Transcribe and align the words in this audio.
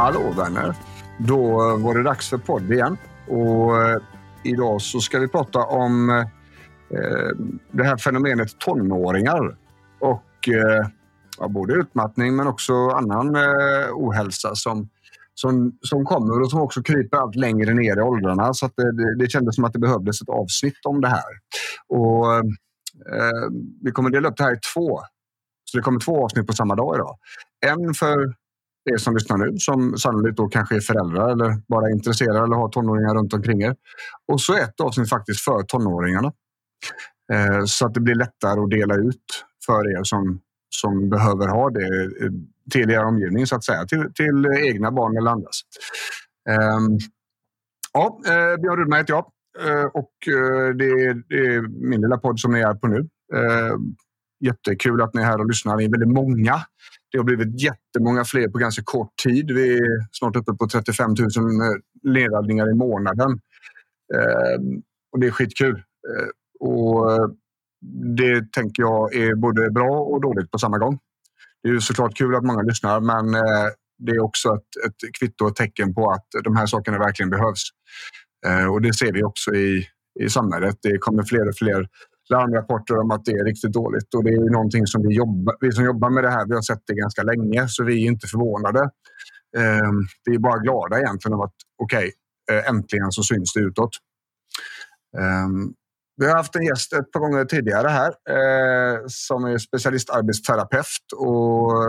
Hallå 0.00 0.32
vänner! 0.36 0.76
Då 1.18 1.42
var 1.76 1.94
det 1.94 2.02
dags 2.02 2.30
för 2.30 2.38
podd 2.38 2.72
igen. 2.72 2.96
Och 3.28 3.82
eh, 3.82 4.02
idag 4.44 4.82
så 4.82 5.00
ska 5.00 5.18
vi 5.18 5.28
prata 5.28 5.58
om 5.58 6.10
eh, 6.10 6.16
eh, 6.98 7.30
det 7.72 7.84
här 7.84 7.96
fenomenet 7.96 8.58
tonåringar. 8.58 9.56
Och 10.00 10.48
eh, 10.48 10.86
ja, 11.38 11.48
både 11.48 11.74
utmattning 11.74 12.36
men 12.36 12.46
också 12.46 12.88
annan 12.88 13.36
eh, 13.36 13.88
ohälsa 13.92 14.54
som, 14.54 14.88
som, 15.34 15.78
som 15.80 16.04
kommer 16.04 16.40
och 16.40 16.50
som 16.50 16.60
också 16.60 16.82
kryper 16.82 17.16
allt 17.16 17.36
längre 17.36 17.74
ner 17.74 17.96
i 17.98 18.02
åldrarna. 18.02 18.54
Så 18.54 18.66
att 18.66 18.76
det, 18.76 19.16
det 19.18 19.30
kändes 19.30 19.54
som 19.54 19.64
att 19.64 19.72
det 19.72 19.78
behövdes 19.78 20.22
ett 20.22 20.28
avsnitt 20.28 20.86
om 20.86 21.00
det 21.00 21.08
här. 21.08 21.32
Och, 21.88 22.34
eh, 22.34 23.48
vi 23.82 23.90
kommer 23.90 24.10
dela 24.10 24.28
upp 24.28 24.36
det 24.36 24.44
här 24.44 24.54
i 24.54 24.60
två. 24.74 25.00
Så 25.64 25.76
det 25.78 25.82
kommer 25.82 26.00
två 26.00 26.24
avsnitt 26.24 26.46
på 26.46 26.52
samma 26.52 26.74
dag 26.74 26.96
idag. 26.96 27.16
En 27.66 27.94
för 27.94 28.39
er 28.84 28.96
som 28.96 29.14
lyssnar 29.14 29.36
nu 29.36 29.58
som 29.58 29.96
sannolikt 29.98 30.36
då 30.36 30.48
kanske 30.48 30.76
är 30.76 30.80
föräldrar 30.80 31.32
eller 31.32 31.62
bara 31.68 31.86
är 31.86 31.92
intresserade 31.92 32.38
eller 32.38 32.56
har 32.56 32.68
tonåringar 32.68 33.14
runt 33.14 33.34
omkring 33.34 33.62
er. 33.62 33.76
Och 34.32 34.40
så 34.40 34.54
ett 34.54 34.80
avsnitt 34.80 35.08
faktiskt 35.08 35.44
för 35.44 35.62
tonåringarna. 35.62 36.32
Eh, 37.32 37.64
så 37.64 37.86
att 37.86 37.94
det 37.94 38.00
blir 38.00 38.14
lättare 38.14 38.60
att 38.60 38.70
dela 38.70 38.94
ut 38.94 39.44
för 39.66 39.98
er 39.98 40.04
som, 40.04 40.40
som 40.70 41.10
behöver 41.10 41.48
ha 41.48 41.70
det 41.70 42.04
eh, 42.24 42.30
till 42.70 42.90
er 42.90 43.04
omgivning 43.04 43.46
så 43.46 43.56
att 43.56 43.64
säga. 43.64 43.84
Till, 43.84 44.12
till 44.14 44.46
egna 44.46 44.90
barn 44.90 45.16
eller 45.16 45.30
andras. 45.30 45.60
Ehm, 46.50 46.98
ja, 47.92 48.20
eh, 48.26 48.60
Björn 48.60 48.78
Rudman 48.78 48.98
heter 48.98 49.12
jag 49.12 49.26
eh, 49.60 49.84
och 49.84 50.12
eh, 50.28 50.74
det 50.74 50.84
är, 50.84 51.28
det 51.28 51.54
är 51.54 51.88
min 51.88 52.00
lilla 52.00 52.18
podd 52.18 52.40
som 52.40 52.52
ni 52.52 52.60
är 52.60 52.74
på 52.74 52.86
nu. 52.88 53.08
Jättekul 54.40 55.02
att 55.02 55.14
ni 55.14 55.20
är 55.20 55.26
här 55.26 55.40
och 55.40 55.48
lyssnar. 55.48 55.76
Ni 55.76 55.84
är 55.84 55.88
väldigt 55.88 56.08
många. 56.08 56.54
Det 57.12 57.18
har 57.18 57.24
blivit 57.24 57.62
jättemånga 57.62 58.24
fler 58.24 58.48
på 58.48 58.58
ganska 58.58 58.82
kort 58.84 59.12
tid. 59.24 59.50
Vi 59.50 59.78
är 59.78 60.08
snart 60.12 60.36
uppe 60.36 60.52
på 60.52 60.68
35 60.68 61.10
000 61.10 61.18
eh, 61.18 62.12
nedladdningar 62.12 62.70
i 62.70 62.74
månaden. 62.74 63.30
Ehm, 64.14 64.82
och 65.12 65.20
det 65.20 65.26
är 65.26 65.30
skitkul. 65.30 65.74
Eh, 65.76 66.28
och 66.60 67.12
eh, 67.12 67.28
det 68.16 68.52
tänker 68.52 68.82
jag 68.82 69.14
är 69.14 69.34
både 69.34 69.70
bra 69.70 70.00
och 70.00 70.20
dåligt 70.20 70.50
på 70.50 70.58
samma 70.58 70.78
gång. 70.78 70.98
Det 71.62 71.68
är 71.68 71.72
ju 71.72 71.80
såklart 71.80 72.16
kul 72.16 72.34
att 72.34 72.44
många 72.44 72.62
lyssnar 72.62 73.00
men 73.00 73.34
eh, 73.34 73.70
det 73.98 74.12
är 74.12 74.20
också 74.20 74.48
ett, 74.48 74.86
ett 74.86 75.14
kvitto 75.18 75.44
och 75.44 75.56
tecken 75.56 75.94
på 75.94 76.10
att 76.10 76.26
de 76.44 76.56
här 76.56 76.66
sakerna 76.66 76.98
verkligen 76.98 77.30
behövs. 77.30 77.62
Eh, 78.46 78.66
och 78.72 78.82
det 78.82 78.94
ser 78.94 79.12
vi 79.12 79.22
också 79.22 79.54
i, 79.54 79.86
i 80.20 80.28
samhället. 80.28 80.76
Det 80.82 80.98
kommer 80.98 81.22
fler 81.22 81.48
och 81.48 81.56
fler 81.56 81.88
larmrapporter 82.30 82.98
om 82.98 83.10
att 83.10 83.24
det 83.24 83.32
är 83.32 83.44
riktigt 83.44 83.72
dåligt. 83.72 84.14
Och 84.14 84.24
det 84.24 84.30
är 84.30 84.52
någonting 84.52 84.86
som 84.86 85.02
vi, 85.02 85.14
jobbar, 85.14 85.56
vi 85.60 85.72
som 85.72 85.84
jobbar 85.84 86.10
med 86.10 86.24
det 86.24 86.30
här, 86.30 86.46
vi 86.46 86.54
har 86.54 86.62
sett 86.62 86.82
det 86.86 86.94
ganska 86.94 87.22
länge 87.22 87.68
så 87.68 87.84
vi 87.84 88.04
är 88.04 88.06
inte 88.10 88.26
förvånade. 88.26 88.90
Vi 90.24 90.34
är 90.34 90.38
bara 90.38 90.58
glada 90.58 90.98
egentligen 90.98 91.34
av 91.34 91.42
att 91.42 91.54
okej, 91.82 92.10
okay, 92.50 92.62
äntligen 92.68 93.12
så 93.12 93.22
syns 93.22 93.52
det 93.52 93.60
utåt. 93.60 93.90
Vi 96.20 96.26
har 96.26 96.36
haft 96.36 96.56
en 96.56 96.62
gäst 96.62 96.92
ett 96.92 97.12
par 97.12 97.20
gånger 97.20 97.44
tidigare 97.44 97.88
här 97.88 98.08
eh, 98.08 99.00
som 99.06 99.44
är 99.44 99.58
specialistarbetsterapeut 99.58 101.12
och 101.16 101.84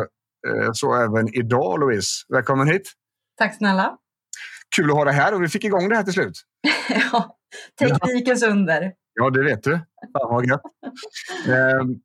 eh, 0.47 0.69
så 0.73 0.95
även 0.95 1.35
idag 1.35 1.79
Louise. 1.79 2.25
Välkommen 2.29 2.67
hit! 2.67 2.91
Tack 3.37 3.55
snälla! 3.55 3.97
Kul 4.75 4.91
att 4.91 4.97
ha 4.97 5.05
dig 5.05 5.13
här 5.13 5.33
och 5.33 5.43
vi 5.43 5.47
fick 5.47 5.63
igång 5.63 5.89
det 5.89 5.95
här 5.95 6.03
till 6.03 6.13
slut. 6.13 6.41
ja, 7.11 7.37
teknikens 7.79 8.43
under. 8.43 8.93
Ja, 9.13 9.29
det 9.29 9.43
vet 9.43 9.63
du. 9.63 9.79
Fan 10.13 10.33
vad 10.33 10.45
gött. 10.45 10.61
Ehm, 11.47 12.01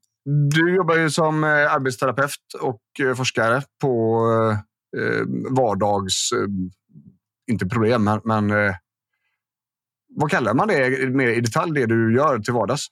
du 0.51 0.75
jobbar 0.75 0.97
ju 0.97 1.11
som 1.11 1.45
eh, 1.45 1.75
arbetsterapeut 1.75 2.55
och 2.61 2.83
eh, 3.01 3.15
forskare 3.15 3.63
på 3.81 4.23
eh, 4.97 5.23
vardags... 5.57 6.31
inte 7.51 7.67
problem, 7.67 8.11
men 8.25 8.53
vad 10.09 10.31
kallar 10.31 10.55
man 10.55 10.69
det 10.69 11.11
mer 11.11 11.29
i 11.29 11.41
detalj, 11.41 11.73
det 11.75 11.87
du 11.87 12.15
gör 12.15 12.39
till 12.39 12.53
vardags? 12.53 12.87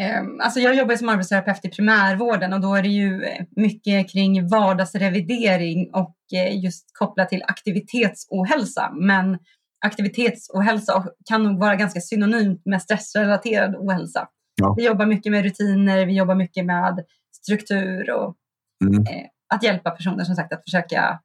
Ehm, 0.00 0.40
alltså 0.40 0.60
jag 0.60 0.74
jobbar 0.74 0.96
som 0.96 1.08
arbetsterapeut 1.08 1.64
i 1.64 1.68
primärvården 1.68 2.52
och 2.52 2.60
då 2.60 2.74
är 2.74 2.82
det 2.82 2.88
ju 2.88 3.22
mycket 3.56 4.12
kring 4.12 4.48
vardagsrevidering 4.48 5.90
och 5.94 6.16
just 6.62 6.86
kopplat 6.98 7.28
till 7.28 7.42
aktivitetsohälsa. 7.42 8.92
Men 9.00 9.38
aktivitetsohälsa 9.84 11.06
kan 11.28 11.42
nog 11.42 11.60
vara 11.60 11.76
ganska 11.76 12.00
synonymt 12.00 12.62
med 12.64 12.82
stressrelaterad 12.82 13.76
ohälsa. 13.76 14.28
Ja. 14.62 14.74
Vi 14.76 14.86
jobbar 14.86 15.06
mycket 15.06 15.32
med 15.32 15.44
rutiner, 15.44 16.06
vi 16.06 16.16
jobbar 16.16 16.34
mycket 16.34 16.66
med 16.66 17.04
struktur 17.42 18.10
och 18.10 18.36
mm. 18.84 19.02
eh, 19.02 19.26
att 19.54 19.62
hjälpa 19.62 19.90
personer 19.90 20.24
som 20.24 20.34
sagt 20.34 20.52
att 20.52 20.64
försöka 20.64 21.20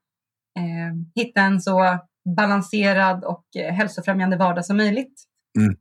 eh, 0.57 1.23
hitta 1.23 1.41
en 1.41 1.61
så 1.61 1.97
balanserad 2.35 3.23
och 3.23 3.43
eh, 3.57 3.73
hälsofrämjande 3.73 4.37
vardag 4.37 4.65
som 4.65 4.77
möjligt. 4.77 5.23
Mm. 5.59 5.75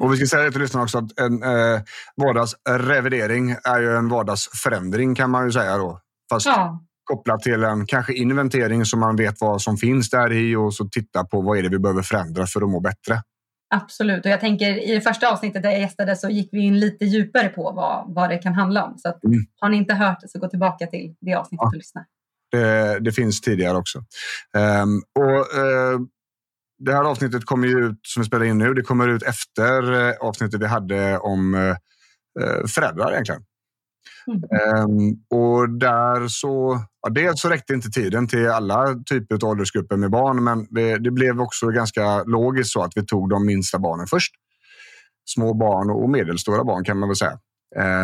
Och 0.00 0.12
vi 0.12 0.16
ska 0.16 0.26
säga 0.26 0.50
till 0.50 0.60
lyssnarna 0.60 0.84
också 0.84 0.98
att 0.98 1.20
en 1.20 1.42
eh, 1.42 1.80
vardagsrevidering 2.16 3.50
är 3.50 3.80
ju 3.80 3.96
en 3.96 4.08
vardagsförändring 4.08 5.14
kan 5.14 5.30
man 5.30 5.44
ju 5.44 5.52
säga 5.52 5.76
då. 5.76 6.00
Fast 6.30 6.46
ja. 6.46 6.84
kopplat 7.04 7.42
till 7.42 7.64
en 7.64 7.86
kanske 7.86 8.12
inventering 8.12 8.84
så 8.84 8.96
man 8.96 9.16
vet 9.16 9.40
vad 9.40 9.62
som 9.62 9.76
finns 9.76 10.10
där 10.10 10.32
i 10.32 10.56
och 10.56 10.74
så 10.74 10.88
titta 10.88 11.24
på 11.24 11.40
vad 11.40 11.58
är 11.58 11.62
det 11.62 11.68
vi 11.68 11.78
behöver 11.78 12.02
förändra 12.02 12.46
för 12.46 12.62
att 12.62 12.68
må 12.68 12.80
bättre. 12.80 13.22
Absolut, 13.70 14.24
och 14.24 14.30
jag 14.30 14.40
tänker 14.40 14.90
i 14.90 14.94
det 14.94 15.00
första 15.00 15.32
avsnittet 15.32 15.62
där 15.62 15.70
jag 15.70 15.80
gästade 15.80 16.16
så 16.16 16.28
gick 16.28 16.48
vi 16.52 16.60
in 16.60 16.80
lite 16.80 17.04
djupare 17.04 17.48
på 17.48 17.72
vad, 17.72 18.14
vad 18.14 18.30
det 18.30 18.38
kan 18.38 18.54
handla 18.54 18.84
om. 18.84 18.98
Så 18.98 19.08
att, 19.08 19.24
mm. 19.24 19.46
har 19.60 19.68
ni 19.68 19.76
inte 19.76 19.94
hört 19.94 20.20
det 20.20 20.28
så 20.28 20.38
gå 20.38 20.48
tillbaka 20.48 20.86
till 20.86 21.14
det 21.20 21.34
avsnittet 21.34 21.62
ja. 21.62 21.68
och 21.68 21.76
lyssna. 21.76 22.04
Det, 22.50 22.98
det, 23.00 23.12
finns 23.12 23.40
tidigare 23.40 23.76
också. 23.76 23.98
Um, 24.56 25.02
och 25.14 25.60
uh, 25.62 26.00
det 26.78 26.92
här 26.92 27.04
avsnittet 27.04 27.44
kommer 27.44 27.68
ju 27.68 27.86
ut, 27.86 28.00
som 28.02 28.22
vi 28.22 28.26
spelar 28.26 28.44
in 28.44 28.58
nu, 28.58 28.74
det 28.74 28.82
kommer 28.82 29.08
ut 29.08 29.22
efter 29.22 30.08
eh, 30.08 30.14
avsnittet 30.20 30.60
vi 30.60 30.66
hade 30.66 31.18
om 31.18 31.54
eh, 31.54 31.76
föräldrar 32.66 33.12
egentligen. 33.12 33.42
Mm. 34.26 34.84
Um, 34.84 35.16
och 35.38 35.70
där 35.70 36.28
så, 36.28 36.80
ja, 37.02 37.10
dels 37.10 37.40
så 37.40 37.48
räckte 37.48 37.74
inte 37.74 37.88
tiden 37.88 38.28
till 38.28 38.48
alla 38.48 38.94
typer 39.10 39.34
av 39.34 39.50
åldersgrupper 39.50 39.96
med 39.96 40.10
barn, 40.10 40.44
men 40.44 40.66
det, 40.70 40.98
det, 40.98 41.10
blev 41.10 41.40
också 41.40 41.66
ganska 41.66 42.22
logiskt 42.22 42.70
så 42.70 42.82
att 42.82 42.92
vi 42.96 43.06
tog 43.06 43.30
de 43.30 43.46
minsta 43.46 43.78
barnen 43.78 44.06
först. 44.06 44.32
Små 45.34 45.54
barn 45.54 45.90
och 45.90 46.10
medelstora 46.10 46.64
barn 46.64 46.84
kan 46.84 46.98
man 46.98 47.08
väl 47.08 47.16
säga. 47.16 47.38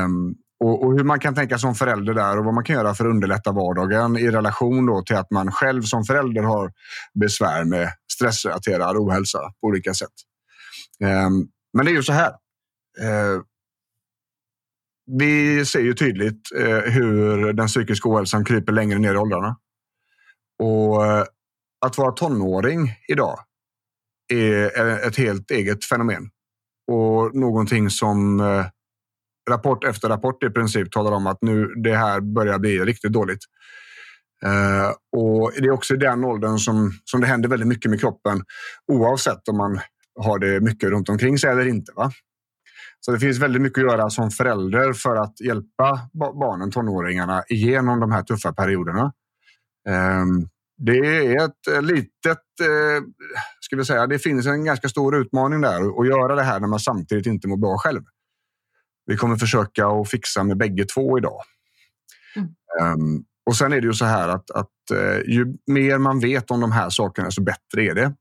Um, 0.04 0.34
och, 0.64 0.84
och, 0.84 0.92
hur 0.92 1.04
man 1.04 1.20
kan 1.20 1.34
tänka 1.34 1.58
som 1.58 1.74
förälder 1.74 2.14
där 2.14 2.38
och 2.38 2.44
vad 2.44 2.54
man 2.54 2.64
kan 2.64 2.76
göra 2.76 2.94
för 2.94 3.04
att 3.04 3.10
underlätta 3.10 3.52
vardagen 3.52 4.16
i 4.16 4.30
relation 4.30 4.86
då 4.86 5.02
till 5.02 5.16
att 5.16 5.30
man 5.30 5.52
själv 5.52 5.82
som 5.82 6.04
förälder 6.04 6.42
har 6.42 6.72
besvär 7.20 7.64
med 7.64 7.88
stressrelaterad 8.12 8.96
ohälsa 8.96 9.38
på 9.38 9.66
olika 9.66 9.94
sätt. 9.94 10.12
Um, 11.00 11.48
men 11.72 11.86
det 11.86 11.92
är 11.92 11.94
ju 11.94 12.02
så 12.02 12.12
här. 12.12 12.32
Vi 15.06 15.64
ser 15.64 15.80
ju 15.80 15.94
tydligt 15.94 16.40
eh, 16.56 16.92
hur 16.92 17.52
den 17.52 17.66
psykiska 17.66 18.08
ohälsan 18.08 18.44
kryper 18.44 18.72
längre 18.72 18.98
ner 18.98 19.14
i 19.14 19.16
åldrarna. 19.16 19.56
Och 20.62 21.06
eh, 21.06 21.24
att 21.86 21.98
vara 21.98 22.12
tonåring 22.12 22.92
idag 23.08 23.38
är 24.32 25.06
ett 25.06 25.16
helt 25.16 25.50
eget 25.50 25.84
fenomen 25.84 26.30
och 26.92 27.34
någonting 27.34 27.90
som 27.90 28.40
eh, 28.40 28.66
rapport 29.50 29.84
efter 29.84 30.08
rapport 30.08 30.42
i 30.42 30.50
princip 30.50 30.92
talar 30.92 31.12
om 31.12 31.26
att 31.26 31.38
nu 31.40 31.66
det 31.66 31.96
här 31.96 32.20
börjar 32.20 32.58
bli 32.58 32.78
riktigt 32.78 33.12
dåligt. 33.12 33.40
Och 35.16 35.52
Det 35.56 35.66
är 35.66 35.70
också 35.70 35.94
i 35.94 35.96
den 35.96 36.24
åldern 36.24 36.58
som, 36.58 36.92
som 37.04 37.20
det 37.20 37.26
händer 37.26 37.48
väldigt 37.48 37.68
mycket 37.68 37.90
med 37.90 38.00
kroppen 38.00 38.42
oavsett 38.92 39.48
om 39.48 39.56
man 39.56 39.80
har 40.20 40.38
det 40.38 40.60
mycket 40.60 40.90
runt 40.90 41.08
omkring 41.08 41.38
sig 41.38 41.50
eller 41.50 41.66
inte. 41.66 41.92
Va? 41.96 42.12
Så 43.04 43.12
det 43.12 43.18
finns 43.18 43.38
väldigt 43.38 43.62
mycket 43.62 43.84
att 43.84 43.90
göra 43.90 44.10
som 44.10 44.30
förälder 44.30 44.92
för 44.92 45.16
att 45.16 45.40
hjälpa 45.40 46.00
barnen, 46.12 46.70
tonåringarna, 46.70 47.44
igenom 47.48 48.00
de 48.00 48.12
här 48.12 48.22
tuffa 48.22 48.52
perioderna. 48.52 49.12
Um, 50.22 50.48
det 50.76 50.98
är 50.98 51.44
ett 51.44 51.84
litet 51.84 52.38
eh, 52.60 53.04
ska 53.60 53.76
vi 53.76 53.84
säga. 53.84 54.06
Det 54.06 54.18
finns 54.18 54.46
en 54.46 54.64
ganska 54.64 54.88
stor 54.88 55.16
utmaning 55.16 55.60
där 55.60 56.00
att 56.00 56.06
göra 56.06 56.34
det 56.34 56.42
här 56.42 56.60
när 56.60 56.68
man 56.68 56.80
samtidigt 56.80 57.26
inte 57.26 57.48
mår 57.48 57.56
bra 57.56 57.78
själv. 57.78 58.02
Vi 59.06 59.16
kommer 59.16 59.36
försöka 59.36 59.86
att 59.86 60.10
fixa 60.10 60.44
med 60.44 60.56
bägge 60.56 60.84
två 60.84 61.18
idag. 61.18 61.40
Mm. 62.36 62.48
Um, 62.92 63.24
och 63.46 63.56
sen 63.56 63.72
är 63.72 63.80
det 63.80 63.86
ju 63.86 63.92
så 63.92 64.04
här 64.04 64.28
att, 64.28 64.50
att 64.50 64.70
uh, 64.92 65.30
ju 65.30 65.56
mer 65.66 65.98
man 65.98 66.20
vet 66.20 66.50
om 66.50 66.60
de 66.60 66.72
här 66.72 66.90
sakerna 66.90 67.30
så 67.30 67.42
bättre 67.42 67.82
är 67.82 67.94
det. 67.94 68.14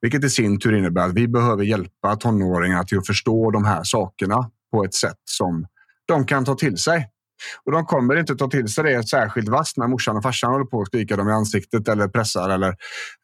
Vilket 0.00 0.24
i 0.24 0.30
sin 0.30 0.60
tur 0.60 0.78
innebär 0.78 1.02
att 1.02 1.14
vi 1.14 1.28
behöver 1.28 1.64
hjälpa 1.64 2.16
tonåringar 2.16 2.84
till 2.84 2.98
att 2.98 3.06
förstå 3.06 3.50
de 3.50 3.64
här 3.64 3.80
sakerna 3.84 4.50
på 4.72 4.84
ett 4.84 4.94
sätt 4.94 5.18
som 5.24 5.66
de 6.06 6.26
kan 6.26 6.44
ta 6.44 6.54
till 6.54 6.78
sig. 6.78 7.08
Och 7.64 7.72
de 7.72 7.86
kommer 7.86 8.16
inte 8.16 8.36
ta 8.36 8.48
till 8.48 8.68
sig 8.68 8.84
det 8.84 9.08
särskilt 9.08 9.48
vasst 9.48 9.76
när 9.76 9.88
morsan 9.88 10.16
och 10.16 10.22
farsan 10.22 10.52
håller 10.52 10.64
på 10.64 10.80
att 10.80 10.86
skrika 10.86 11.16
dem 11.16 11.28
i 11.28 11.32
ansiktet 11.32 11.88
eller 11.88 12.08
pressar 12.08 12.50
eller 12.50 12.76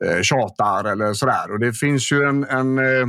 eh, 0.05 0.23
tjatar 0.23 0.85
eller 0.85 1.15
sådär. 1.15 1.53
Och 1.53 1.59
det 1.59 1.73
finns 1.73 2.13
ju 2.13 2.23
en, 2.23 2.45
en 2.45 2.79
eh, 2.79 3.07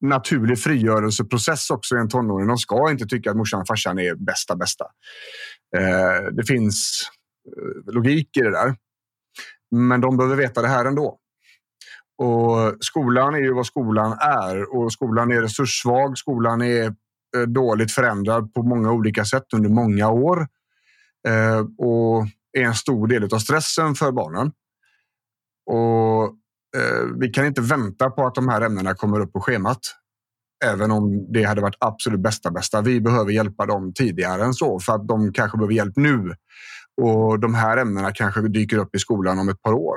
naturlig 0.00 0.58
frigörelseprocess 0.58 1.70
också 1.70 1.96
i 1.96 1.98
en 1.98 2.08
tonåring. 2.08 2.46
De 2.46 2.58
ska 2.58 2.90
inte 2.90 3.06
tycka 3.06 3.30
att 3.30 3.36
morsan 3.36 3.60
och 3.60 3.66
farsan 3.66 3.98
är 3.98 4.14
bästa 4.14 4.56
bästa. 4.56 4.84
Eh, 5.76 6.32
det 6.32 6.44
finns 6.46 7.10
eh, 7.46 7.94
logik 7.94 8.36
i 8.36 8.40
det 8.40 8.50
där. 8.50 8.76
Men 9.70 10.00
de 10.00 10.16
behöver 10.16 10.36
veta 10.36 10.62
det 10.62 10.68
här 10.68 10.84
ändå. 10.84 11.18
Och 12.18 12.76
skolan 12.80 13.34
är 13.34 13.38
ju 13.38 13.52
vad 13.52 13.66
skolan 13.66 14.12
är 14.20 14.76
och 14.76 14.92
skolan 14.92 15.32
är 15.32 15.42
resurssvag. 15.42 16.18
Skolan 16.18 16.62
är 16.62 16.86
eh, 17.36 17.42
dåligt 17.46 17.92
förändrad 17.92 18.54
på 18.54 18.62
många 18.62 18.92
olika 18.92 19.24
sätt 19.24 19.44
under 19.54 19.68
många 19.68 20.10
år 20.10 20.48
eh, 21.28 21.58
och 21.78 22.26
är 22.58 22.62
en 22.62 22.74
stor 22.74 23.06
del 23.06 23.24
av 23.24 23.38
stressen 23.38 23.94
för 23.94 24.12
barnen. 24.12 24.52
Och 25.70 26.24
eh, 26.76 27.04
vi 27.20 27.28
kan 27.28 27.46
inte 27.46 27.60
vänta 27.60 28.10
på 28.10 28.26
att 28.26 28.34
de 28.34 28.48
här 28.48 28.60
ämnena 28.60 28.94
kommer 28.94 29.20
upp 29.20 29.32
på 29.32 29.40
schemat. 29.40 29.80
Även 30.64 30.90
om 30.90 31.32
det 31.32 31.44
hade 31.44 31.60
varit 31.60 31.76
absolut 31.80 32.20
bästa 32.20 32.50
bästa. 32.50 32.80
Vi 32.80 33.00
behöver 33.00 33.32
hjälpa 33.32 33.66
dem 33.66 33.92
tidigare 33.94 34.44
än 34.44 34.54
så 34.54 34.80
för 34.80 34.92
att 34.92 35.08
de 35.08 35.32
kanske 35.32 35.58
behöver 35.58 35.74
hjälp 35.74 35.96
nu. 35.96 36.34
Och 37.02 37.40
de 37.40 37.54
här 37.54 37.76
ämnena 37.76 38.12
kanske 38.12 38.40
dyker 38.40 38.78
upp 38.78 38.94
i 38.94 38.98
skolan 38.98 39.38
om 39.38 39.48
ett 39.48 39.62
par 39.62 39.72
år. 39.72 39.96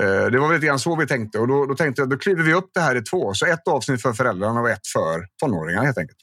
Eh, 0.00 0.26
det 0.26 0.38
var 0.38 0.54
lite 0.54 0.66
grann 0.66 0.78
så 0.78 0.96
vi 0.96 1.06
tänkte 1.06 1.38
och 1.38 1.48
då, 1.48 1.66
då 1.66 1.74
tänkte 1.74 2.02
jag 2.02 2.10
då 2.10 2.18
kliver 2.18 2.42
vi 2.42 2.54
upp 2.54 2.70
det 2.74 2.80
här 2.80 2.96
i 2.96 3.02
två. 3.02 3.34
Så 3.34 3.46
ett 3.46 3.68
avsnitt 3.68 4.02
för 4.02 4.12
föräldrarna 4.12 4.60
och 4.60 4.70
ett 4.70 4.86
för 4.86 5.26
tonåringar 5.42 5.84
helt 5.84 5.98
enkelt. 5.98 6.18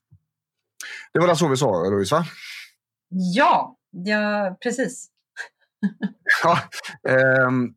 Det 1.13 1.19
var 1.19 1.35
så 1.35 1.47
vi 1.47 1.57
sa, 1.57 1.83
Louise? 1.83 2.25
Ja, 3.09 3.77
ja 3.91 4.57
precis. 4.63 5.07
ja, 6.43 6.59
um, 7.47 7.73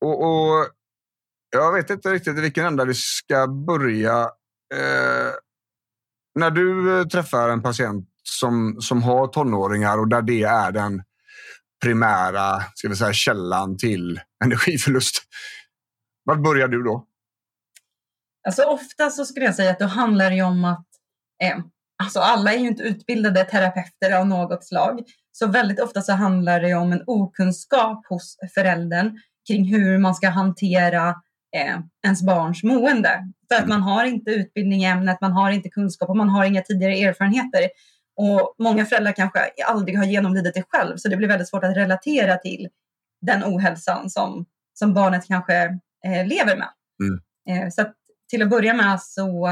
och, 0.00 0.22
och, 0.22 0.68
jag 1.50 1.72
vet 1.72 1.90
inte 1.90 2.12
riktigt 2.12 2.38
i 2.38 2.40
vilken 2.40 2.66
ända 2.66 2.84
vi 2.84 2.94
ska 2.94 3.46
börja. 3.46 4.22
Uh, 4.74 5.32
när 6.34 6.50
du 6.50 7.04
träffar 7.04 7.48
en 7.48 7.62
patient 7.62 8.08
som, 8.22 8.76
som 8.80 9.02
har 9.02 9.26
tonåringar 9.26 9.98
och 9.98 10.08
där 10.08 10.22
det 10.22 10.42
är 10.42 10.72
den 10.72 11.02
primära 11.82 12.62
ska 12.74 12.88
vi 12.88 12.96
säga, 12.96 13.12
källan 13.12 13.78
till 13.78 14.20
energiförlust. 14.44 15.22
Var 16.24 16.36
börjar 16.36 16.68
du 16.68 16.82
då? 16.82 17.06
Alltså 18.46 18.62
ofta 18.62 19.10
så 19.10 19.24
skulle 19.24 19.46
jag 19.46 19.54
säga 19.54 19.70
att 19.70 19.78
då 19.78 19.86
handlar 19.86 20.30
det 20.30 20.42
om 20.42 20.64
att 20.64 20.86
eh, 21.42 21.58
alltså 22.02 22.20
alla 22.20 22.52
är 22.52 22.58
ju 22.58 22.68
inte 22.68 22.82
utbildade 22.82 23.44
terapeuter 23.44 24.18
av 24.18 24.26
något 24.26 24.64
slag. 24.64 25.00
Så 25.32 25.46
väldigt 25.46 25.80
ofta 25.80 26.02
så 26.02 26.12
handlar 26.12 26.60
det 26.60 26.74
om 26.74 26.92
en 26.92 27.02
okunskap 27.06 28.06
hos 28.08 28.36
föräldern 28.54 29.18
kring 29.48 29.64
hur 29.64 29.98
man 29.98 30.14
ska 30.14 30.28
hantera 30.28 31.08
eh, 31.56 31.78
ens 32.04 32.22
barns 32.22 32.62
mående. 32.62 33.32
För 33.48 33.54
att 33.54 33.64
mm. 33.64 33.68
man 33.68 33.82
har 33.82 34.04
inte 34.04 34.30
utbildning 34.30 34.82
i 34.82 34.84
ämnet, 34.84 35.20
man 35.20 35.32
har 35.32 35.50
inte 35.50 35.68
kunskap 35.68 36.08
och 36.08 36.16
man 36.16 36.28
har 36.28 36.44
inga 36.44 36.62
tidigare 36.62 36.98
erfarenheter. 36.98 37.60
Och 38.16 38.54
många 38.58 38.86
föräldrar 38.86 39.12
kanske 39.12 39.40
aldrig 39.66 39.98
har 39.98 40.04
genomlidit 40.04 40.54
det 40.54 40.64
själv, 40.68 40.96
så 40.96 41.08
det 41.08 41.16
blir 41.16 41.28
väldigt 41.28 41.48
svårt 41.48 41.64
att 41.64 41.76
relatera 41.76 42.36
till 42.36 42.68
den 43.20 43.44
ohälsan 43.44 44.10
som, 44.10 44.46
som 44.78 44.94
barnet 44.94 45.26
kanske 45.26 45.64
eh, 46.06 46.26
lever 46.26 46.56
med. 46.56 46.68
Mm. 47.02 47.20
Eh, 47.64 47.70
så 47.70 47.82
att, 47.82 47.94
till 48.30 48.42
att 48.42 48.50
börja 48.50 48.74
med 48.74 49.02
så 49.02 49.48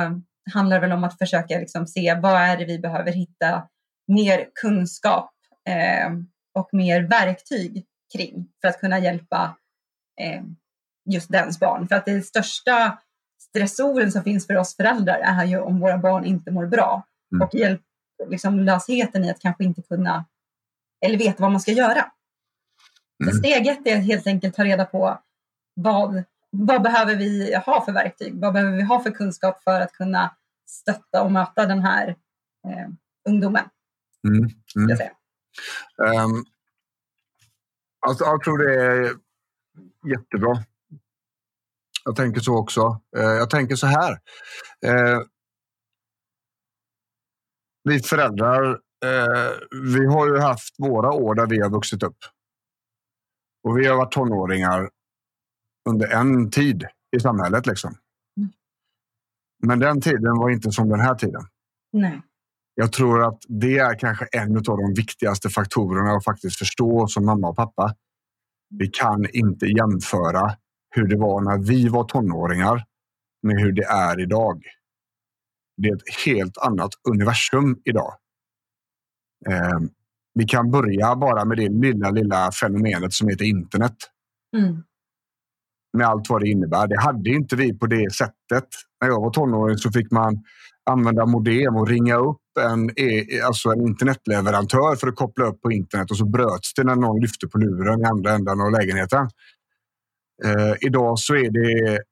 handlar 0.52 0.76
det 0.76 0.81
väl 0.81 0.93
om 0.93 1.05
att 1.05 1.19
försöka 1.19 1.58
liksom 1.58 1.87
se 1.87 2.14
vad 2.14 2.43
är 2.43 2.56
det 2.56 2.64
vi 2.64 2.78
behöver 2.78 3.12
hitta 3.12 3.69
mer 4.08 4.46
kunskap 4.55 5.31
eh, 5.69 6.12
och 6.55 6.69
mer 6.72 7.02
verktyg 7.02 7.87
kring 8.17 8.49
för 8.60 8.69
att 8.69 8.81
kunna 8.81 8.99
hjälpa 8.99 9.56
eh, 10.20 10.43
just 11.10 11.32
dens 11.32 11.60
barn. 11.60 11.88
För 11.88 11.96
att 11.96 12.05
det 12.05 12.22
största 12.22 12.99
stressoren 13.49 14.12
som 14.12 14.22
finns 14.22 14.46
för 14.46 14.56
oss 14.56 14.76
föräldrar 14.76 15.19
är 15.19 15.44
ju 15.44 15.60
om 15.60 15.81
våra 15.81 15.99
barn 15.99 16.25
inte 16.25 16.50
mår 16.50 16.67
bra. 16.67 17.06
Mm. 17.32 17.46
Och 17.46 17.55
hjälp, 17.55 17.81
liksom, 18.26 18.61
lösheten 18.61 19.25
i 19.25 19.31
att 19.31 19.40
kanske 19.40 19.64
inte 19.64 19.82
kunna 19.82 20.25
eller 21.00 21.19
veta 21.19 21.43
vad 21.43 21.52
man 21.52 21.61
ska 21.61 21.72
göra. 21.72 22.11
Mm. 23.22 23.34
Steg 23.34 23.66
ett 23.66 23.87
är 23.87 23.96
helt 23.96 24.26
enkelt 24.26 24.55
ta 24.55 24.64
reda 24.64 24.84
på 24.84 25.20
vad, 25.75 26.25
vad 26.50 26.82
behöver 26.82 27.16
vi 27.16 27.55
ha 27.55 27.84
för 27.84 27.93
verktyg? 27.93 28.40
Vad 28.40 28.52
behöver 28.52 28.76
vi 28.76 28.82
ha 28.82 29.02
för 29.02 29.11
kunskap 29.11 29.62
för 29.62 29.81
att 29.81 29.93
kunna 29.93 30.37
stötta 30.66 31.22
och 31.22 31.32
möta 31.32 31.66
den 31.66 31.81
här 31.81 32.08
eh, 32.66 32.88
ungdomen? 33.28 33.64
Mm. 34.28 34.50
Mm. 34.76 34.99
Um, 36.25 36.44
alltså, 38.06 38.25
jag 38.25 38.43
tror 38.43 38.58
det 38.58 38.75
är 38.75 39.12
jättebra. 40.10 40.64
Jag 42.05 42.17
tänker 42.17 42.40
så 42.40 42.58
också. 42.58 43.00
Uh, 43.17 43.22
jag 43.22 43.50
tänker 43.50 43.76
så 43.76 43.87
här. 43.87 44.20
Vi 47.84 47.98
föräldrar, 47.98 48.70
uh, 48.70 49.50
vi 49.92 50.06
har 50.06 50.26
ju 50.26 50.38
haft 50.38 50.75
våra 50.78 51.12
år 51.12 51.34
där 51.34 51.46
vi 51.46 51.60
har 51.60 51.70
vuxit 51.70 52.02
upp. 52.02 52.16
Och 53.64 53.78
vi 53.78 53.86
har 53.86 53.96
varit 53.96 54.12
tonåringar 54.12 54.90
under 55.88 56.08
en 56.08 56.50
tid 56.50 56.84
i 57.16 57.20
samhället. 57.20 57.66
Liksom. 57.66 57.94
Mm. 58.36 58.50
Men 59.62 59.78
den 59.78 60.00
tiden 60.00 60.38
var 60.38 60.50
inte 60.50 60.70
som 60.70 60.88
den 60.88 61.00
här 61.00 61.14
tiden. 61.14 61.42
Nej. 61.92 62.22
Jag 62.75 62.92
tror 62.92 63.25
att 63.25 63.42
det 63.48 63.78
är 63.78 63.98
kanske 63.98 64.26
en 64.32 64.56
av 64.56 64.62
de 64.62 64.94
viktigaste 64.96 65.48
faktorerna 65.48 66.12
att 66.12 66.25
faktiskt 66.25 66.58
förstå 66.58 67.06
som 67.06 67.26
mamma 67.26 67.48
och 67.48 67.56
pappa. 67.56 67.94
Vi 68.70 68.86
kan 68.86 69.26
inte 69.32 69.66
jämföra 69.66 70.56
hur 70.90 71.08
det 71.08 71.16
var 71.16 71.40
när 71.40 71.58
vi 71.58 71.88
var 71.88 72.04
tonåringar 72.04 72.84
med 73.42 73.60
hur 73.60 73.72
det 73.72 73.84
är 73.84 74.20
idag. 74.20 74.62
Det 75.76 75.88
är 75.88 75.94
ett 75.94 76.24
helt 76.26 76.58
annat 76.58 76.90
universum 77.08 77.82
idag. 77.84 78.14
Eh, 79.48 79.78
vi 80.34 80.44
kan 80.44 80.70
börja 80.70 81.16
bara 81.16 81.44
med 81.44 81.56
det 81.56 81.69
lilla, 81.69 82.10
lilla 82.10 82.52
fenomenet 82.52 83.12
som 83.12 83.28
heter 83.28 83.44
internet. 83.44 83.96
Mm. 84.56 84.82
Med 85.96 86.06
allt 86.06 86.31
vad 86.31 86.40
det 86.40 86.48
innebär. 86.48 86.86
Det 86.86 87.00
hade 87.00 87.31
inte 87.31 87.56
vi 87.56 87.78
på 87.78 87.86
det 87.86 88.12
sättet. 88.12 88.69
När 89.00 89.08
jag 89.08 89.20
var 89.20 89.31
tonåring 89.31 89.78
så 89.78 89.90
fick 89.90 90.10
man 90.10 90.44
använda 90.90 91.26
modem 91.26 91.76
och 91.76 91.88
ringa 91.88 92.16
upp 92.16 92.40
en, 92.60 92.90
e, 92.96 93.40
alltså 93.44 93.69
en 93.69 93.81
internetleverantör 93.81 94.96
för 94.96 95.08
att 95.08 95.16
koppla 95.16 95.44
upp 95.46 95.60
på 95.60 95.72
internet 95.72 96.10
och 96.10 96.16
så 96.16 96.26
bröts 96.26 96.74
det 96.74 96.84
när 96.84 96.96
någon 96.96 97.20
lyfte 97.20 97.48
på 97.48 97.58
luren 97.58 98.00
i 98.00 98.04
andra 98.04 98.32
änden 98.32 98.60
av 98.60 98.72
lägenheten. 98.72 99.28
Eh, 100.44 100.74
idag 100.81 101.19
så 101.19 101.34
är 101.34 101.50
det, 101.50 102.02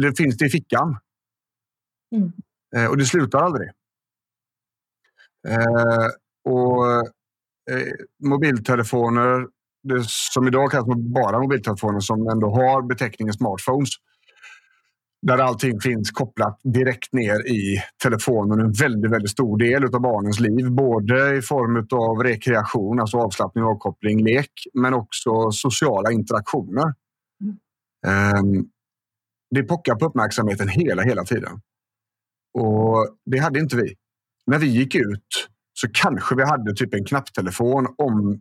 det 0.00 0.16
finns 0.16 0.36
det 0.36 0.46
i 0.46 0.50
fickan. 0.50 0.98
Mm. 2.16 2.32
Eh, 2.76 2.86
och 2.86 2.96
det 2.96 3.04
slutar 3.04 3.38
aldrig. 3.38 3.70
Eh, 5.48 6.08
och 6.44 6.86
eh, 7.70 7.92
mobiltelefoner, 8.24 9.46
det 9.82 10.04
som 10.06 10.46
idag 10.46 10.70
kallas 10.70 10.86
bara 10.96 11.40
mobiltelefoner 11.40 12.00
som 12.00 12.28
ändå 12.28 12.50
har 12.50 12.82
beteckningen 12.82 13.34
smartphones. 13.34 13.88
Där 15.26 15.38
allting 15.38 15.80
finns 15.80 16.10
kopplat 16.10 16.60
direkt 16.64 17.12
ner 17.12 17.48
i 17.48 17.82
telefonen. 18.02 18.60
En 18.60 18.72
väldigt, 18.72 19.12
väldigt 19.12 19.30
stor 19.30 19.58
del 19.58 19.84
av 19.84 20.00
barnens 20.00 20.40
liv. 20.40 20.70
Både 20.70 21.36
i 21.36 21.42
form 21.42 21.86
av 21.92 22.24
rekreation, 22.24 23.00
alltså 23.00 23.16
avslappning, 23.16 23.64
avkoppling, 23.64 24.24
lek, 24.24 24.50
men 24.74 24.94
också 24.94 25.50
sociala 25.50 26.12
interaktioner. 26.12 26.94
Mm. 28.06 28.66
Det 29.50 29.62
pockar 29.62 29.94
på 29.94 30.06
uppmärksamheten 30.06 30.68
hela, 30.68 31.02
hela 31.02 31.24
tiden. 31.24 31.60
Och 32.54 33.08
det 33.30 33.38
hade 33.38 33.58
inte 33.58 33.76
vi. 33.76 33.94
När 34.46 34.58
vi 34.58 34.66
gick 34.66 34.94
ut 34.94 35.48
så 35.72 35.88
kanske 35.92 36.34
vi 36.34 36.44
hade 36.44 36.74
typ 36.74 36.94
en 36.94 37.04
knapptelefon 37.04 37.86
om 37.98 38.40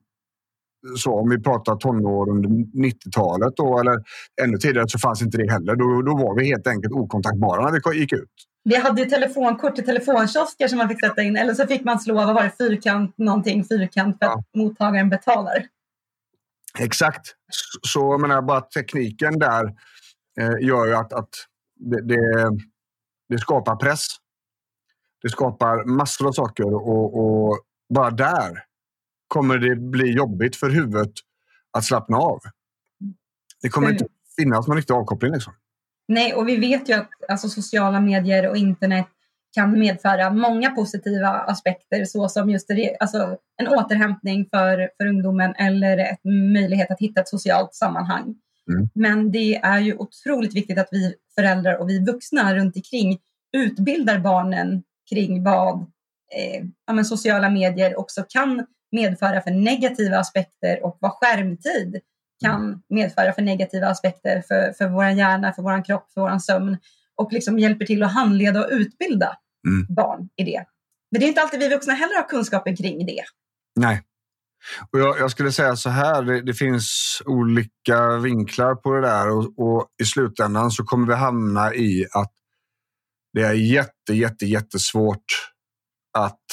så 0.97 1.19
om 1.19 1.29
vi 1.29 1.43
pratar 1.43 1.75
tonår 1.75 2.29
under 2.29 2.49
90-talet 2.49 3.53
då, 3.55 3.79
eller 3.79 4.03
ännu 4.41 4.57
tidigare 4.57 4.87
så 4.89 4.99
fanns 4.99 5.21
inte 5.21 5.37
det 5.37 5.51
heller. 5.51 5.75
Då, 5.75 6.01
då 6.01 6.17
var 6.17 6.35
vi 6.35 6.47
helt 6.47 6.67
enkelt 6.67 6.93
okontaktbara 6.93 7.71
när 7.71 7.91
vi 7.91 7.99
gick 7.99 8.13
ut. 8.13 8.29
Vi 8.63 8.75
hade 8.75 9.05
telefonkort 9.05 9.75
till 9.75 9.85
telefonkiosker 9.85 10.67
som 10.67 10.77
man 10.77 10.89
fick 10.89 11.05
sätta 11.05 11.21
in 11.21 11.35
eller 11.35 11.53
så 11.53 11.67
fick 11.67 11.83
man 11.83 11.99
slå 11.99 12.13
vad 12.13 12.33
var 12.33 12.43
det, 12.43 12.51
fyrkant, 12.57 13.17
någonting 13.17 13.63
fyrkant 13.63 14.17
för 14.19 14.25
ja. 14.25 14.33
att 14.33 14.45
mottagaren 14.55 15.09
betalar. 15.09 15.65
Exakt. 16.79 17.35
Så 17.81 17.99
jag 17.99 18.21
menar 18.21 18.41
bara 18.41 18.61
tekniken 18.61 19.39
där 19.39 19.65
eh, 20.39 20.67
gör 20.67 20.85
ju 20.85 20.95
att, 20.95 21.13
att 21.13 21.29
det, 21.79 22.01
det, 22.01 22.49
det, 23.31 23.39
skapar 23.39 23.75
press. 23.75 24.07
Det 25.21 25.29
skapar 25.29 25.85
massor 25.85 26.27
av 26.27 26.31
saker 26.31 26.73
och, 26.73 27.19
och 27.19 27.59
bara 27.93 28.09
där 28.09 28.63
kommer 29.27 29.57
det 29.57 29.75
bli 29.75 30.11
jobbigt 30.11 30.55
för 30.55 30.69
huvudet 30.69 31.11
att 31.71 31.85
slappna 31.85 32.17
av. 32.17 32.39
Det 33.61 33.69
kommer 33.69 33.87
mm. 33.87 33.95
inte 33.95 34.13
finnas 34.35 34.67
någon 34.67 34.77
riktig 34.77 34.93
avkoppling. 34.93 35.33
Liksom. 35.33 35.53
Nej, 36.07 36.33
och 36.33 36.47
vi 36.47 36.57
vet 36.57 36.89
ju 36.89 36.93
att 36.93 37.09
alltså, 37.27 37.49
sociala 37.49 37.99
medier 37.99 38.49
och 38.49 38.57
internet 38.57 39.07
kan 39.55 39.79
medföra 39.79 40.29
många 40.29 40.69
positiva 40.69 41.27
aspekter 41.29 42.05
såsom 42.05 42.49
just 42.49 42.67
det, 42.67 42.97
alltså, 42.99 43.37
en 43.57 43.67
återhämtning 43.67 44.47
för, 44.51 44.89
för 44.97 45.05
ungdomen 45.05 45.55
eller 45.55 45.97
en 45.97 46.53
möjlighet 46.53 46.91
att 46.91 46.99
hitta 46.99 47.21
ett 47.21 47.27
socialt 47.27 47.73
sammanhang. 47.73 48.35
Mm. 48.73 48.89
Men 48.93 49.31
det 49.31 49.55
är 49.55 49.79
ju 49.79 49.95
otroligt 49.95 50.55
viktigt 50.55 50.77
att 50.77 50.89
vi 50.91 51.13
föräldrar 51.35 51.77
och 51.77 51.89
vi 51.89 52.05
vuxna 52.05 52.55
runt 52.55 52.75
omkring 52.75 53.19
utbildar 53.57 54.19
barnen 54.19 54.83
kring 55.09 55.43
vad 55.43 55.79
eh, 56.35 56.65
ja, 56.87 57.03
sociala 57.03 57.49
medier 57.49 57.99
också 57.99 58.25
kan 58.29 58.65
medföra 58.91 59.41
för 59.41 59.51
negativa 59.51 60.17
aspekter 60.17 60.85
och 60.85 60.97
vad 61.01 61.11
skärmtid 61.11 61.99
kan 62.43 62.83
medföra 62.89 63.33
för 63.33 63.41
negativa 63.41 63.87
aspekter 63.87 64.43
för, 64.47 64.73
för 64.77 64.87
vår 64.87 65.05
hjärna, 65.05 65.53
för 65.53 65.61
vår 65.61 65.85
kropp, 65.85 66.11
för 66.13 66.21
vår 66.21 66.39
sömn 66.39 66.77
och 67.15 67.33
liksom 67.33 67.59
hjälper 67.59 67.85
till 67.85 68.03
att 68.03 68.13
handleda 68.13 68.65
och 68.65 68.71
utbilda 68.71 69.37
mm. 69.67 69.95
barn 69.95 70.29
i 70.35 70.43
det. 70.43 70.65
Men 71.11 71.19
det 71.19 71.25
är 71.25 71.27
inte 71.27 71.41
alltid 71.41 71.59
vi 71.59 71.69
vuxna 71.69 71.93
heller 71.93 72.15
har 72.15 72.29
kunskapen 72.29 72.75
kring 72.75 73.05
det. 73.05 73.23
Nej. 73.75 74.01
Och 74.91 74.99
jag, 74.99 75.19
jag 75.19 75.31
skulle 75.31 75.51
säga 75.51 75.75
så 75.75 75.89
här, 75.89 76.23
det, 76.23 76.41
det, 76.41 76.53
finns 76.53 77.21
olika 77.25 78.17
vinklar 78.17 78.75
på 78.75 78.93
det 78.93 79.01
där 79.01 79.29
och, 79.29 79.53
och, 79.57 79.87
i 80.01 80.05
slutändan 80.05 80.71
så 80.71 80.83
kommer 80.83 81.07
vi 81.07 81.13
hamna 81.13 81.73
i 81.73 82.07
att 82.13 82.31
det 83.33 83.41
är 83.41 83.53
jätte, 83.53 84.13
jätte, 84.13 84.45
jättesvårt 84.45 85.25
att 86.17 86.45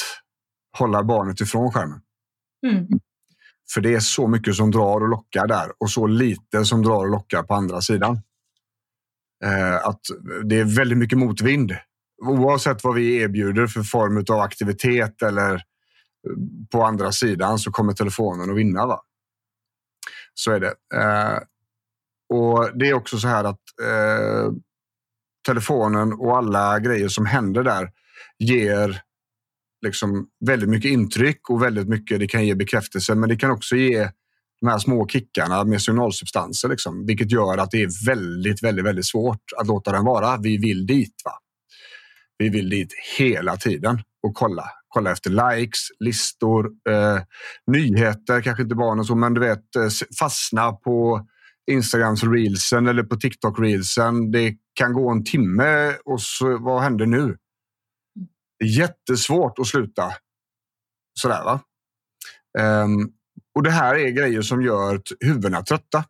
hålla 0.79 1.03
barnet 1.03 1.41
ifrån 1.41 1.73
skärmen. 1.73 2.01
Mm. 2.67 2.87
För 3.75 3.81
det 3.81 3.95
är 3.95 4.01
så 4.01 4.29
mycket 4.29 4.55
som 4.55 4.71
drar 4.71 5.01
och 5.01 5.09
lockar 5.09 5.47
där 5.47 5.73
och 5.79 5.91
så 5.91 6.07
lite 6.07 6.65
som 6.65 6.83
drar 6.83 7.05
och 7.05 7.11
lockar 7.11 7.43
på 7.43 7.55
andra 7.55 7.81
sidan. 7.81 8.21
Eh, 9.45 9.75
att 9.77 10.01
det 10.45 10.59
är 10.59 10.77
väldigt 10.77 10.99
mycket 10.99 11.19
motvind. 11.19 11.77
Oavsett 12.23 12.85
vad 12.85 12.95
vi 12.95 13.17
erbjuder 13.17 13.67
för 13.67 13.83
form 13.83 14.25
av 14.31 14.41
aktivitet 14.41 15.23
eller 15.23 15.63
på 16.73 16.83
andra 16.83 17.13
sidan 17.13 17.59
så 17.59 17.71
kommer 17.71 17.93
telefonen 17.93 18.51
att 18.51 18.57
vinna. 18.57 18.87
Va? 18.87 19.01
Så 20.35 20.53
är 20.53 20.61
det. 20.61 20.75
Eh, 20.95 21.39
och 22.35 22.79
Det 22.79 22.89
är 22.89 22.95
också 22.95 23.19
så 23.19 23.29
här 23.29 23.45
att 23.45 23.61
eh, 23.83 24.53
telefonen 25.47 26.13
och 26.13 26.37
alla 26.37 26.79
grejer 26.79 27.09
som 27.09 27.27
händer 27.27 27.63
där 27.63 27.91
ger 28.39 29.03
liksom 29.87 30.29
väldigt 30.47 30.69
mycket 30.69 30.91
intryck 30.91 31.51
och 31.51 31.63
väldigt 31.63 31.89
mycket. 31.89 32.21
Det 32.21 32.27
kan 32.27 32.47
ge 32.47 32.55
bekräftelse, 32.55 33.15
men 33.15 33.29
det 33.29 33.37
kan 33.37 33.51
också 33.51 33.77
ge 33.77 34.11
de 34.61 34.69
här 34.69 34.79
små 34.79 35.07
kickarna 35.09 35.65
med 35.65 35.83
signalsubstanser, 35.83 36.69
liksom, 36.69 37.07
vilket 37.07 37.33
gör 37.33 37.59
att 37.59 37.71
det 37.71 37.83
är 37.83 38.07
väldigt, 38.07 38.63
väldigt, 38.63 38.85
väldigt 38.85 39.07
svårt 39.07 39.43
att 39.61 39.67
låta 39.67 39.93
den 39.93 40.05
vara. 40.05 40.37
Vi 40.37 40.57
vill 40.59 40.87
dit. 40.87 41.15
Va? 41.25 41.33
Vi 42.39 42.49
vill 42.49 42.71
dit 42.71 42.93
hela 43.19 43.57
tiden 43.57 44.03
och 44.23 44.35
kolla. 44.35 44.71
Kolla 44.89 45.13
efter 45.13 45.31
likes, 45.31 45.81
listor, 46.01 46.67
eh, 46.91 47.19
nyheter, 47.67 48.41
kanske 48.41 48.63
inte 48.63 48.75
barnen 48.75 49.05
så, 49.05 49.15
men 49.15 49.35
du 49.35 49.41
vet 49.41 49.77
eh, 49.77 49.89
fastna 50.19 50.73
på 50.73 51.27
Instagrams 51.71 52.25
reelsen 52.25 52.87
eller 52.87 53.03
på 53.03 53.17
TikTok 53.17 53.59
reelsen. 53.59 54.31
Det 54.31 54.55
kan 54.75 54.93
gå 54.93 55.11
en 55.11 55.25
timme 55.25 55.95
och 56.05 56.21
så, 56.21 56.59
vad 56.59 56.83
händer 56.83 57.07
nu? 57.07 57.37
Det 58.59 58.65
är 58.65 58.79
jättesvårt 58.79 59.59
att 59.59 59.67
sluta 59.67 60.13
sådär. 61.21 61.45
Va? 61.45 61.61
Um, 62.59 63.13
och 63.55 63.63
det 63.63 63.71
här 63.71 63.95
är 63.95 64.09
grejer 64.09 64.43
som 64.43 64.63
gör 64.63 65.01
huvudena 65.21 65.63
trötta. 65.63 66.05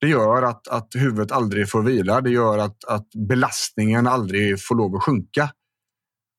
Det 0.00 0.08
gör 0.08 0.42
att, 0.42 0.68
att 0.68 0.88
huvudet 0.94 1.32
aldrig 1.32 1.70
får 1.70 1.82
vila. 1.82 2.20
Det 2.20 2.30
gör 2.30 2.58
att, 2.58 2.84
att 2.84 3.08
belastningen 3.28 4.06
aldrig 4.06 4.62
får 4.64 4.74
lov 4.74 4.96
att 4.96 5.02
sjunka. 5.02 5.50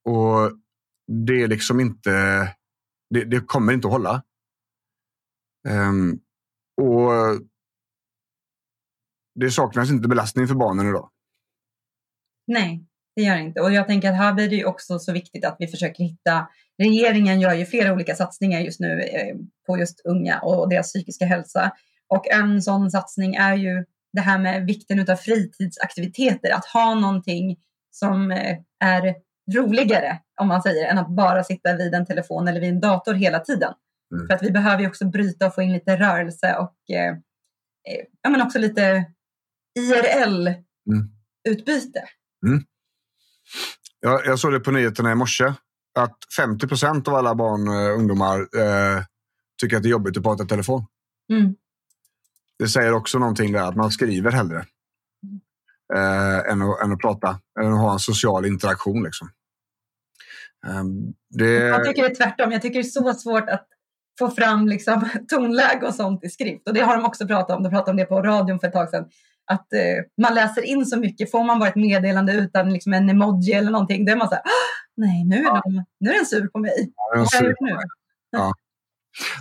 Och 0.10 0.51
det 1.07 1.41
är 1.41 1.47
liksom 1.47 1.79
inte... 1.79 2.12
Det, 3.09 3.24
det 3.24 3.39
kommer 3.39 3.74
inte 3.74 3.88
att 3.88 3.93
hålla. 3.93 4.24
Um, 5.67 6.19
och 6.81 7.12
det 9.39 9.51
saknas 9.51 9.89
inte 9.89 10.07
belastning 10.07 10.47
för 10.47 10.55
barnen 10.55 10.88
idag. 10.89 11.09
Nej, 12.47 12.85
det 13.15 13.21
gör 13.21 13.35
det 13.35 13.41
inte. 13.41 13.62
Och 13.62 13.74
jag 13.74 13.88
tänker 13.88 14.09
att 14.09 14.17
här 14.17 14.33
blir 14.33 14.50
det 14.50 14.65
också 14.65 15.00
så 15.00 15.13
viktigt 15.13 15.45
att 15.45 15.55
vi 15.59 15.67
försöker 15.67 16.03
hitta 16.03 16.47
Regeringen 16.77 17.39
gör 17.39 17.53
ju 17.53 17.65
flera 17.65 17.93
olika 17.93 18.15
satsningar 18.15 18.59
just 18.59 18.79
nu 18.79 19.01
eh, 19.01 19.35
på 19.67 19.77
just 19.77 20.01
unga 20.05 20.39
och 20.39 20.69
deras 20.69 20.93
psykiska 20.93 21.25
hälsa. 21.25 21.71
Och 22.07 22.27
en 22.27 22.62
sån 22.62 22.91
satsning 22.91 23.35
är 23.35 23.55
ju 23.55 23.85
det 24.13 24.21
här 24.21 24.39
med 24.39 24.65
vikten 24.65 25.09
av 25.09 25.15
fritidsaktiviteter. 25.15 26.53
Att 26.53 26.65
ha 26.65 26.95
någonting 26.95 27.57
som 27.91 28.31
eh, 28.31 28.57
är 28.79 29.15
roligare, 29.54 30.20
om 30.42 30.48
man 30.48 30.62
säger, 30.62 30.88
än 30.88 30.98
att 30.98 31.10
bara 31.10 31.44
sitta 31.44 31.78
vid 31.78 31.94
en 31.94 32.06
telefon 32.06 32.48
eller 32.48 32.60
vid 32.60 32.70
en 32.70 32.80
dator 32.80 33.14
hela 33.14 33.40
tiden. 33.40 33.74
Mm. 34.14 34.28
För 34.28 34.34
att 34.34 34.44
vi 34.44 34.52
behöver 34.52 34.82
ju 34.82 34.88
också 34.88 35.06
bryta 35.06 35.48
och 35.48 35.56
få 35.56 35.62
in 35.62 35.74
lite 35.74 35.98
rörelse 35.98 36.56
och 36.56 36.75
eh, 36.96 37.16
ja, 38.22 38.30
men 38.30 38.42
också 38.42 38.60
lite 38.60 39.06
IRL-utbyte. 39.80 40.54
Mm. 42.44 42.56
Mm. 42.56 42.66
Ja, 44.00 44.22
jag 44.25 44.40
såg 44.40 44.54
det 44.54 44.60
på 44.60 44.72
nyheterna 44.72 45.12
i 45.12 45.16
morse 45.16 45.54
att 46.00 46.18
50 46.38 46.68
procent 46.68 47.08
av 47.08 47.16
alla 47.16 47.36
barn 47.36 47.68
och 47.68 48.00
ungdomar 48.00 48.40
eh, 48.40 49.04
tycker 49.62 49.78
att 49.78 49.84
det 49.84 49.90
är 49.90 49.92
jobbigt 49.92 50.18
att 50.18 50.24
prata 50.24 50.44
i 50.44 50.48
telefon. 50.48 50.86
Mm. 51.34 51.56
Det 52.60 52.68
säger 52.68 52.94
också 52.94 53.20
någonting 53.20 53.52
där 53.52 53.64
att 53.64 53.75
man 53.75 53.92
skriver 53.92 54.32
hellre 54.32 54.66
eh, 55.94 56.51
än, 56.51 56.62
att, 56.62 56.82
än 56.84 56.92
att 56.92 57.00
prata, 57.00 57.39
än 57.62 57.74
att 57.74 57.80
ha 57.80 57.94
en 57.94 58.00
social 58.00 58.46
interaktion. 58.46 59.04
Liksom. 59.04 59.30
Um, 60.68 61.13
det... 61.30 61.54
Jag 61.54 61.86
tycker 61.86 62.01
det 62.01 62.10
är 62.10 62.15
tvärtom. 62.15 62.51
Jag 62.51 62.62
tycker 62.62 62.80
det 62.80 62.88
är 62.88 63.13
så 63.13 63.13
svårt 63.13 63.50
att 63.50 63.68
få 64.20 64.30
fram 64.30 64.68
liksom, 64.68 65.10
tonläge 65.30 65.88
och 65.88 65.96
sånt 65.96 66.24
i 66.24 66.30
skrift. 66.30 66.68
Och 66.68 66.74
det 66.74 66.82
har 66.82 66.96
de 66.96 67.06
också 67.06 67.27
pratat 67.27 67.58
om. 67.58 67.63
De 67.63 67.70
pratade 67.70 67.92
om 67.92 67.98
det 67.98 68.06
på 68.06 68.22
radion 68.22 68.60
för 68.60 68.68
ett 68.68 68.74
tag 68.74 68.89
sedan 68.89 69.06
att 69.51 69.74
eh, 69.74 70.04
man 70.22 70.36
läser 70.36 70.62
in 70.62 70.86
så 70.86 71.00
mycket. 71.00 71.32
Får 71.32 71.44
man 71.44 71.60
bara 71.60 71.70
ett 71.70 71.75
meddelande 71.75 72.34
utan 72.34 72.74
liksom 72.74 72.94
en 72.94 73.10
emoji 73.10 73.54
eller 73.54 73.72
någonting, 73.72 74.06
då 74.06 74.12
är 74.12 74.15
man 74.15 74.30
så 74.30 74.36
här, 74.36 74.44
nej, 74.98 75.25
nu 75.25 75.36
är, 75.36 75.44
ja. 75.44 75.62
de, 75.63 75.86
nu 76.00 76.10
är 76.10 76.15
den 76.15 76.25
sur 76.25 76.48
på 76.48 76.60
mig. 76.60 76.94
Ja, 76.96 77.18
Vad 77.18 77.34
har 77.34 77.42
jag 77.42 77.50
gjort 77.50 77.60
nu? 77.60 77.77
Ja, 78.30 78.54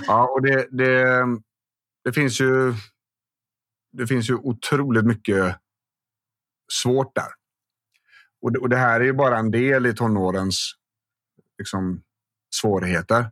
ja 0.07 0.29
och 0.29 0.43
det, 0.43 0.67
det, 0.71 1.25
det, 2.05 2.13
finns 2.13 2.41
ju, 2.41 2.75
det 3.93 4.07
finns 4.07 4.31
ju 4.31 4.35
otroligt 4.35 5.05
mycket 5.05 5.57
svårt 6.83 7.15
där. 7.15 7.29
Och 8.43 8.53
det, 8.53 8.59
och 8.59 8.69
det 8.69 8.77
här 8.77 9.01
är 9.01 9.05
ju 9.05 9.13
bara 9.13 9.39
en 9.39 9.51
del 9.51 9.87
i 9.87 9.95
tonårens 9.95 10.75
liksom, 11.59 12.03
svårigheter. 12.55 13.31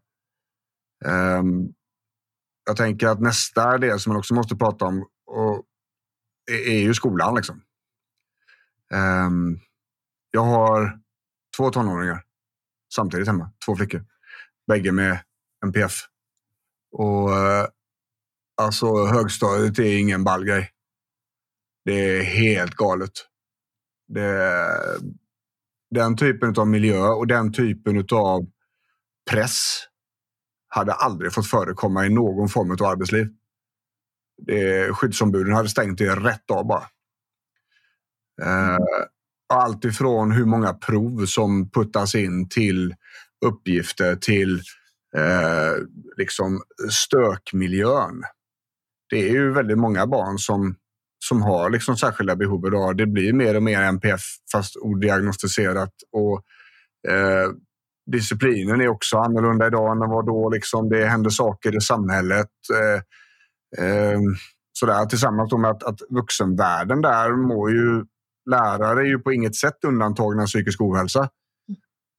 Um, 1.04 1.74
jag 2.64 2.76
tänker 2.76 3.06
att 3.06 3.20
nästa 3.20 3.78
del 3.78 4.00
som 4.00 4.12
man 4.12 4.18
också 4.18 4.34
måste 4.34 4.56
prata 4.56 4.84
om 4.84 5.08
och 5.26 5.64
e, 6.50 6.54
är 6.54 6.80
ju 6.80 6.94
skolan. 6.94 7.34
Liksom. 7.34 7.62
Um, 8.92 9.60
jag 10.30 10.44
har 10.44 11.00
två 11.56 11.70
tonåringar 11.70 12.22
samtidigt 12.94 13.26
hemma, 13.26 13.52
två 13.66 13.76
flickor. 13.76 14.04
Bägge 14.66 14.92
med 14.92 15.18
NPF. 15.64 15.92
Och 16.92 17.28
uh, 17.28 17.66
alltså 18.56 19.06
högstadiet 19.06 19.78
är 19.78 19.98
ingen 19.98 20.24
ball 20.24 20.44
grej. 20.44 20.70
Det 21.84 22.18
är 22.18 22.22
helt 22.22 22.74
galet. 22.74 23.12
Det, 24.14 24.68
den 25.90 26.16
typen 26.16 26.54
av 26.56 26.68
miljö 26.68 27.08
och 27.08 27.26
den 27.26 27.52
typen 27.52 28.06
av 28.12 28.46
press 29.30 29.84
hade 30.68 30.92
aldrig 30.92 31.32
fått 31.32 31.46
förekomma 31.46 32.06
i 32.06 32.08
någon 32.08 32.48
form 32.48 32.70
av 32.70 32.82
arbetsliv 32.82 33.28
det, 34.46 34.92
skyddsombuden 34.92 35.54
hade 35.54 35.68
stängt 35.68 35.98
det 35.98 36.16
rätt 36.16 36.50
av 36.50 36.66
bara. 36.66 36.84
Eh, 38.42 38.78
allt 39.48 39.84
ifrån 39.84 40.32
hur 40.32 40.44
många 40.44 40.74
prov 40.74 41.26
som 41.26 41.70
puttas 41.70 42.14
in 42.14 42.48
till 42.48 42.94
uppgifter 43.46 44.16
till 44.16 44.62
eh, 45.16 45.74
liksom 46.16 46.62
stökmiljön. 46.90 48.22
Det 49.10 49.28
är 49.28 49.32
ju 49.32 49.52
väldigt 49.52 49.78
många 49.78 50.06
barn 50.06 50.38
som, 50.38 50.76
som 51.28 51.42
har 51.42 51.70
liksom 51.70 51.96
särskilda 51.96 52.36
behov 52.36 52.66
idag. 52.66 52.96
Det 52.96 53.06
blir 53.06 53.32
mer 53.32 53.56
och 53.56 53.62
mer 53.62 53.82
NPF 53.82 54.20
fast 54.52 54.76
odiagnostiserat. 54.76 55.92
Och, 56.12 56.42
eh, 57.12 57.50
disciplinen 58.12 58.80
är 58.80 58.88
också 58.88 59.16
annorlunda 59.16 59.66
idag 59.66 59.92
än 59.92 60.10
vad 60.10 60.26
då. 60.26 60.50
Liksom 60.50 60.88
det 60.88 61.06
händer 61.06 61.30
saker 61.30 61.76
i 61.76 61.80
samhället. 61.80 62.50
Eh, 62.74 63.86
eh, 63.86 64.18
sådär, 64.72 65.06
tillsammans 65.06 65.52
med 65.52 65.70
att, 65.70 65.82
att 65.82 66.00
vuxenvärlden 66.10 67.02
där 67.02 67.48
mår 67.48 67.70
ju... 67.70 68.04
Lärare 68.50 69.00
är 69.00 69.04
ju 69.04 69.18
på 69.18 69.32
inget 69.32 69.56
sätt 69.56 69.84
undantagna 69.86 70.46
psykisk 70.46 70.80
ohälsa. 70.80 71.28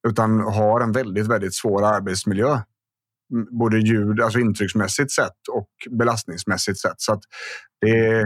Utan 0.08 0.40
har 0.40 0.82
en 0.82 0.92
väldigt, 0.92 1.28
väldigt 1.28 1.56
svår 1.56 1.86
arbetsmiljö. 1.86 2.60
Både 3.60 3.78
ljud, 3.80 4.22
alltså 4.22 4.40
intrycksmässigt 4.40 5.12
sett 5.12 5.48
och 5.52 5.98
belastningsmässigt 5.98 6.80
sett. 6.80 7.02
Så 7.02 7.14
att 7.14 7.22
det 7.82 8.26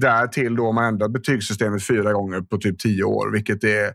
därtill 0.00 0.56
då 0.56 0.72
man 0.72 0.84
ändrar 0.84 1.08
betygssystemet 1.08 1.86
fyra 1.86 2.12
gånger 2.12 2.40
på 2.40 2.58
typ 2.58 2.78
tio 2.78 3.04
år, 3.04 3.32
vilket 3.32 3.64
är 3.64 3.94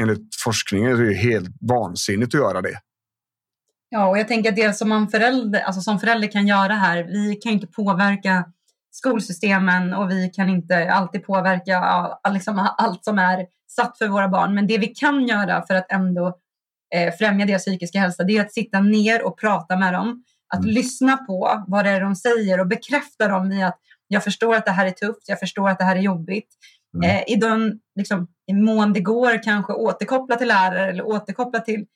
enligt 0.00 0.36
forskningen 0.44 0.90
är 0.90 1.14
helt 1.14 1.48
vansinnigt 1.60 2.34
att 2.34 2.40
göra 2.40 2.60
det. 2.60 2.78
Ja, 3.88 4.08
och 4.08 4.18
jag 4.18 4.28
tänker 4.28 4.50
att 4.50 4.56
det 4.56 4.72
som 4.72 4.88
man 4.88 5.08
förälder, 5.08 5.60
alltså 5.60 5.80
som 5.80 6.00
förälder 6.00 6.28
kan 6.28 6.46
göra 6.46 6.72
här, 6.72 7.04
vi 7.04 7.34
kan 7.34 7.52
inte 7.52 7.66
påverka 7.66 8.44
skolsystemen 8.90 9.94
och 9.94 10.10
vi 10.10 10.30
kan 10.30 10.48
inte 10.48 10.92
alltid 10.92 11.24
påverka 11.24 12.08
liksom, 12.32 12.68
allt 12.78 13.04
som 13.04 13.18
är 13.18 13.46
satt 13.68 13.98
för 13.98 14.08
våra 14.08 14.28
barn. 14.28 14.54
Men 14.54 14.66
det 14.66 14.78
vi 14.78 14.86
kan 14.86 15.26
göra 15.26 15.66
för 15.66 15.74
att 15.74 15.92
ändå 15.92 16.38
eh, 16.94 17.14
främja 17.14 17.46
deras 17.46 17.64
psykiska 17.64 18.00
hälsa, 18.00 18.24
det 18.24 18.36
är 18.36 18.40
att 18.40 18.52
sitta 18.52 18.80
ner 18.80 19.26
och 19.26 19.38
prata 19.38 19.76
med 19.76 19.92
dem. 19.92 20.24
Att 20.54 20.60
mm. 20.60 20.74
lyssna 20.74 21.16
på 21.16 21.64
vad 21.66 21.84
det 21.84 21.90
är 21.90 22.00
de 22.00 22.16
säger 22.16 22.60
och 22.60 22.66
bekräfta 22.66 23.28
dem 23.28 23.52
i 23.52 23.64
att 23.64 23.78
jag 24.08 24.24
förstår 24.24 24.54
att 24.54 24.66
det 24.66 24.72
här 24.72 24.86
är 24.86 24.90
tufft, 24.90 25.28
jag 25.28 25.40
förstår 25.40 25.68
att 25.68 25.78
det 25.78 25.84
här 25.84 25.96
är 25.96 26.00
jobbigt. 26.00 26.48
Mm. 26.94 27.10
Eh, 27.10 27.22
I 27.26 27.36
den 27.36 27.80
liksom, 27.94 28.28
i 28.46 28.52
mån 28.52 28.92
det 28.92 29.00
går 29.00 29.42
kanske 29.42 29.72
återkoppla 29.72 30.36
till 30.36 30.48
lärare 30.48 30.90
eller 30.90 31.06
återkoppla 31.06 31.60
till 31.60 31.86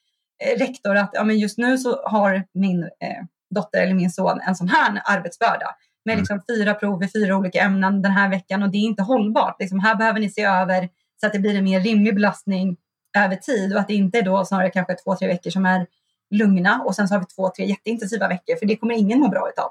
eh, 0.45 0.59
rektor 0.59 0.97
att 0.97 1.11
ja, 1.13 1.25
men 1.25 1.39
just 1.39 1.59
nu 1.59 1.79
så 1.79 2.03
har 2.05 2.45
min 2.55 2.83
eh, 2.83 3.25
dotter 3.55 3.83
eller 3.83 3.95
min 3.95 4.11
son 4.11 4.41
en 4.41 4.55
sån 4.55 4.69
här 4.69 5.03
arbetsbörda 5.05 5.75
med 6.05 6.13
mm. 6.13 6.23
liksom 6.23 6.43
fyra 6.49 6.75
prov 6.75 7.05
i 7.05 7.09
fyra 7.09 7.37
olika 7.37 7.61
ämnen 7.61 8.03
den 8.03 8.13
här 8.13 8.31
veckan 8.31 8.63
och 8.63 8.71
det 8.71 8.79
är 8.79 8.83
inte 8.83 9.03
hållbart. 9.03 9.57
Liksom, 9.61 9.81
här 9.81 9.97
behöver 9.97 10.21
ni 10.21 10.31
se 10.31 10.43
över 10.43 10.89
så 11.21 11.27
att 11.27 11.33
det 11.33 11.39
blir 11.39 11.59
en 11.59 11.65
mer 11.65 11.81
rimlig 11.81 12.15
belastning 12.15 12.77
över 13.19 13.37
tid 13.37 13.75
och 13.75 13.81
att 13.81 13.89
det 13.89 13.95
inte 13.95 14.19
är 14.19 14.23
då 14.23 14.45
snarare 14.45 14.71
kanske 14.71 14.95
två, 14.95 15.17
tre 15.17 15.29
veckor 15.29 15.51
som 15.51 15.67
är 15.67 15.87
lugna 16.31 16.83
och 16.83 16.95
sen 16.95 17.09
så 17.09 17.15
har 17.15 17.21
vi 17.21 17.27
två, 17.27 17.51
tre 17.57 17.67
jätteintensiva 17.67 18.29
veckor 18.29 18.57
för 18.57 18.67
det 18.67 18.77
kommer 18.77 18.95
ingen 18.95 19.21
må 19.21 19.29
bra 19.29 19.49
utav. 19.49 19.71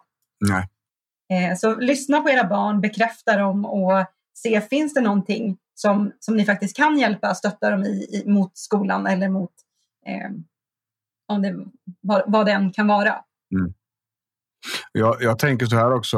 Nej. 0.50 0.69
Eh, 1.29 1.55
så 1.57 1.75
lyssna 1.75 2.21
på 2.21 2.29
era 2.29 2.43
barn, 2.43 2.81
bekräfta 2.81 3.38
dem 3.38 3.65
och 3.65 4.05
se 4.33 4.62
finns 4.62 4.93
det 4.93 5.01
någonting 5.01 5.57
som, 5.75 6.12
som 6.19 6.38
ni 6.38 6.45
faktiskt 6.45 6.75
kan 6.77 6.98
hjälpa, 6.98 7.36
stötta 7.36 7.69
dem 7.69 7.83
i, 7.83 7.89
i 8.12 8.29
mot 8.29 8.57
skolan 8.57 9.07
eller 9.07 9.29
mot 9.29 9.51
eh, 10.05 10.31
om 11.27 11.41
det, 11.41 11.65
vad, 12.01 12.24
vad 12.27 12.45
det 12.45 12.51
än 12.51 12.71
kan 12.71 12.88
vara. 12.88 13.24
Mm. 13.55 13.74
Jag, 14.91 15.21
jag 15.21 15.39
tänker 15.39 15.65
så 15.65 15.75
här 15.75 15.93
också 15.93 16.17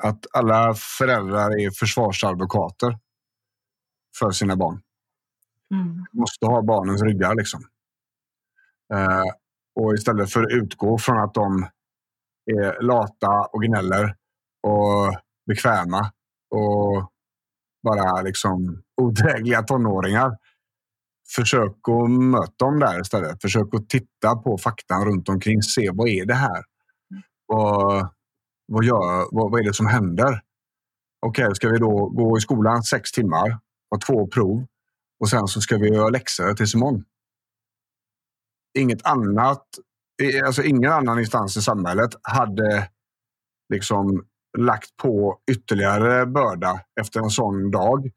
att 0.00 0.26
alla 0.32 0.74
föräldrar 0.74 1.60
är 1.60 1.70
försvarsadvokater 1.70 2.98
för 4.18 4.30
sina 4.30 4.56
barn. 4.56 4.82
Mm. 5.74 6.06
Måste 6.12 6.46
ha 6.46 6.62
barnens 6.62 7.02
ryggar 7.02 7.34
liksom. 7.34 7.60
Eh, 8.94 9.24
och 9.74 9.94
istället 9.94 10.32
för 10.32 10.42
att 10.42 10.52
utgå 10.52 10.98
från 10.98 11.18
att 11.18 11.34
de 11.34 11.68
är 12.50 12.82
lata 12.82 13.48
och 13.52 13.62
gnäller 13.62 14.14
och 14.62 15.20
bekväma 15.46 16.12
och 16.50 17.10
bara 17.82 18.22
liksom 18.22 18.82
odrägliga 19.02 19.62
tonåringar. 19.62 20.36
Försök 21.34 21.76
att 21.88 22.10
möta 22.10 22.64
dem 22.64 22.78
där 22.78 23.00
istället. 23.00 23.42
Försök 23.42 23.74
att 23.74 23.88
titta 23.88 24.36
på 24.36 24.58
faktan 24.58 25.04
runt 25.04 25.28
omkring. 25.28 25.62
Se 25.62 25.90
vad 25.92 26.08
är 26.08 26.26
det 26.26 26.34
här? 26.34 26.62
Vad, 27.46 28.08
vad, 28.66 28.84
gör, 28.84 29.28
vad, 29.30 29.50
vad 29.50 29.60
är 29.60 29.64
det 29.64 29.74
som 29.74 29.86
händer? 29.86 30.40
Okej, 31.26 31.44
okay, 31.44 31.54
ska 31.54 31.68
vi 31.68 31.78
då 31.78 32.08
gå 32.08 32.38
i 32.38 32.40
skolan 32.40 32.82
sex 32.82 33.12
timmar, 33.12 33.58
ha 33.90 33.98
två 34.06 34.26
prov 34.26 34.66
och 35.20 35.28
sen 35.28 35.48
så 35.48 35.60
ska 35.60 35.76
vi 35.76 35.88
göra 35.88 36.08
läxor 36.08 36.54
tills 36.54 36.74
imorgon? 36.74 37.04
Inget 38.78 39.06
annat, 39.06 39.66
alltså 40.44 40.62
ingen 40.62 40.92
annan 40.92 41.18
instans 41.18 41.56
i 41.56 41.62
samhället 41.62 42.10
hade 42.22 42.88
liksom 43.72 44.24
lagt 44.58 44.96
på 44.96 45.38
ytterligare 45.50 46.26
börda 46.26 46.80
efter 47.00 47.20
en 47.20 47.30
sån 47.30 47.70
dag. 47.70 48.10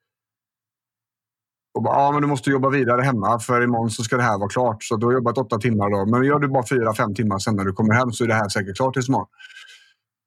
Och 1.74 1.84
bara, 1.84 1.96
ja, 1.96 2.12
men 2.12 2.22
du 2.22 2.28
måste 2.28 2.50
jobba 2.50 2.70
vidare 2.70 3.02
hemma 3.02 3.40
för 3.40 3.64
imorgon 3.64 3.90
så 3.90 4.04
ska 4.04 4.18
det 4.18 4.24
här 4.24 4.40
vara 4.40 4.50
klart. 4.50 4.84
Så 4.84 4.96
du 4.96 5.06
har 5.06 5.14
jobbat 5.14 5.38
åtta 5.38 5.58
timmar 5.58 5.90
då. 5.90 6.06
Men 6.06 6.24
gör 6.24 6.40
du 6.40 6.48
bara 6.48 6.68
fyra, 6.68 6.94
fem 6.94 7.16
timmar 7.16 7.40
sen 7.40 7.56
när 7.56 7.66
du 7.66 7.74
kommer 7.74 7.94
hem 7.94 8.12
så 8.12 8.24
är 8.24 8.28
det 8.28 8.34
här 8.34 8.50
säkert 8.50 8.78
klart 8.78 8.94
tills 8.94 9.10
imorgon. 9.10 9.28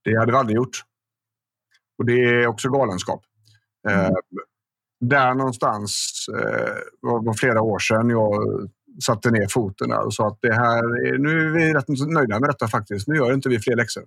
Det 0.05 0.19
hade 0.19 0.33
vi 0.33 0.39
aldrig 0.39 0.57
gjort. 0.57 0.83
Och 1.99 2.07
det 2.07 2.13
är 2.13 2.47
också 2.47 2.69
galenskap. 2.69 3.23
Mm. 3.89 4.01
Eh, 4.01 4.13
där 5.01 5.35
någonstans 5.35 6.25
eh, 6.35 6.75
var, 7.01 7.25
var 7.25 7.35
flera 7.35 7.63
år 7.63 7.79
sedan 7.79 8.11
jag 8.11 8.43
satte 9.05 9.31
ner 9.31 9.47
foten 9.49 9.93
och 9.93 10.15
sa 10.15 10.27
att 10.27 10.39
det 10.43 10.55
här 10.55 11.07
är, 11.07 11.19
nu 11.19 11.41
är 11.41 11.51
vi 11.51 11.75
rätt 11.75 11.89
nöjda 11.89 12.41
med 12.41 12.49
detta 12.49 12.69
faktiskt. 12.69 13.09
Nu 13.09 13.17
gör 13.17 13.35
inte 13.35 13.49
vi 13.49 13.59
fler 13.59 13.77
läxor. 13.77 14.03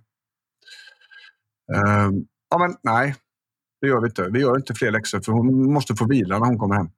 Uh, 1.72 2.10
ja, 2.50 2.58
men 2.58 2.76
nej, 2.82 3.14
det 3.80 3.86
gör 3.86 4.00
vi 4.00 4.06
inte. 4.06 4.28
Vi 4.32 4.40
gör 4.40 4.56
inte 4.56 4.74
fler 4.74 4.90
läxor 4.90 5.20
för 5.20 5.32
hon 5.32 5.72
måste 5.72 5.94
få 5.94 6.06
vila 6.06 6.38
när 6.38 6.46
hon 6.46 6.58
kommer 6.58 6.74
hem. 6.74 6.88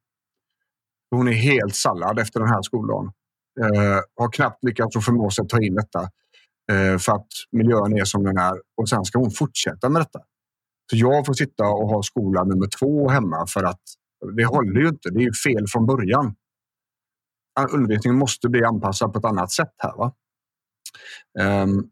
Hon 1.11 1.27
är 1.27 1.31
helt 1.31 1.75
sallad 1.75 2.19
efter 2.19 2.39
den 2.39 2.49
här 2.49 2.61
skoldagen. 2.61 3.11
Uh, 3.59 3.99
har 4.15 4.31
knappt 4.31 4.63
lyckats 4.63 5.05
förmå 5.05 5.29
sig 5.29 5.41
att 5.41 5.49
ta 5.49 5.61
in 5.61 5.75
detta 5.75 6.01
uh, 6.71 6.97
för 6.97 7.11
att 7.11 7.27
miljön 7.51 7.97
är 7.97 8.05
som 8.05 8.23
den 8.23 8.37
är 8.37 8.53
och 8.77 8.89
sen 8.89 9.05
ska 9.05 9.19
hon 9.19 9.31
fortsätta 9.31 9.89
med 9.89 10.01
detta. 10.01 10.19
Så 10.89 10.97
jag 10.97 11.25
får 11.25 11.33
sitta 11.33 11.63
och 11.63 11.89
ha 11.89 12.03
skola 12.03 12.43
nummer 12.43 12.67
två 12.79 13.09
hemma 13.09 13.45
för 13.47 13.63
att 13.63 13.81
det 14.37 14.45
håller 14.45 14.81
ju 14.81 14.87
inte. 14.87 15.09
Det 15.09 15.19
är 15.19 15.23
ju 15.23 15.33
fel 15.33 15.67
från 15.67 15.85
början. 15.85 16.35
Undervisningen 17.71 18.19
måste 18.19 18.49
bli 18.49 18.63
anpassad 18.63 19.13
på 19.13 19.19
ett 19.19 19.25
annat 19.25 19.51
sätt 19.51 19.73
här. 19.77 19.97
Va? 19.97 20.13
Um, 21.39 21.89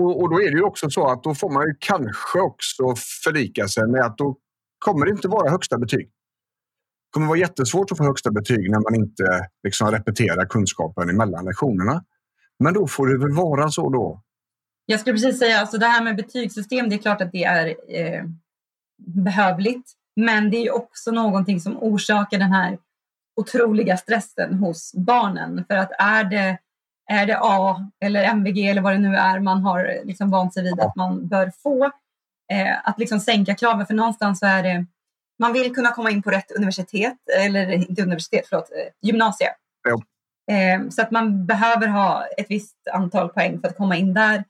och, 0.00 0.20
och, 0.20 0.30
då 0.30 0.42
är 0.42 0.50
det 0.50 0.56
ju 0.56 0.62
också 0.62 0.90
så 0.90 1.08
att 1.10 1.22
då 1.22 1.34
får 1.34 1.50
man 1.50 1.66
ju 1.66 1.74
kanske 1.78 2.40
också 2.40 2.94
förlika 3.24 3.68
sig 3.68 3.86
med 3.86 4.00
att 4.00 4.18
då 4.18 4.36
kommer 4.78 5.06
det 5.06 5.12
inte 5.12 5.28
vara 5.28 5.50
högsta 5.50 5.78
betyg. 5.78 6.06
Det 6.06 7.12
kommer 7.12 7.26
vara 7.26 7.38
jättesvårt 7.38 7.92
att 7.92 7.98
få 7.98 8.04
högsta 8.04 8.30
betyg 8.30 8.70
när 8.70 8.80
man 8.80 8.94
inte 8.94 9.48
liksom 9.62 9.90
repeterar 9.90 10.46
kunskapen 10.46 11.10
emellan 11.10 11.44
lektionerna. 11.44 12.04
Men 12.58 12.74
då 12.74 12.86
får 12.86 13.06
det 13.06 13.18
väl 13.18 13.32
vara 13.32 13.70
så 13.70 13.90
då. 13.90 14.22
Jag 14.86 15.00
skulle 15.00 15.14
precis 15.14 15.38
säga, 15.38 15.60
alltså 15.60 15.78
det 15.78 15.86
här 15.86 16.04
med 16.04 16.16
betygssystem, 16.16 16.88
det 16.88 16.94
är 16.94 16.98
klart 16.98 17.20
att 17.20 17.32
det 17.32 17.44
är 17.44 17.66
eh, 17.88 18.24
behövligt. 18.98 19.92
Men 20.16 20.50
det 20.50 20.56
är 20.56 20.74
också 20.74 21.10
någonting 21.10 21.60
som 21.60 21.76
orsakar 21.82 22.38
den 22.38 22.52
här 22.52 22.78
otroliga 23.38 23.96
stressen 23.96 24.54
hos 24.54 24.94
barnen. 24.94 25.64
För 25.68 25.76
att 25.76 25.90
är 25.98 26.24
det 26.24 26.58
är 27.10 27.26
det 27.26 27.38
A 27.40 27.90
eller 28.00 28.22
MVG 28.22 28.68
eller 28.68 28.82
vad 28.82 28.92
det 28.92 28.98
nu 28.98 29.16
är 29.16 29.40
man 29.40 29.62
har 29.62 30.00
liksom 30.04 30.30
vant 30.30 30.54
sig 30.54 30.62
vid 30.62 30.80
att 30.80 30.96
man 30.96 31.28
bör 31.28 31.52
få. 31.62 31.84
Eh, 32.52 32.88
att 32.88 32.98
liksom 32.98 33.20
sänka 33.20 33.54
kraven 33.54 33.86
för 33.86 33.94
någonstans 33.94 34.38
så 34.38 34.46
är 34.46 34.62
det 34.62 34.86
man 35.38 35.52
vill 35.52 35.74
kunna 35.74 35.90
komma 35.90 36.10
in 36.10 36.22
på 36.22 36.30
rätt 36.30 36.50
universitet, 36.50 37.16
eller 37.38 37.70
inte 37.70 38.02
universitet, 38.02 38.46
förlåt, 38.48 38.70
eh, 38.70 39.08
gymnasie. 39.08 39.48
Ja. 39.88 40.02
Eh, 40.54 40.88
så 40.88 41.02
att 41.02 41.10
man 41.10 41.46
behöver 41.46 41.86
ha 41.86 42.26
ett 42.26 42.46
visst 42.48 42.76
antal 42.92 43.28
poäng 43.28 43.60
för 43.60 43.68
att 43.68 43.76
komma 43.76 43.96
in 43.96 44.14
där. 44.14 44.44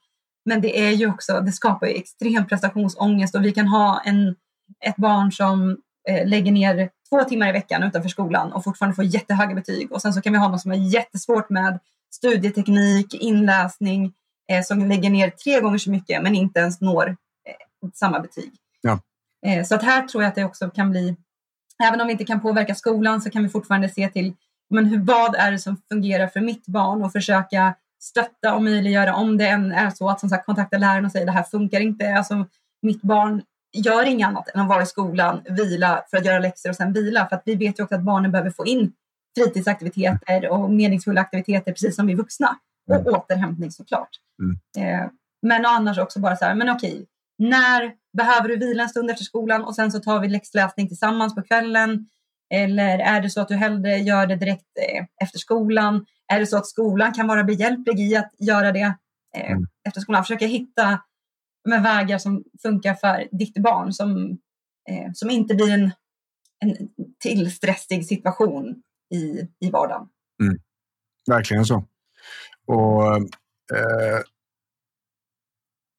Men 0.45 0.61
det 0.61 0.79
är 0.79 0.91
ju 0.91 1.11
också, 1.11 1.41
det 1.41 1.53
skapar 1.53 1.87
ju 1.87 1.95
extrem 1.95 2.47
prestationsångest 2.47 3.35
och 3.35 3.45
vi 3.45 3.53
kan 3.53 3.67
ha 3.67 4.03
en, 4.05 4.37
ett 4.85 4.97
barn 4.97 5.33
som 5.33 5.77
lägger 6.25 6.53
ner 6.53 6.91
två 7.09 7.25
timmar 7.25 7.49
i 7.49 7.53
veckan 7.53 7.83
utanför 7.83 8.09
skolan 8.09 8.53
och 8.53 8.65
fortfarande 8.65 8.97
får 8.97 9.05
jättehöga 9.05 9.55
betyg. 9.55 9.93
Och 9.93 10.03
sen 10.03 10.13
så 10.13 10.21
kan 10.21 10.33
vi 10.33 10.39
ha 10.39 10.49
någon 10.49 10.59
som 10.59 10.71
har 10.71 10.79
jättesvårt 10.79 11.51
med 11.51 11.79
studieteknik, 12.11 13.15
inläsning 13.15 14.13
eh, 14.53 14.63
som 14.63 14.89
lägger 14.89 15.11
ner 15.11 15.31
tre 15.31 15.61
gånger 15.61 15.79
så 15.79 15.91
mycket 15.91 16.23
men 16.23 16.35
inte 16.35 16.61
ens 16.61 16.81
når 16.81 17.09
eh, 17.09 17.89
samma 17.95 18.21
betyg. 18.21 18.53
Ja. 18.81 19.01
Eh, 19.47 19.65
så 19.65 19.75
att 19.75 19.83
här 19.83 20.03
tror 20.03 20.23
jag 20.23 20.29
att 20.29 20.35
det 20.35 20.45
också 20.45 20.71
kan 20.71 20.91
bli, 20.91 21.17
även 21.85 22.01
om 22.01 22.07
vi 22.07 22.13
inte 22.13 22.25
kan 22.25 22.41
påverka 22.41 22.75
skolan 22.75 23.21
så 23.21 23.31
kan 23.31 23.43
vi 23.43 23.49
fortfarande 23.49 23.89
se 23.89 24.09
till 24.09 24.35
men 24.71 24.85
hur, 24.85 24.99
vad 24.99 25.35
är 25.35 25.53
det 25.53 25.59
som 25.59 25.77
fungerar 25.89 26.27
för 26.27 26.41
mitt 26.41 26.67
barn 26.67 27.03
och 27.03 27.13
försöka 27.13 27.75
stötta 28.01 28.55
och 28.55 28.63
möjliggöra 28.63 29.15
om 29.15 29.39
det 29.39 29.49
än 29.49 29.73
är 29.73 29.91
så 29.91 30.09
att 30.09 30.21
som 30.21 30.29
sagt 30.29 30.47
kontakta 30.47 30.79
läraren 30.79 31.05
och 31.05 31.13
säga 31.13 31.25
det 31.25 31.33
här 31.33 31.43
funkar 31.43 31.81
inte. 31.81 32.15
Alltså, 32.15 32.47
mitt 32.83 33.03
barn 33.03 33.43
gör 33.81 34.07
inget 34.07 34.29
annat 34.29 34.49
än 34.55 34.61
att 34.61 34.69
vara 34.69 34.83
i 34.83 34.87
skolan, 34.87 35.43
vila 35.49 36.05
för 36.11 36.17
att 36.17 36.25
göra 36.25 36.39
läxor 36.39 36.71
och 36.71 36.77
sen 36.77 36.93
vila. 36.93 37.29
För 37.29 37.37
att 37.37 37.43
vi 37.45 37.55
vet 37.55 37.79
ju 37.79 37.83
också 37.83 37.95
att 37.95 38.03
barnen 38.03 38.33
behöver 38.33 38.51
få 38.51 38.67
in 38.67 38.93
fritidsaktiviteter 39.39 40.49
och 40.49 40.71
meningsfulla 40.71 41.21
aktiviteter 41.21 41.73
precis 41.73 41.97
som 41.97 42.07
vi 42.07 42.15
vuxna. 42.15 42.59
Och 42.89 42.95
mm. 42.95 43.15
återhämtning 43.15 43.71
såklart. 43.71 44.09
Mm. 44.43 45.01
Eh, 45.03 45.11
men 45.43 45.67
annars 45.67 45.99
också 45.99 46.21
bara 46.21 46.37
så 46.37 46.45
här, 46.45 46.55
men 46.55 46.71
okej, 46.71 47.07
när 47.39 47.93
behöver 48.17 48.49
du 48.49 48.57
vila 48.57 48.83
en 48.83 48.89
stund 48.89 49.11
efter 49.11 49.25
skolan 49.25 49.65
och 49.65 49.75
sen 49.75 49.93
så 49.93 50.01
tar 50.01 50.21
vi 50.21 50.29
läxläsning 50.29 50.89
tillsammans 50.89 51.35
på 51.35 51.43
kvällen? 51.43 52.09
Eller 52.55 52.99
är 52.99 53.21
det 53.21 53.31
så 53.31 53.41
att 53.41 53.49
du 53.49 53.55
hellre 53.55 53.99
gör 53.99 54.27
det 54.27 54.37
direkt 54.37 54.79
eh, 54.81 55.05
efter 55.23 55.39
skolan? 55.39 56.07
Är 56.33 56.41
det 56.41 56.47
så 56.47 56.57
att 56.57 56.67
skolan 56.67 57.13
kan 57.13 57.27
vara 57.27 57.45
behjälplig 57.45 58.01
i 58.01 58.17
att 58.17 58.31
göra 58.39 58.73
det 58.73 58.95
eh, 59.37 59.51
mm. 59.51 59.67
efter 59.89 60.01
skolan? 60.01 60.25
Försöka 60.25 60.47
hitta 60.47 61.01
med 61.69 61.83
vägar 61.83 62.19
som 62.19 62.45
funkar 62.63 62.95
för 62.95 63.29
ditt 63.39 63.59
barn 63.63 63.93
som, 63.93 64.39
eh, 64.91 65.13
som 65.15 65.31
inte 65.31 65.55
blir 65.55 65.73
en, 65.73 65.91
en 66.65 66.89
till 67.19 67.53
stressig 67.53 68.07
situation 68.07 68.83
i, 69.15 69.49
i 69.67 69.71
vardagen. 69.71 70.09
Mm. 70.43 70.59
Verkligen 71.27 71.65
så. 71.65 71.85
Och 72.67 73.17
eh, 73.77 74.23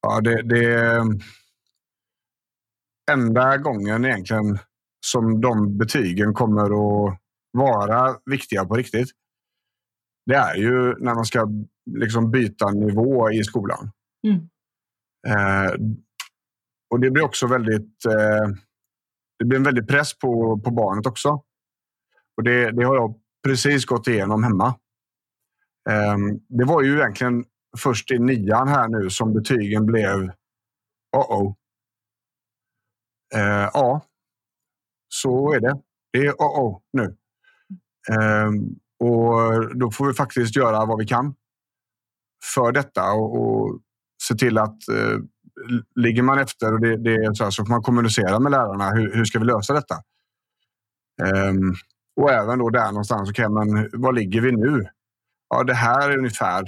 ja, 0.02 0.20
det, 0.20 0.42
det 0.42 1.02
enda 3.12 3.56
gången 3.56 4.04
egentligen 4.04 4.58
som 5.06 5.40
de 5.40 5.78
betygen 5.78 6.34
kommer 6.34 6.64
att 6.64 7.18
vara 7.52 8.16
viktiga 8.24 8.64
på 8.64 8.74
riktigt. 8.74 9.08
Det 10.26 10.34
är 10.34 10.54
ju 10.54 10.94
när 10.98 11.14
man 11.14 11.24
ska 11.24 11.48
liksom 11.98 12.30
byta 12.30 12.70
nivå 12.70 13.30
i 13.30 13.44
skolan. 13.44 13.90
Mm. 14.26 14.48
Eh, 15.28 15.72
och 16.90 17.00
Det 17.00 17.10
blir 17.10 17.24
också 17.24 17.46
väldigt 17.46 18.04
eh, 18.04 18.48
det 19.38 19.44
blir 19.44 19.58
en 19.58 19.64
väldig 19.64 19.88
press 19.88 20.18
på, 20.18 20.60
på 20.64 20.70
barnet 20.70 21.06
också. 21.06 21.42
Och 22.36 22.42
det, 22.44 22.70
det 22.70 22.84
har 22.84 22.96
jag 22.96 23.14
precis 23.44 23.84
gått 23.84 24.08
igenom 24.08 24.44
hemma. 24.44 24.66
Eh, 25.90 26.16
det 26.48 26.64
var 26.64 26.82
ju 26.82 26.96
egentligen 26.96 27.44
först 27.78 28.10
i 28.10 28.18
nian 28.18 28.68
här 28.68 28.88
nu 28.88 29.10
som 29.10 29.32
betygen 29.32 29.86
blev 29.86 30.30
uh-oh. 31.16 31.54
Eh, 33.34 33.70
ja, 33.72 34.00
så 35.08 35.52
är 35.52 35.60
det. 35.60 35.80
Det 36.12 36.26
är 36.26 36.32
uh-oh 36.32 36.80
nu. 36.92 37.16
Eh, 38.10 38.50
och 39.08 39.76
då 39.76 39.90
får 39.90 40.06
vi 40.06 40.14
faktiskt 40.14 40.56
göra 40.56 40.86
vad 40.86 40.98
vi 40.98 41.06
kan 41.06 41.34
för 42.54 42.72
detta 42.72 43.12
och, 43.12 43.36
och 43.36 43.80
se 44.28 44.34
till 44.34 44.58
att 44.58 44.88
eh, 44.88 45.18
ligger 45.96 46.22
man 46.22 46.38
efter 46.38 46.74
och 46.74 46.80
det, 46.80 46.96
det 46.96 47.14
är 47.14 47.34
så, 47.34 47.44
här, 47.44 47.50
så 47.50 47.64
får 47.64 47.70
man 47.70 47.82
kommunicera 47.82 48.40
med 48.40 48.52
lärarna. 48.52 48.90
Hur, 48.90 49.14
hur 49.14 49.24
ska 49.24 49.38
vi 49.38 49.44
lösa 49.44 49.74
detta? 49.74 49.94
Ehm, 51.22 51.74
och 52.20 52.30
även 52.30 52.58
då 52.58 52.70
där 52.70 52.86
någonstans, 52.86 53.30
okay, 53.30 53.48
men 53.48 53.90
var 53.92 54.12
ligger 54.12 54.40
vi 54.40 54.52
nu? 54.52 54.86
Ja, 55.48 55.62
det 55.64 55.74
här 55.74 56.10
är 56.10 56.18
ungefär 56.18 56.64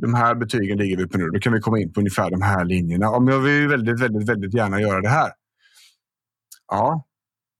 de 0.00 0.14
här 0.14 0.34
betygen 0.34 0.78
ligger 0.78 0.96
vi 0.96 1.08
på 1.08 1.18
nu. 1.18 1.26
Då 1.26 1.40
kan 1.40 1.52
vi 1.52 1.60
komma 1.60 1.78
in 1.78 1.92
på 1.92 2.00
ungefär 2.00 2.30
de 2.30 2.42
här 2.42 2.64
linjerna. 2.64 3.06
Ja, 3.06 3.20
men 3.20 3.34
jag 3.34 3.40
vill 3.40 3.68
väldigt, 3.68 4.00
väldigt, 4.00 4.28
väldigt 4.28 4.54
gärna 4.54 4.80
göra 4.80 5.00
det 5.00 5.08
här. 5.08 5.32
Ja, 6.68 7.06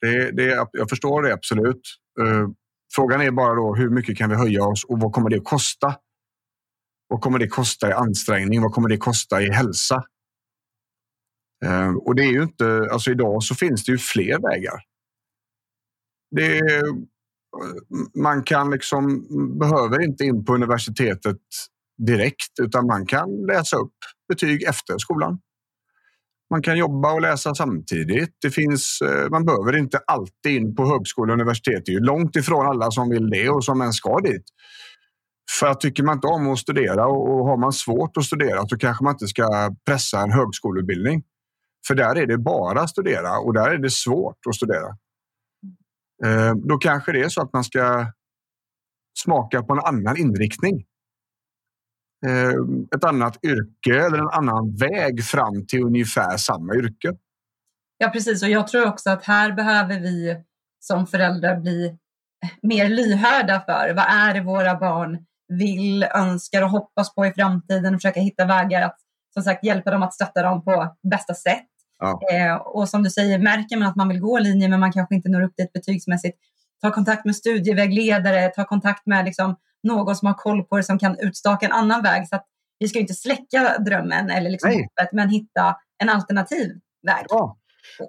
det, 0.00 0.30
det, 0.30 0.66
jag 0.72 0.88
förstår 0.88 1.22
det 1.22 1.32
absolut. 1.32 1.80
Ehm, 2.20 2.54
frågan 2.94 3.20
är 3.20 3.30
bara 3.30 3.54
då 3.54 3.74
hur 3.74 3.90
mycket 3.90 4.18
kan 4.18 4.30
vi 4.30 4.36
höja 4.36 4.64
oss 4.64 4.84
och 4.84 5.00
vad 5.00 5.12
kommer 5.12 5.30
det 5.30 5.36
att 5.36 5.44
kosta? 5.44 5.94
Vad 7.10 7.20
kommer 7.20 7.38
det 7.38 7.48
kosta 7.48 7.88
i 7.88 7.92
ansträngning? 7.92 8.62
Vad 8.62 8.72
kommer 8.72 8.88
det 8.88 8.96
kosta 8.96 9.42
i 9.42 9.50
hälsa? 9.50 10.04
Ehm, 11.64 11.98
och 11.98 12.14
det 12.14 12.22
är 12.22 12.32
ju 12.32 12.42
inte, 12.42 12.88
alltså 12.92 13.10
idag 13.10 13.42
så 13.42 13.54
finns 13.54 13.84
det 13.84 13.92
ju 13.92 13.98
fler 13.98 14.38
vägar. 14.50 14.80
Det 16.30 16.58
är, 16.58 16.82
man 18.22 18.42
kan 18.42 18.70
liksom, 18.70 19.26
behöver 19.58 20.02
inte 20.02 20.24
in 20.24 20.44
på 20.44 20.54
universitetet 20.54 21.40
direkt 22.06 22.60
utan 22.62 22.86
man 22.86 23.06
kan 23.06 23.46
läsa 23.46 23.76
upp 23.76 23.96
betyg 24.28 24.62
efter 24.62 24.98
skolan. 24.98 25.38
Man 26.50 26.62
kan 26.62 26.78
jobba 26.78 27.12
och 27.12 27.20
läsa 27.20 27.54
samtidigt. 27.54 28.36
Det 28.42 28.50
finns, 28.50 29.00
eh, 29.00 29.30
man 29.30 29.44
behöver 29.44 29.76
inte 29.76 29.98
alltid 29.98 30.52
in 30.52 30.74
på 30.74 30.86
högskola 30.86 31.32
och 31.32 31.34
universitet. 31.34 31.82
Det 31.86 31.92
är 31.92 31.94
ju 31.94 32.00
långt 32.00 32.36
ifrån 32.36 32.66
alla 32.66 32.90
som 32.90 33.10
vill 33.10 33.30
det 33.30 33.48
och 33.48 33.64
som 33.64 33.80
ens 33.80 33.96
ska 33.96 34.18
dit. 34.18 34.44
För 35.58 35.66
jag 35.66 35.80
tycker 35.80 36.02
man 36.02 36.14
inte 36.14 36.26
om 36.26 36.52
att 36.52 36.58
studera 36.58 37.06
och 37.06 37.46
har 37.46 37.56
man 37.56 37.72
svårt 37.72 38.16
att 38.16 38.24
studera 38.24 38.66
så 38.66 38.78
kanske 38.78 39.04
man 39.04 39.14
inte 39.14 39.26
ska 39.26 39.74
pressa 39.86 40.20
en 40.20 40.32
högskoleutbildning. 40.32 41.22
För 41.86 41.94
där 41.94 42.18
är 42.18 42.26
det 42.26 42.38
bara 42.38 42.80
att 42.80 42.90
studera 42.90 43.38
och 43.38 43.54
där 43.54 43.70
är 43.70 43.78
det 43.78 43.90
svårt 43.90 44.38
att 44.48 44.54
studera. 44.54 44.88
Eh, 46.24 46.54
då 46.54 46.78
kanske 46.78 47.12
det 47.12 47.20
är 47.20 47.28
så 47.28 47.42
att 47.42 47.52
man 47.52 47.64
ska 47.64 48.06
smaka 49.18 49.62
på 49.62 49.72
en 49.72 49.80
annan 49.80 50.16
inriktning. 50.16 50.84
Eh, 52.26 52.52
ett 52.96 53.04
annat 53.04 53.44
yrke 53.44 54.06
eller 54.06 54.18
en 54.18 54.28
annan 54.28 54.76
väg 54.76 55.24
fram 55.24 55.66
till 55.66 55.82
ungefär 55.82 56.36
samma 56.36 56.74
yrke. 56.74 57.16
Ja, 57.98 58.08
precis. 58.08 58.42
Och 58.42 58.48
jag 58.48 58.68
tror 58.68 58.86
också 58.86 59.10
att 59.10 59.24
här 59.24 59.52
behöver 59.52 60.00
vi 60.00 60.44
som 60.80 61.06
föräldrar 61.06 61.60
bli 61.60 61.98
mer 62.62 62.88
lyhörda 62.88 63.60
för 63.60 63.94
vad 63.94 64.04
är 64.08 64.34
det 64.34 64.40
våra 64.40 64.74
barn 64.78 65.26
vill, 65.58 66.02
önskar 66.02 66.62
och 66.62 66.70
hoppas 66.70 67.14
på 67.14 67.26
i 67.26 67.32
framtiden 67.32 67.94
och 67.94 68.00
försöka 68.00 68.20
hitta 68.20 68.44
vägar 68.44 68.82
att 68.82 68.96
som 69.34 69.42
sagt 69.42 69.64
hjälpa 69.64 69.90
dem 69.90 70.02
att 70.02 70.14
stötta 70.14 70.42
dem 70.42 70.64
på 70.64 70.96
bästa 71.10 71.34
sätt. 71.34 71.66
Ja. 71.98 72.20
Eh, 72.32 72.54
och 72.54 72.88
som 72.88 73.02
du 73.02 73.10
säger, 73.10 73.38
märker 73.38 73.76
man 73.76 73.88
att 73.88 73.96
man 73.96 74.08
vill 74.08 74.20
gå 74.20 74.38
linje 74.38 74.68
men 74.68 74.80
man 74.80 74.92
kanske 74.92 75.14
inte 75.14 75.28
når 75.28 75.42
upp 75.42 75.56
dit 75.56 75.72
betygsmässigt, 75.72 76.38
ta 76.82 76.90
kontakt 76.90 77.24
med 77.24 77.36
studievägledare, 77.36 78.48
ta 78.48 78.64
kontakt 78.64 79.06
med 79.06 79.24
liksom, 79.24 79.56
någon 79.82 80.16
som 80.16 80.26
har 80.26 80.34
koll 80.34 80.64
på 80.64 80.76
det 80.76 80.82
som 80.82 80.98
kan 80.98 81.18
utstaka 81.18 81.66
en 81.66 81.72
annan 81.72 82.02
väg. 82.02 82.28
Så 82.28 82.36
att 82.36 82.46
vi 82.78 82.88
ska 82.88 82.98
inte 82.98 83.14
släcka 83.14 83.78
drömmen 83.78 84.30
eller 84.30 84.50
liksom 84.50 84.70
hoppet, 84.70 85.12
men 85.12 85.28
hitta 85.28 85.76
en 85.98 86.08
alternativ 86.08 86.80
väg. 87.06 87.24
Ja. 87.28 87.56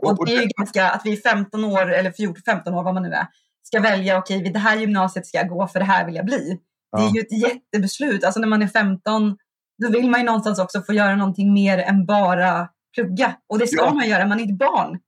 Och, 0.01 0.19
och 0.19 0.25
det 0.25 0.35
är 0.35 0.41
ju 0.41 0.47
ganska 0.57 0.89
att 0.89 1.01
vi 1.05 1.11
är 1.11 1.29
15 1.29 1.63
år, 1.65 1.91
eller 1.91 2.11
14-15 2.11 2.73
år 2.73 2.83
vad 2.83 2.93
man 2.93 3.03
nu 3.03 3.13
är, 3.13 3.27
ska 3.63 3.79
välja, 3.79 4.17
okej, 4.17 4.39
okay, 4.39 4.51
det 4.51 4.59
här 4.59 4.77
gymnasiet 4.77 5.27
ska 5.27 5.37
jag 5.37 5.49
gå 5.49 5.67
för 5.67 5.79
det 5.79 5.85
här 5.85 6.05
vill 6.05 6.15
jag 6.15 6.25
bli. 6.25 6.59
Ja. 6.91 6.99
Det 6.99 7.05
är 7.05 7.13
ju 7.13 7.21
ett 7.21 7.51
jättebeslut. 7.51 8.23
Alltså 8.23 8.39
när 8.39 8.47
man 8.47 8.61
är 8.61 8.67
15, 8.67 9.37
då 9.83 9.89
vill 9.89 10.09
man 10.09 10.19
ju 10.19 10.25
någonstans 10.25 10.59
också 10.59 10.81
få 10.81 10.93
göra 10.93 11.15
någonting 11.15 11.53
mer 11.53 11.77
än 11.77 12.05
bara 12.05 12.69
plugga. 12.95 13.35
Och 13.49 13.59
det 13.59 13.67
ska 13.67 13.81
ja. 13.81 13.93
man 13.93 14.09
göra, 14.09 14.27
man 14.27 14.39
är 14.39 14.43
inte 14.43 14.53
barn. 14.53 14.99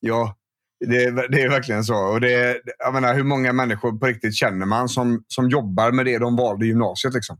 Ja, 0.00 0.36
det, 0.86 1.28
det, 1.28 1.42
är 1.42 1.48
verkligen 1.48 1.84
så. 1.84 1.96
Och 1.96 2.20
det, 2.20 2.60
jag 2.78 2.94
menar, 2.94 3.14
hur 3.14 3.24
många 3.24 3.52
människor 3.52 3.98
på 3.98 4.06
riktigt 4.06 4.34
känner 4.34 4.66
man 4.66 4.88
som, 4.88 5.24
som 5.26 5.48
jobbar 5.48 5.92
med 5.92 6.04
det 6.04 6.18
de 6.18 6.36
valde 6.36 6.64
i 6.64 6.68
gymnasiet? 6.68 7.14
Liksom? 7.14 7.38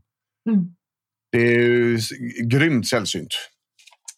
Mm. 0.49 0.65
Det 1.31 1.37
är 1.37 1.59
ju 1.59 1.99
grymt 2.43 2.87
sällsynt. 2.87 3.33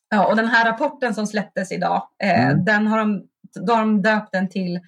Ja, 0.09 0.27
och 0.27 0.35
den 0.35 0.47
här 0.47 0.71
rapporten 0.71 1.15
som 1.15 1.27
släpptes 1.27 1.71
idag, 1.71 2.07
eh, 2.23 2.45
mm. 2.45 2.65
den 2.65 2.87
har 2.87 2.97
de, 2.97 3.23
då 3.67 3.73
har 3.73 3.79
de 3.79 4.01
döpt 4.01 4.31
den 4.31 4.49
till 4.49 4.79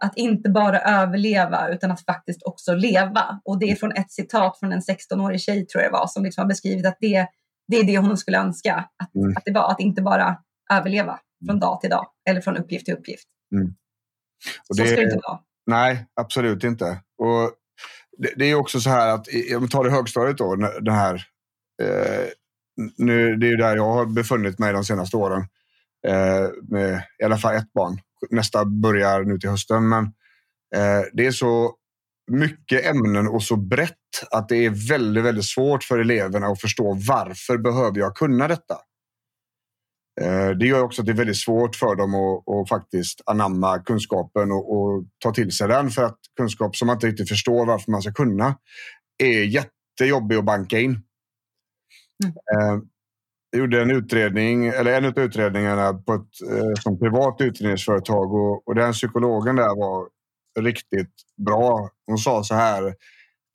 att 0.00 0.16
inte 0.16 0.50
bara 0.50 0.80
överleva 0.80 1.68
utan 1.68 1.90
att 1.90 2.04
faktiskt 2.04 2.42
också 2.42 2.74
leva. 2.74 3.40
Och 3.44 3.58
det 3.58 3.70
är 3.70 3.76
från 3.76 3.92
ett 3.92 4.10
citat 4.10 4.58
från 4.58 4.72
en 4.72 4.80
16-årig 4.80 5.40
tjej 5.40 5.66
tror 5.66 5.82
jag 5.82 5.92
det 5.92 5.98
var 5.98 6.06
som 6.06 6.24
liksom 6.24 6.42
har 6.42 6.48
beskrivit 6.48 6.86
att 6.86 6.96
det, 7.00 7.26
det 7.68 7.76
är 7.76 7.84
det 7.84 7.98
hon 7.98 8.16
skulle 8.16 8.38
önska. 8.38 8.74
Att, 8.74 9.14
mm. 9.14 9.36
att 9.36 9.42
det 9.44 9.52
var 9.52 9.70
att 9.70 9.80
inte 9.80 10.02
bara 10.02 10.36
överleva 10.72 11.20
från 11.46 11.60
dag 11.60 11.80
till 11.80 11.90
dag 11.90 12.06
eller 12.28 12.40
från 12.40 12.56
uppgift 12.56 12.84
till 12.84 12.94
uppgift. 12.94 13.28
Mm. 13.54 13.66
Och 14.68 14.76
det, 14.76 14.82
så 14.82 14.86
ska 14.86 14.96
det 14.96 15.02
inte 15.02 15.20
vara. 15.28 15.38
Nej, 15.66 16.06
absolut 16.20 16.64
inte. 16.64 16.86
Och 17.18 17.50
det, 18.18 18.32
det 18.36 18.44
är 18.44 18.54
också 18.54 18.80
så 18.80 18.90
här 18.90 19.08
att, 19.08 19.26
om 19.56 19.62
vi 19.62 19.68
tar 19.68 19.84
det 19.84 19.90
högstadiet 19.90 20.38
då, 20.38 20.56
den 20.56 20.94
här, 20.94 21.14
eh, 21.82 22.28
nu, 22.96 23.36
det 23.36 23.48
är 23.48 23.56
där 23.56 23.76
jag 23.76 23.92
har 23.92 24.06
befunnit 24.06 24.58
mig 24.58 24.72
de 24.72 24.84
senaste 24.84 25.16
åren. 25.16 25.46
Eh, 26.08 26.48
med 26.68 27.02
i 27.18 27.24
alla 27.24 27.36
fall 27.36 27.54
ett 27.54 27.72
barn. 27.72 27.98
Nästa 28.30 28.64
börjar 28.64 29.24
nu 29.24 29.38
till 29.38 29.50
hösten. 29.50 29.88
Men 29.88 30.04
eh, 30.74 31.02
det 31.12 31.26
är 31.26 31.30
så 31.30 31.74
mycket 32.30 32.86
ämnen 32.86 33.28
och 33.28 33.42
så 33.42 33.56
brett 33.56 33.90
att 34.30 34.48
det 34.48 34.56
är 34.56 34.88
väldigt, 34.88 35.24
väldigt 35.24 35.44
svårt 35.44 35.84
för 35.84 35.98
eleverna 35.98 36.46
att 36.46 36.60
förstå 36.60 36.98
varför 37.08 37.58
behöver 37.58 37.98
jag 37.98 38.16
kunna 38.16 38.48
detta? 38.48 38.78
Eh, 40.20 40.50
det 40.50 40.66
gör 40.66 40.82
också 40.82 41.02
att 41.02 41.06
det 41.06 41.12
är 41.12 41.16
väldigt 41.16 41.36
svårt 41.36 41.76
för 41.76 41.96
dem 41.96 42.14
att, 42.14 42.48
att 42.48 42.68
faktiskt 42.68 43.20
anamma 43.26 43.78
kunskapen 43.78 44.52
och, 44.52 44.76
och, 44.76 45.04
ta 45.18 45.32
till 45.32 45.52
sig 45.52 45.68
den. 45.68 45.90
För 45.90 46.02
att 46.02 46.18
kunskap 46.36 46.76
som 46.76 46.86
man 46.86 46.96
inte 46.96 47.06
riktigt 47.06 47.28
förstår 47.28 47.66
varför 47.66 47.90
man 47.90 48.02
ska 48.02 48.12
kunna 48.12 48.58
är 49.18 49.42
jättejobbig 49.42 50.36
att 50.36 50.44
banka 50.44 50.80
in. 50.80 50.90
Mm. 52.24 52.88
Jag 53.54 53.60
gjorde 53.60 53.82
en 53.82 53.90
utredning, 53.90 54.66
eller 54.66 54.96
en 54.96 55.04
av 55.04 55.18
utredningarna 55.18 55.94
på 55.94 56.14
ett 56.14 56.50
eh, 56.50 56.72
som 56.80 56.98
privat 56.98 57.40
utredningsföretag 57.40 58.34
och, 58.34 58.68
och 58.68 58.74
den 58.74 58.92
psykologen 58.92 59.56
där 59.56 59.76
var 59.80 60.08
riktigt 60.60 61.12
bra. 61.46 61.90
Hon 62.06 62.18
sa 62.18 62.44
så 62.44 62.54
här 62.54 62.94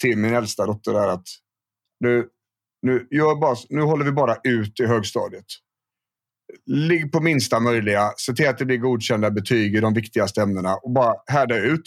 till 0.01 0.17
min 0.17 0.33
äldsta 0.33 0.65
dotter 0.65 0.93
där 0.93 1.07
att 1.07 1.25
nu, 1.99 2.27
nu, 2.81 3.07
bara, 3.41 3.55
nu 3.69 3.81
håller 3.81 4.05
vi 4.05 4.11
bara 4.11 4.35
ut 4.43 4.79
i 4.79 4.85
högstadiet. 4.85 5.45
Ligg 6.65 7.11
på 7.11 7.21
minsta 7.21 7.59
möjliga. 7.59 8.13
Se 8.17 8.33
till 8.33 8.49
att 8.49 8.57
det 8.57 8.65
blir 8.65 8.77
godkända 8.77 9.31
betyg 9.31 9.75
i 9.75 9.79
de 9.79 9.93
viktigaste 9.93 10.41
ämnena 10.41 10.75
och 10.75 10.91
bara 10.91 11.13
härda 11.27 11.57
ut. 11.57 11.83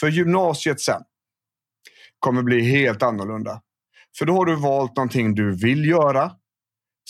För 0.00 0.08
gymnasiet 0.08 0.80
sen 0.80 1.02
kommer 2.18 2.42
bli 2.42 2.60
helt 2.60 3.02
annorlunda. 3.02 3.62
För 4.18 4.26
då 4.26 4.32
har 4.32 4.44
du 4.44 4.56
valt 4.56 4.96
någonting 4.96 5.34
du 5.34 5.56
vill 5.56 5.84
göra. 5.84 6.32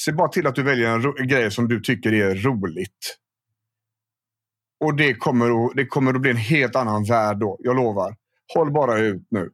Se 0.05 0.13
bara 0.13 0.29
till 0.29 0.47
att 0.47 0.55
du 0.55 0.63
väljer 0.63 1.21
en 1.21 1.29
grej 1.29 1.51
som 1.51 1.69
du 1.69 1.81
tycker 1.81 2.13
är 2.13 2.35
roligt. 2.35 3.19
Och 4.85 4.97
det 4.97 5.15
kommer, 5.15 5.67
att, 5.67 5.77
det 5.77 5.87
kommer 5.87 6.15
att 6.15 6.21
bli 6.21 6.31
en 6.31 6.37
helt 6.37 6.77
annan 6.77 7.05
värld 7.05 7.39
då. 7.39 7.57
Jag 7.61 7.77
lovar. 7.77 8.17
Håll 8.55 8.73
bara 8.73 8.99
ut 8.99 9.27
nu. 9.31 9.51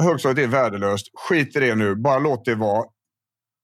Högstadiet 0.00 0.48
är 0.48 0.52
värdelöst. 0.52 1.06
Skit 1.14 1.56
i 1.56 1.60
det 1.60 1.74
nu. 1.74 1.94
Bara 1.94 2.18
låt 2.18 2.44
det 2.44 2.54
vara. 2.54 2.84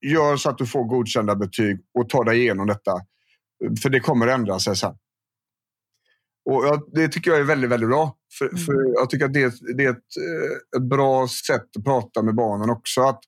gör 0.06 0.36
så 0.36 0.50
att 0.50 0.58
du 0.58 0.66
får 0.66 0.84
godkända 0.84 1.36
betyg 1.36 1.80
och 1.94 2.08
ta 2.08 2.24
dig 2.24 2.38
igenom 2.38 2.66
detta. 2.66 2.92
För 3.82 3.90
det 3.90 4.00
kommer 4.00 4.26
ändra 4.26 4.58
sig 4.58 4.76
sen. 4.76 4.94
Och 6.50 6.64
jag, 6.64 6.82
det 6.92 7.08
tycker 7.08 7.30
jag 7.30 7.40
är 7.40 7.44
väldigt, 7.44 7.70
väldigt 7.70 7.88
bra. 7.88 8.16
För, 8.38 8.44
mm. 8.44 8.58
för 8.58 8.74
jag 8.94 9.10
tycker 9.10 9.24
att 9.24 9.32
det, 9.32 9.54
det 9.76 9.84
är 9.84 9.90
ett, 9.90 9.96
ett, 10.76 10.82
bra 10.82 11.28
sätt 11.28 11.76
att 11.78 11.84
prata 11.84 12.22
med 12.22 12.34
barnen 12.34 12.70
också. 12.70 13.02
Att, 13.02 13.20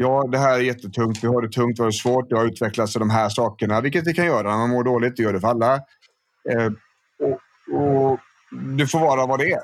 ja, 0.00 0.28
det 0.32 0.38
här 0.38 0.58
är 0.58 0.62
jättetungt, 0.62 1.24
vi 1.24 1.28
har 1.28 1.42
det 1.42 1.48
tungt, 1.48 1.78
vi 1.78 1.82
har 1.82 1.90
det 1.90 1.92
svårt, 1.92 2.30
det 2.30 2.36
har 2.36 2.46
utvecklats 2.46 2.94
de 2.94 3.10
här 3.10 3.28
sakerna, 3.28 3.80
vilket 3.80 4.06
vi 4.06 4.14
kan 4.14 4.26
göra 4.26 4.50
när 4.50 4.58
man 4.58 4.70
mår 4.70 4.84
dåligt, 4.84 5.16
det 5.16 5.22
gör 5.22 5.32
det 5.32 5.40
för 5.40 5.48
alla. 5.48 5.74
Eh, 6.50 6.70
och, 7.18 7.38
och 7.80 8.18
det 8.76 8.86
får 8.86 9.00
vara 9.00 9.26
vad 9.26 9.38
det 9.38 9.52
är. 9.52 9.62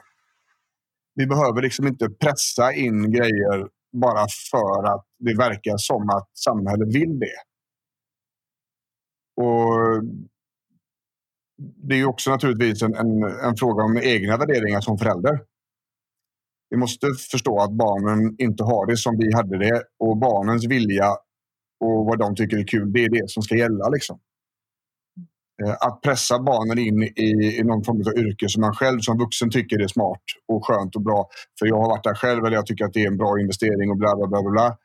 Vi 1.14 1.27
behöver 1.27 1.62
liksom 1.62 1.87
inte 1.87 2.09
pressa 2.11 2.72
in 2.72 3.12
grejer 3.12 3.68
bara 3.92 4.27
för 4.51 4.94
att 4.94 5.05
det 5.18 5.35
verkar 5.35 5.77
som 5.77 6.11
att 6.11 6.29
samhället 6.38 6.94
vill 6.94 7.18
det. 7.18 7.38
Och 9.42 10.03
det 11.88 11.94
är 11.94 12.05
också 12.05 12.31
naturligtvis 12.31 12.83
en, 12.83 12.94
en, 12.94 13.22
en, 13.22 13.57
fråga 13.57 13.85
om 13.85 13.96
egna 13.96 14.37
värderingar 14.37 14.81
som 14.81 14.99
förälder. 14.99 15.40
Vi 16.70 16.76
måste 16.76 17.07
förstå 17.31 17.61
att 17.61 17.72
barnen 17.72 18.37
inte 18.38 18.64
har 18.64 18.87
det 18.87 18.96
som 18.96 19.18
vi 19.18 19.35
hade 19.35 19.59
det 19.59 19.83
och 19.98 20.16
barnens 20.16 20.66
vilja 20.66 21.11
och 21.85 22.07
vad 22.07 22.18
de 22.18 22.35
tycker 22.35 22.57
är 22.57 22.66
kul, 22.66 22.92
det 22.92 23.05
är 23.05 23.11
det 23.11 23.31
som 23.31 23.42
ska 23.42 23.57
gälla. 23.57 23.88
Liksom. 23.88 24.18
Eh, 25.64 25.72
att 25.81 26.00
pressa 26.02 26.38
barnen 26.38 26.79
in 26.79 27.02
i, 27.02 27.59
i 27.61 27.62
någon 27.64 27.85
form 27.85 28.00
av 28.00 28.18
yrke 28.18 28.48
som 28.48 28.61
man 28.61 28.74
själv 28.74 29.00
som 29.00 29.18
vuxen 29.18 29.50
tycker 29.50 29.83
är 29.83 29.88
smart 29.88 30.22
och 30.48 30.66
skönt 30.66 30.96
och 30.96 31.02
bra. 31.02 31.29
För 31.59 31.66
jag 31.66 31.76
har 31.76 31.88
varit 31.88 32.05
där 32.05 32.14
själv 32.14 32.44
eller 32.44 32.57
jag 32.57 32.66
tycker 32.66 32.85
att 32.85 32.92
det 32.92 33.02
är 33.02 33.07
en 33.07 33.16
bra 33.16 33.40
investering 33.40 33.90
och 33.90 33.96
bla 33.96 34.16
bla 34.16 34.26
bla. 34.26 34.50
bla. 34.50 34.76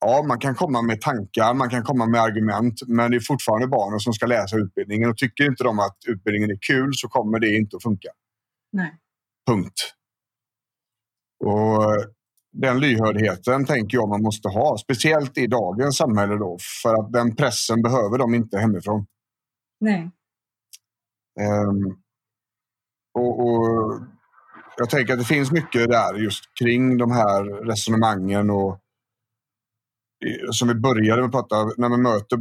Ja, 0.00 0.24
man 0.28 0.38
kan 0.38 0.54
komma 0.54 0.82
med 0.82 1.00
tankar, 1.00 1.54
man 1.54 1.70
kan 1.70 1.82
komma 1.82 2.06
med 2.06 2.20
argument, 2.20 2.82
men 2.86 3.10
det 3.10 3.16
är 3.16 3.20
fortfarande 3.20 3.66
barnen 3.66 4.00
som 4.00 4.12
ska 4.12 4.26
läsa 4.26 4.56
utbildningen 4.56 5.10
och 5.10 5.16
tycker 5.16 5.44
inte 5.44 5.64
de 5.64 5.78
att 5.78 5.96
utbildningen 6.06 6.50
är 6.50 6.58
kul 6.60 6.90
så 6.94 7.08
kommer 7.08 7.38
det 7.38 7.56
inte 7.56 7.76
att 7.76 7.82
funka. 7.82 8.08
Nej. 8.72 8.92
Punkt. 9.50 9.94
Och 11.44 11.82
den 12.52 12.80
lyhördheten 12.80 13.64
tänker 13.64 13.96
jag 13.96 14.08
man 14.08 14.22
måste 14.22 14.48
ha, 14.48 14.78
speciellt 14.78 15.38
i 15.38 15.46
dagens 15.46 15.96
samhälle 15.96 16.36
då, 16.36 16.58
för 16.82 16.94
att 16.94 17.12
den 17.12 17.36
pressen 17.36 17.82
behöver 17.82 18.18
de 18.18 18.34
inte 18.34 18.58
hemifrån. 18.58 19.06
Nej. 19.80 20.10
Um, 21.40 21.98
och, 23.14 23.40
och, 23.40 24.00
Jag 24.76 24.90
tänker 24.90 25.12
att 25.12 25.18
det 25.18 25.24
finns 25.24 25.52
mycket 25.52 25.88
där 25.88 26.14
just 26.14 26.44
kring 26.60 26.98
de 26.98 27.10
här 27.10 27.44
resonemangen 27.66 28.50
och 28.50 28.78
som 30.52 30.68
vi 30.68 30.74
började 30.74 31.22
med 31.22 31.26
att 31.26 31.32
prata 31.32 31.70
när 31.76 31.88
man 31.88 32.02
möter, 32.02 32.38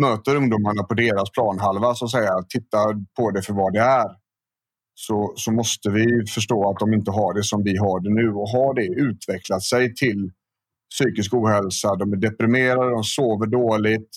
möter 0.00 0.36
ungdomarna 0.36 0.82
på 0.82 0.94
deras 0.94 1.30
planhalva 1.30 1.94
så 1.94 2.04
att 2.04 2.10
säga, 2.10 2.42
titta 2.48 2.78
på 3.16 3.30
det 3.30 3.42
för 3.42 3.52
vad 3.52 3.72
det 3.72 3.80
är. 3.80 4.19
Så, 5.06 5.32
så 5.36 5.52
måste 5.52 5.90
vi 5.90 6.26
förstå 6.26 6.70
att 6.70 6.78
de 6.78 6.94
inte 6.94 7.10
har 7.10 7.34
det 7.34 7.44
som 7.44 7.62
vi 7.62 7.76
har 7.76 8.00
det 8.00 8.10
nu 8.10 8.28
och 8.28 8.48
har 8.48 8.74
det 8.74 8.86
utvecklat 8.86 9.62
sig 9.62 9.94
till 9.94 10.30
psykisk 10.90 11.34
ohälsa. 11.34 11.96
De 11.96 12.12
är 12.12 12.16
deprimerade, 12.16 12.90
de 12.90 13.04
sover 13.04 13.46
dåligt, 13.46 14.10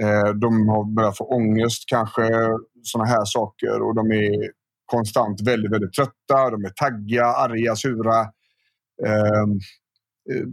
Eh, 0.00 0.34
de 0.34 0.68
har 0.68 0.94
börjat 0.94 1.16
få 1.16 1.24
ångest, 1.24 1.84
kanske 1.86 2.22
sådana 2.82 3.10
här 3.10 3.24
saker 3.24 3.82
och 3.82 3.94
de 3.94 4.12
är 4.12 4.50
konstant 4.86 5.40
väldigt, 5.40 5.72
väldigt 5.72 5.92
trötta. 5.92 6.50
De 6.50 6.64
är 6.64 6.70
taggiga, 6.70 7.24
arga, 7.26 7.76
sura. 7.76 8.20
Ehm, 9.06 9.52
eh, 10.30 10.46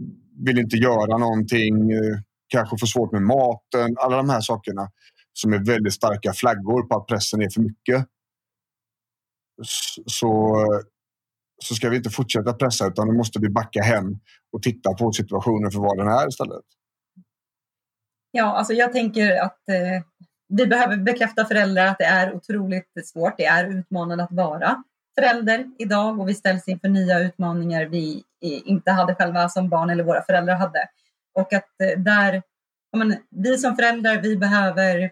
vill 0.46 0.58
inte 0.58 0.76
göra 0.76 1.18
någonting, 1.18 1.90
eh, 1.92 2.18
kanske 2.48 2.78
får 2.78 2.86
svårt 2.86 3.12
med 3.12 3.22
maten. 3.22 3.96
Alla 3.98 4.16
de 4.16 4.30
här 4.30 4.40
sakerna 4.40 4.88
som 5.32 5.52
är 5.52 5.66
väldigt 5.66 5.92
starka 5.92 6.32
flaggor 6.32 6.82
på 6.82 6.96
att 6.96 7.06
pressen 7.06 7.42
är 7.42 7.50
för 7.50 7.60
mycket. 7.60 8.06
Så, 10.06 10.56
så 11.64 11.74
ska 11.74 11.88
vi 11.88 11.96
inte 11.96 12.10
fortsätta 12.10 12.52
pressa 12.52 12.86
utan 12.86 13.06
då 13.06 13.14
måste 13.14 13.38
vi 13.40 13.48
backa 13.48 13.82
hem 13.82 14.18
och 14.52 14.62
titta 14.62 14.94
på 14.94 15.12
situationen 15.12 15.70
för 15.70 15.78
vad 15.78 15.98
den 15.98 16.08
är 16.08 16.28
istället. 16.28 16.64
Ja, 18.30 18.44
alltså 18.44 18.72
jag 18.72 18.92
tänker 18.92 19.42
att 19.42 19.68
eh, 19.68 20.04
vi 20.48 20.66
behöver 20.66 20.96
bekräfta 20.96 21.44
föräldrar 21.44 21.86
att 21.86 21.98
det 21.98 22.04
är 22.04 22.34
otroligt 22.34 22.92
svårt. 23.04 23.34
Det 23.36 23.44
är 23.44 23.64
utmanande 23.64 24.24
att 24.24 24.32
vara 24.32 24.82
förälder 25.18 25.70
idag 25.78 26.20
och 26.20 26.28
vi 26.28 26.34
ställs 26.34 26.68
inför 26.68 26.88
nya 26.88 27.18
utmaningar 27.18 27.86
vi 27.86 28.24
eh, 28.44 28.68
inte 28.68 28.90
hade 28.90 29.14
själva 29.14 29.48
som 29.48 29.68
barn 29.68 29.90
eller 29.90 30.04
våra 30.04 30.22
föräldrar 30.22 30.54
hade. 30.54 30.88
Och 31.34 31.52
att 31.52 31.80
eh, 31.82 31.98
där, 31.98 32.42
men, 32.96 33.16
vi 33.30 33.58
som 33.58 33.76
föräldrar, 33.76 34.22
vi 34.22 34.36
behöver 34.36 35.02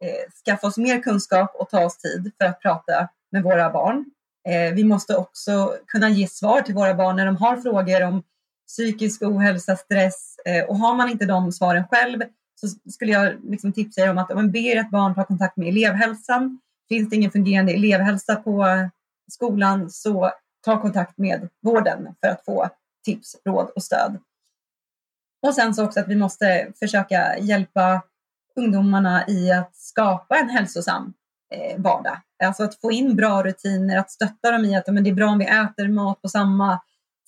eh, 0.00 0.30
skaffa 0.44 0.66
oss 0.66 0.76
mer 0.76 1.02
kunskap 1.02 1.54
och 1.54 1.68
ta 1.70 1.84
oss 1.84 1.98
tid 1.98 2.32
för 2.38 2.44
att 2.44 2.60
prata 2.60 3.08
med 3.32 3.42
våra 3.42 3.70
barn. 3.70 4.04
Eh, 4.48 4.74
vi 4.74 4.84
måste 4.84 5.16
också 5.16 5.76
kunna 5.86 6.08
ge 6.08 6.26
svar 6.26 6.60
till 6.60 6.74
våra 6.74 6.94
barn 6.94 7.16
när 7.16 7.26
de 7.26 7.36
har 7.36 7.56
frågor 7.56 8.02
om 8.02 8.22
psykisk 8.68 9.22
ohälsa, 9.22 9.76
stress 9.76 10.36
eh, 10.44 10.64
och 10.64 10.76
har 10.76 10.94
man 10.94 11.08
inte 11.08 11.26
de 11.26 11.52
svaren 11.52 11.84
själv 11.90 12.22
så 12.54 12.90
skulle 12.90 13.12
jag 13.12 13.44
liksom 13.44 13.72
tipsa 13.72 14.00
er 14.00 14.10
om 14.10 14.18
att 14.18 14.30
om 14.30 14.36
man 14.36 14.50
ber 14.50 14.76
ett 14.76 14.90
barn 14.90 15.14
ta 15.14 15.24
kontakt 15.24 15.56
med 15.56 15.68
elevhälsan. 15.68 16.60
Finns 16.88 17.10
det 17.10 17.16
ingen 17.16 17.30
fungerande 17.30 17.72
elevhälsa 17.72 18.36
på 18.36 18.88
skolan 19.30 19.90
så 19.90 20.32
ta 20.64 20.80
kontakt 20.80 21.18
med 21.18 21.48
vården 21.60 22.14
för 22.20 22.28
att 22.28 22.44
få 22.44 22.68
tips, 23.04 23.36
råd 23.44 23.70
och 23.76 23.82
stöd. 23.82 24.18
Och 25.42 25.54
sen 25.54 25.74
så 25.74 25.84
också 25.84 26.00
att 26.00 26.08
vi 26.08 26.16
måste 26.16 26.72
försöka 26.78 27.38
hjälpa 27.38 28.02
ungdomarna 28.56 29.28
i 29.28 29.52
att 29.52 29.76
skapa 29.76 30.38
en 30.38 30.48
hälsosam 30.48 31.14
eh, 31.54 31.80
vardag. 31.80 32.20
Alltså 32.46 32.62
att 32.62 32.80
få 32.80 32.92
in 32.92 33.16
bra 33.16 33.42
rutiner, 33.42 33.98
att 33.98 34.10
stötta 34.10 34.50
dem 34.50 34.64
i 34.64 34.76
att 34.76 34.86
men 34.86 35.04
det 35.04 35.10
är 35.10 35.14
bra 35.14 35.30
om 35.30 35.38
vi 35.38 35.44
äter 35.44 35.88
mat 35.88 36.22
på 36.22 36.28
samma 36.28 36.80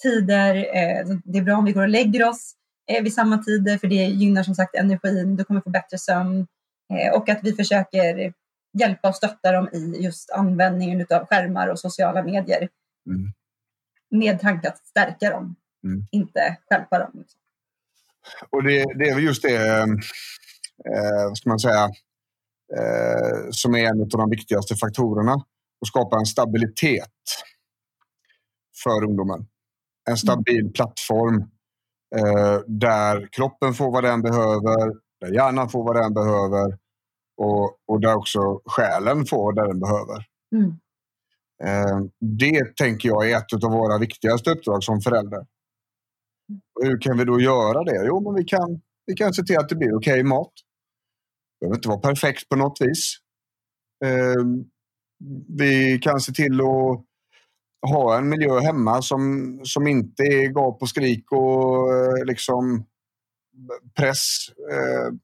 tider, 0.02 0.54
eh, 0.54 1.16
det 1.24 1.38
är 1.38 1.42
bra 1.42 1.56
om 1.56 1.64
vi 1.64 1.72
går 1.72 1.82
och 1.82 1.88
lägger 1.88 2.28
oss 2.28 2.54
eh, 2.92 3.02
vid 3.02 3.14
samma 3.14 3.38
tider 3.38 3.78
för 3.78 3.88
det 3.88 3.94
gynnar 3.94 4.42
som 4.42 4.54
sagt 4.54 4.74
energin, 4.74 5.36
du 5.36 5.44
kommer 5.44 5.60
få 5.60 5.70
bättre 5.70 5.98
sömn 5.98 6.46
eh, 6.94 7.14
och 7.14 7.28
att 7.28 7.40
vi 7.42 7.52
försöker 7.52 8.32
hjälpa 8.78 9.08
och 9.08 9.16
stötta 9.16 9.52
dem 9.52 9.68
i 9.72 10.02
just 10.02 10.30
användningen 10.30 11.06
av 11.10 11.26
skärmar 11.26 11.68
och 11.68 11.78
sociala 11.80 12.22
medier. 12.22 12.68
Mm. 13.06 13.32
Med 14.10 14.40
tanke 14.40 14.68
att 14.68 14.86
stärka 14.86 15.30
dem, 15.30 15.56
mm. 15.84 16.06
inte 16.10 16.56
stjälpa 16.70 16.98
dem. 16.98 17.10
Liksom. 17.14 17.40
Och 18.50 18.62
det, 18.62 18.84
det, 18.98 19.08
är 19.08 19.14
väl 19.14 19.24
just 19.24 19.42
det, 19.42 19.56
eh, 19.56 21.24
vad 21.28 21.38
ska 21.38 21.48
man 21.48 21.58
säga, 21.58 21.90
eh, 22.76 23.50
som 23.50 23.74
är 23.74 23.84
en 23.84 24.00
av 24.00 24.08
de 24.08 24.30
viktigaste 24.30 24.76
faktorerna. 24.76 25.32
Att 25.32 25.88
skapa 25.88 26.16
en 26.16 26.26
stabilitet 26.26 27.10
för 28.82 29.04
ungdomen. 29.04 29.46
En 30.10 30.16
stabil 30.16 30.60
mm. 30.60 30.72
plattform 30.72 31.44
Eh, 32.16 32.60
där 32.66 33.28
kroppen 33.32 33.74
får 33.74 33.90
vad 33.90 34.04
den 34.04 34.22
behöver, 34.22 34.94
där 35.20 35.34
hjärnan 35.34 35.68
får 35.68 35.84
vad 35.84 35.96
den 35.96 36.14
behöver 36.14 36.78
och, 37.36 37.78
och 37.86 38.00
där 38.00 38.16
också 38.16 38.60
själen 38.64 39.26
får 39.26 39.44
vad 39.44 39.68
den 39.68 39.80
behöver. 39.80 40.26
Mm. 40.54 40.70
Eh, 41.64 41.98
det 42.20 42.76
tänker 42.76 43.08
jag 43.08 43.30
är 43.30 43.36
ett 43.36 43.64
av 43.64 43.70
våra 43.70 43.98
viktigaste 43.98 44.50
uppdrag 44.50 44.84
som 44.84 45.00
förälder. 45.00 45.46
Och 46.74 46.86
hur 46.86 47.00
kan 47.00 47.18
vi 47.18 47.24
då 47.24 47.40
göra 47.40 47.84
det? 47.84 48.06
Jo, 48.06 48.20
men 48.20 48.34
vi 48.34 48.44
kan, 48.44 48.80
vi 49.06 49.14
kan 49.14 49.34
se 49.34 49.42
till 49.42 49.58
att 49.58 49.68
det 49.68 49.76
blir 49.76 49.96
okej 49.96 50.12
okay 50.12 50.22
mat. 50.22 50.52
Det 51.64 51.68
behöver 51.68 51.78
inte 51.78 51.88
vara 51.88 52.14
perfekt 52.14 52.48
på 52.48 52.56
något 52.56 52.78
vis. 52.80 53.16
Eh, 54.04 54.44
vi 55.48 55.98
kan 55.98 56.20
se 56.20 56.32
till 56.32 56.60
att 56.60 57.90
ha 57.90 58.18
en 58.18 58.28
miljö 58.28 58.60
hemma 58.60 59.02
som, 59.02 59.60
som 59.64 59.86
inte 59.86 60.22
är 60.22 60.48
gap 60.48 60.82
och 60.82 60.88
skrik 60.88 61.32
och 61.32 61.94
eh, 61.94 62.24
liksom 62.24 62.84
press. 63.96 64.48
Eh, 64.72 65.14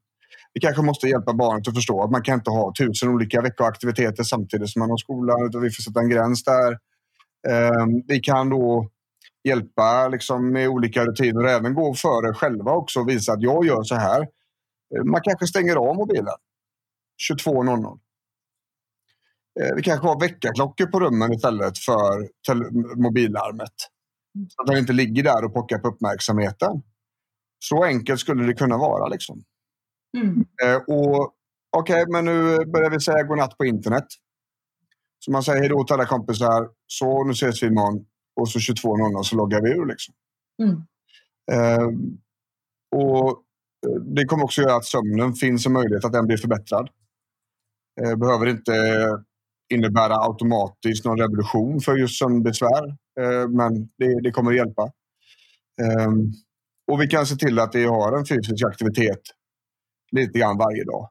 vi 0.55 0.61
kanske 0.61 0.83
måste 0.83 1.09
hjälpa 1.09 1.33
barnet 1.33 1.69
att 1.69 1.75
förstå 1.75 2.03
att 2.03 2.11
man 2.11 2.23
kan 2.23 2.35
inte 2.35 2.51
ha 2.51 2.73
tusen 2.79 3.09
olika 3.09 3.43
veckoaktiviteter 3.43 4.23
samtidigt 4.23 4.71
som 4.71 4.81
man 4.81 4.91
har 4.91 4.97
skolan, 4.97 5.47
utan 5.47 5.63
vi 5.63 5.71
får 5.71 5.83
sätta 5.83 6.01
en 6.01 6.11
gräns 6.11 6.45
där. 6.45 6.73
Eh, 7.49 7.87
vi 8.07 8.21
kan 8.21 8.51
då 8.51 8.89
hjälpa 9.45 10.09
liksom, 10.09 10.53
med 10.53 10.69
olika 10.69 11.05
rutiner 11.05 11.45
och 11.45 11.51
även 11.51 11.75
gå 11.75 11.95
före 11.95 12.35
själva 12.35 12.73
också 12.73 13.01
och 13.01 13.09
visa 13.09 13.33
att 13.33 13.43
jag 13.43 13.67
gör 13.67 13.83
så 13.83 13.95
här. 13.95 14.27
Man 15.05 15.21
kanske 15.25 15.47
stänger 15.47 15.77
av 15.77 15.97
mobilen 15.97 16.35
22.00. 17.31 17.99
Eh, 19.61 19.75
vi 19.77 19.83
kanske 19.83 20.07
har 20.07 20.21
väckarklockor 20.21 20.87
på 20.87 21.01
rummen 21.01 21.33
istället 21.33 21.79
för 21.79 22.29
mobillarmet. 23.03 23.75
Så 24.49 24.63
att 24.63 24.67
den 24.67 24.79
inte 24.79 24.93
ligger 24.93 25.23
där 25.23 25.45
och 25.45 25.55
pockar 25.55 25.79
på 25.79 25.89
uppmärksamheten. 25.89 26.83
Så 27.59 27.85
enkelt 27.85 28.21
skulle 28.21 28.47
det 28.47 28.55
kunna 28.55 28.79
vara. 28.79 29.09
Liksom. 29.09 29.43
Mm. 30.17 30.45
Eh, 30.65 30.83
Okej, 31.77 32.03
okay, 32.03 32.13
men 32.13 32.25
nu 32.25 32.65
börjar 32.65 32.91
vi 32.91 33.01
säga 33.01 33.23
godnatt 33.23 33.59
på 33.59 33.65
internet. 33.65 34.07
Så 35.19 35.33
man 35.33 35.43
säger 35.43 35.61
hej 35.61 35.69
då 35.69 35.85
till 35.85 35.95
alla 35.95 36.07
kompisar. 36.07 36.69
Så 36.87 37.25
nu 37.25 37.33
ses 37.33 37.63
vi 37.63 37.67
imorgon. 37.67 38.07
Och 38.41 38.49
så 38.49 38.59
22.00 38.59 39.23
så 39.23 39.37
loggar 39.37 39.63
vi 39.63 39.71
ur. 39.71 39.87
Liksom. 39.87 40.15
Mm. 40.63 40.77
Eh, 41.53 41.89
och 42.97 43.45
det 44.17 44.25
kommer 44.25 44.45
också 44.45 44.63
göra 44.63 44.77
att 44.77 44.85
sömnen 44.85 45.35
finns 45.35 45.67
en 45.67 45.73
möjlighet 45.73 46.05
att 46.05 46.13
den 46.13 46.27
blir 46.27 46.37
förbättrad. 46.37 46.89
Det 47.97 48.17
behöver 48.17 48.47
inte 48.47 48.75
eh, 48.75 49.19
innebära 49.75 50.15
automatiskt 50.15 51.05
någon 51.05 51.19
revolution 51.19 51.81
för 51.81 51.97
just 51.97 52.19
sömnbesvär, 52.19 52.89
eh, 53.21 53.49
men 53.49 53.89
det, 53.99 54.21
det 54.23 54.31
kommer 54.31 54.51
att 54.51 54.57
hjälpa. 54.57 54.93
Ehm, 55.83 56.33
och 56.93 57.01
vi 57.01 57.07
kan 57.07 57.27
se 57.27 57.37
till 57.37 57.59
att 57.59 57.75
vi 57.75 57.85
har 57.85 58.19
en 58.19 58.27
fysisk 58.27 58.65
aktivitet 58.67 59.21
lite 60.13 60.39
grann 60.39 60.59
varje 60.59 60.85
dag. 60.85 61.11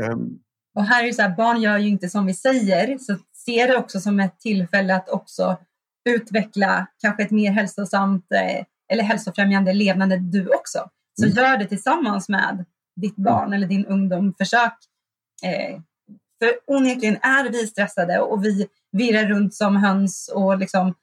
Ehm. 0.00 0.38
Och 0.74 0.84
här 0.84 1.02
är 1.02 1.06
det 1.06 1.14
så 1.14 1.22
här, 1.22 1.36
barn 1.36 1.60
gör 1.60 1.78
ju 1.78 1.88
inte 1.88 2.08
som 2.08 2.26
vi 2.26 2.34
säger, 2.34 2.98
så 2.98 3.16
se 3.32 3.66
det 3.66 3.76
också 3.76 4.00
som 4.00 4.20
ett 4.20 4.40
tillfälle 4.40 4.94
att 4.94 5.08
också 5.08 5.58
utveckla 6.08 6.86
kanske 6.98 7.22
ett 7.22 7.30
mer 7.30 7.52
hälsosamt 7.52 8.26
eller 8.92 9.04
hälsofrämjande 9.04 9.72
levnande 9.72 10.16
du 10.16 10.48
också. 10.48 10.90
Så 11.20 11.26
mm. 11.26 11.36
gör 11.36 11.56
det 11.56 11.66
tillsammans 11.66 12.28
med 12.28 12.64
ditt 12.96 13.16
barn 13.16 13.46
mm. 13.46 13.52
eller 13.52 13.66
din 13.66 13.86
ungdom. 13.86 14.34
Försök. 14.38 14.74
Eh, 15.44 15.80
för 16.38 16.52
onekligen 16.66 17.16
är 17.22 17.50
vi 17.50 17.66
stressade 17.66 18.20
och 18.20 18.44
vi 18.44 18.66
virrar 18.92 19.24
runt 19.24 19.54
som 19.54 19.76
höns 19.76 20.30
och 20.34 20.58
liksom 20.58 20.94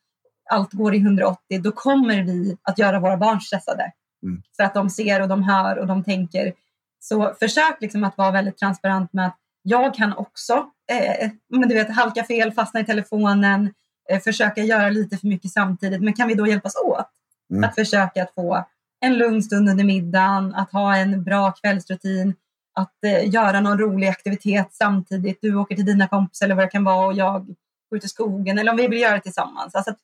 allt 0.50 0.74
går 0.74 0.96
i 0.96 0.98
180, 0.98 1.62
då 1.62 1.72
kommer 1.72 2.24
vi 2.24 2.58
att 2.62 2.80
göra 2.80 3.00
våra 3.00 3.18
barn 3.18 3.42
stressade. 3.42 3.92
Mm. 4.24 4.42
För 4.58 4.64
att 4.64 4.74
de 4.74 4.90
ser 4.90 5.22
och 5.22 5.28
de 5.28 5.44
hör 5.44 5.78
och 5.78 5.88
de 5.88 6.04
tänker. 6.04 6.54
Så 7.00 7.34
försök 7.40 7.82
liksom 7.82 8.04
att 8.04 8.18
vara 8.18 8.32
väldigt 8.32 8.58
transparent 8.58 9.14
med 9.14 9.28
att 9.28 9.38
jag 9.62 9.94
kan 9.94 10.14
också 10.14 10.66
eh, 10.92 11.30
men 11.50 11.70
du 11.70 11.76
vet, 11.76 11.96
halka 11.96 12.24
fel, 12.24 12.52
fastna 12.52 12.80
i 12.80 12.86
telefonen, 12.86 13.74
eh, 14.10 14.20
försöka 14.20 14.64
göra 14.64 14.90
lite 14.90 15.18
för 15.18 15.28
mycket 15.28 15.52
samtidigt. 15.52 16.02
Men 16.02 16.14
kan 16.14 16.28
vi 16.28 16.34
då 16.34 16.48
hjälpas 16.48 16.76
åt? 16.76 17.10
Mm. 17.52 17.64
Att 17.64 17.76
försöka 17.76 18.24
att 18.24 18.34
få 18.34 18.66
en 19.00 19.18
lugn 19.18 19.44
stund 19.44 19.70
under 19.70 19.84
middagen, 19.84 20.56
att 20.56 20.72
ha 20.72 20.98
en 20.98 21.24
bra 21.24 21.52
kvällsrutin, 21.52 22.36
att 22.76 23.04
eh, 23.06 23.30
göra 23.30 23.62
någon 23.62 23.80
rolig 23.80 24.08
aktivitet 24.08 24.68
samtidigt. 24.72 25.40
Du 25.42 25.56
åker 25.56 25.76
till 25.76 25.86
dina 25.86 26.08
kompisar 26.08 26.46
eller 26.46 26.56
vad 26.56 26.66
det 26.66 26.70
kan 26.70 26.84
vara 26.84 27.08
och 27.08 27.14
jag 27.14 27.46
går 27.90 27.98
ut 27.98 28.04
i 28.04 28.08
skogen 28.08 28.58
eller 28.58 28.72
om 28.72 28.78
vi 28.78 28.88
vill 28.88 29.02
göra 29.02 29.16
det 29.16 29.22
tillsammans. 29.22 29.76
Alltså 29.76 29.92
att 29.92 30.00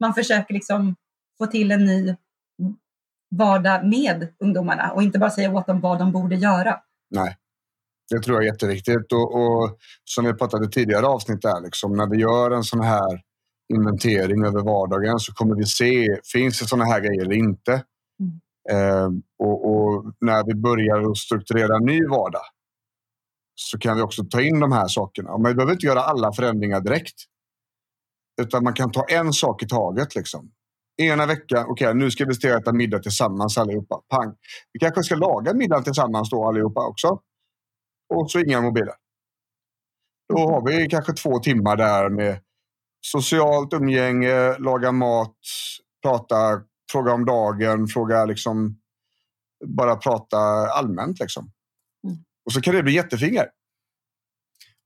man 0.00 0.14
försöker 0.14 0.54
liksom 0.54 0.96
få 1.38 1.46
till 1.46 1.70
en 1.70 1.84
ny 1.84 2.16
vardag 3.30 3.86
med 3.86 4.28
ungdomarna 4.38 4.92
och 4.92 5.02
inte 5.02 5.18
bara 5.18 5.30
säga 5.30 5.52
åt 5.52 5.66
dem 5.66 5.80
vad 5.80 5.98
de 5.98 6.12
borde 6.12 6.36
göra. 6.36 6.80
Nej, 7.10 7.36
det 8.10 8.20
tror 8.20 8.36
jag 8.36 8.44
är 8.44 8.52
jätteviktigt. 8.52 9.12
Och, 9.12 9.34
och 9.34 9.78
som 10.04 10.24
vi 10.24 10.34
pratade 10.34 10.66
i 10.66 10.68
tidigare 10.68 11.06
avsnitt, 11.06 11.42
där, 11.42 11.60
liksom, 11.60 11.96
när 11.96 12.06
vi 12.06 12.16
gör 12.16 12.50
en 12.50 12.64
sån 12.64 12.80
här 12.80 13.22
inventering 13.74 14.44
över 14.44 14.60
vardagen 14.60 15.18
så 15.18 15.32
kommer 15.32 15.56
vi 15.56 15.66
se, 15.66 16.06
finns 16.32 16.58
det 16.58 16.66
såna 16.66 16.84
här 16.84 17.00
grejer 17.00 17.22
eller 17.22 17.36
inte? 17.36 17.84
Eh, 18.70 19.08
och, 19.38 19.70
och, 19.70 20.04
när 20.20 20.44
vi 20.46 20.54
börjar 20.54 21.10
att 21.10 21.16
strukturera 21.16 21.76
en 21.76 21.84
ny 21.84 22.06
vardag 22.06 22.42
så 23.54 23.78
kan 23.78 23.96
vi 23.96 24.02
också 24.02 24.24
ta 24.24 24.40
in 24.40 24.60
de 24.60 24.72
här 24.72 24.88
sakerna. 24.88 25.38
Men 25.38 25.50
vi 25.50 25.54
behöver 25.54 25.72
inte 25.72 25.86
göra 25.86 26.00
alla 26.00 26.32
förändringar 26.32 26.80
direkt. 26.80 27.14
Utan 28.42 28.64
man 28.64 28.72
kan 28.72 28.92
ta 28.92 29.04
en 29.08 29.32
sak 29.32 29.62
i 29.62 29.66
taget. 29.66 30.14
Liksom. 30.14 30.50
Ena 31.02 31.26
veckan, 31.26 31.64
okej 31.68 31.88
okay, 31.88 31.94
nu 31.94 32.10
ska 32.10 32.24
vi 32.24 32.34
stå 32.34 32.48
och 32.48 32.54
äta 32.54 32.72
middag 32.72 32.98
tillsammans 32.98 33.58
allihopa. 33.58 34.00
Pang. 34.08 34.34
Vi 34.72 34.80
kanske 34.80 35.02
ska 35.02 35.14
laga 35.14 35.54
middag 35.54 35.82
tillsammans 35.82 36.30
då 36.30 36.48
allihopa 36.48 36.86
också. 36.86 37.20
Och 38.14 38.30
så 38.30 38.40
inga 38.40 38.60
mobiler. 38.60 38.94
Då 40.28 40.38
har 40.38 40.66
vi 40.66 40.88
kanske 40.88 41.12
två 41.12 41.38
timmar 41.38 41.76
där 41.76 42.10
med 42.10 42.40
socialt 43.00 43.72
umgänge, 43.72 44.58
laga 44.58 44.92
mat, 44.92 45.36
prata, 46.02 46.62
fråga 46.92 47.12
om 47.12 47.24
dagen, 47.24 47.86
fråga 47.86 48.24
liksom 48.24 48.80
bara 49.66 49.96
prata 49.96 50.36
allmänt. 50.72 51.20
Liksom. 51.20 51.50
Mm. 52.04 52.16
Och 52.46 52.52
så 52.52 52.60
kan 52.60 52.74
det 52.74 52.82
bli 52.82 52.92
jättefint. 52.92 53.40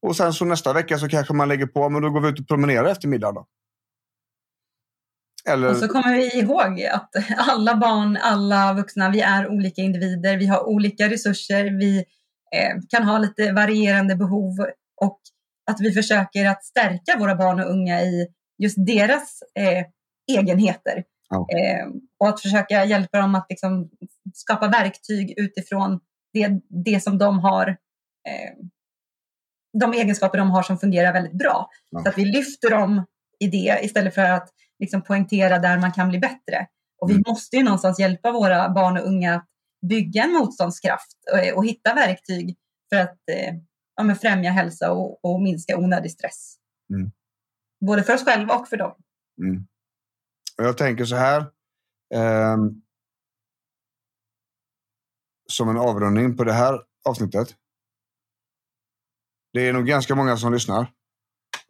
Och 0.06 0.16
sen 0.16 0.32
så 0.32 0.44
nästa 0.44 0.72
vecka 0.72 0.98
så 0.98 1.08
kanske 1.08 1.34
man 1.34 1.48
lägger 1.48 1.66
på, 1.66 1.88
men 1.88 2.02
då 2.02 2.10
går 2.10 2.20
vi 2.20 2.28
ut 2.28 2.40
och 2.40 2.48
promenerar 2.48 2.84
efter 2.84 3.08
middag. 3.08 3.32
Då. 3.32 3.46
Eller... 5.48 5.70
Och 5.70 5.76
så 5.76 5.88
kommer 5.88 6.16
vi 6.16 6.38
ihåg 6.38 6.82
att 6.82 7.10
alla 7.36 7.76
barn, 7.76 8.18
alla 8.22 8.74
vuxna, 8.74 9.10
vi 9.10 9.20
är 9.20 9.48
olika 9.48 9.82
individer. 9.82 10.36
Vi 10.36 10.46
har 10.46 10.64
olika 10.68 11.08
resurser. 11.08 11.78
Vi 11.78 11.98
eh, 12.56 12.78
kan 12.88 13.02
ha 13.02 13.18
lite 13.18 13.52
varierande 13.52 14.16
behov 14.16 14.58
och 15.00 15.20
att 15.70 15.80
vi 15.80 15.92
försöker 15.92 16.46
att 16.46 16.64
stärka 16.64 17.18
våra 17.18 17.34
barn 17.34 17.60
och 17.60 17.70
unga 17.70 18.02
i 18.02 18.26
just 18.58 18.86
deras 18.86 19.42
eh, 19.54 19.84
egenheter. 20.38 21.04
Ja. 21.32 21.46
Eh, 21.58 21.86
och 22.18 22.28
att 22.28 22.40
försöka 22.40 22.84
hjälpa 22.84 23.18
dem 23.18 23.34
att 23.34 23.46
liksom, 23.48 23.90
skapa 24.34 24.68
verktyg 24.68 25.34
utifrån 25.36 26.00
det, 26.32 26.60
det 26.84 27.02
som 27.02 27.18
de 27.18 27.38
har 27.38 27.68
eh, 28.28 28.66
de 29.80 29.92
egenskaper 29.92 30.38
de 30.38 30.50
har 30.50 30.62
som 30.62 30.78
fungerar 30.78 31.12
väldigt 31.12 31.38
bra. 31.38 31.68
Ja. 31.90 32.02
Så 32.02 32.08
att 32.08 32.18
vi 32.18 32.24
lyfter 32.24 32.70
dem 32.70 33.04
i 33.38 33.46
det 33.46 33.80
istället 33.82 34.14
för 34.14 34.30
att 34.30 34.48
liksom 34.78 35.02
poängtera 35.02 35.58
där 35.58 35.78
man 35.78 35.92
kan 35.92 36.08
bli 36.08 36.18
bättre. 36.18 36.66
Och 37.00 37.10
vi 37.10 37.14
mm. 37.14 37.24
måste 37.26 37.56
ju 37.56 37.62
någonstans 37.62 38.00
hjälpa 38.00 38.32
våra 38.32 38.68
barn 38.68 38.96
och 38.96 39.06
unga 39.06 39.34
att 39.34 39.46
bygga 39.88 40.22
en 40.22 40.32
motståndskraft 40.32 41.16
och, 41.32 41.58
och 41.58 41.66
hitta 41.66 41.94
verktyg 41.94 42.56
för 42.88 42.96
att 43.00 43.18
eh, 43.32 43.54
ja, 43.96 44.14
främja 44.14 44.50
hälsa 44.50 44.92
och, 44.92 45.24
och, 45.24 45.42
minska 45.42 45.78
onödig 45.78 46.10
stress. 46.10 46.56
Mm. 46.94 47.10
Både 47.86 48.02
för 48.02 48.14
oss 48.14 48.24
själva 48.24 48.54
och 48.54 48.68
för 48.68 48.76
dem. 48.76 48.94
Mm. 49.42 49.66
Jag 50.56 50.78
tänker 50.78 51.04
så 51.04 51.16
här. 51.16 51.40
Eh, 52.14 52.56
som 55.48 55.68
en 55.68 55.78
avrundning 55.78 56.36
på 56.36 56.44
det 56.44 56.52
här 56.52 56.80
avsnittet 57.04 57.56
det 59.52 59.68
är 59.68 59.72
nog 59.72 59.86
ganska 59.86 60.14
många 60.14 60.36
som 60.36 60.52
lyssnar 60.52 60.86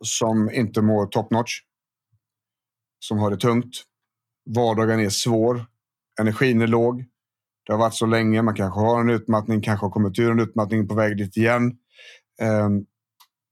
som 0.03 0.51
inte 0.51 0.83
mår 0.83 1.07
top 1.07 1.31
notch. 1.31 1.53
Som 2.99 3.19
har 3.19 3.31
det 3.31 3.37
tungt. 3.37 3.83
Vardagen 4.55 5.01
är 5.01 5.09
svår. 5.09 5.67
Energin 6.21 6.63
är 6.63 6.67
låg. 6.67 7.05
Det 7.67 7.73
har 7.73 7.79
varit 7.79 7.95
så 7.95 8.07
länge. 8.07 8.43
Man 8.43 8.55
kanske 8.55 8.81
har 8.81 9.01
en 9.01 9.11
utmattning, 9.11 9.63
kanske 9.63 9.87
har 9.87 9.91
kommit 9.91 10.19
ur 10.19 10.31
en 10.31 10.41
utmattning 10.41 10.89
på 10.89 10.95
väg 10.95 11.17
dit 11.17 11.37
igen. 11.37 11.63
Um, 12.43 12.87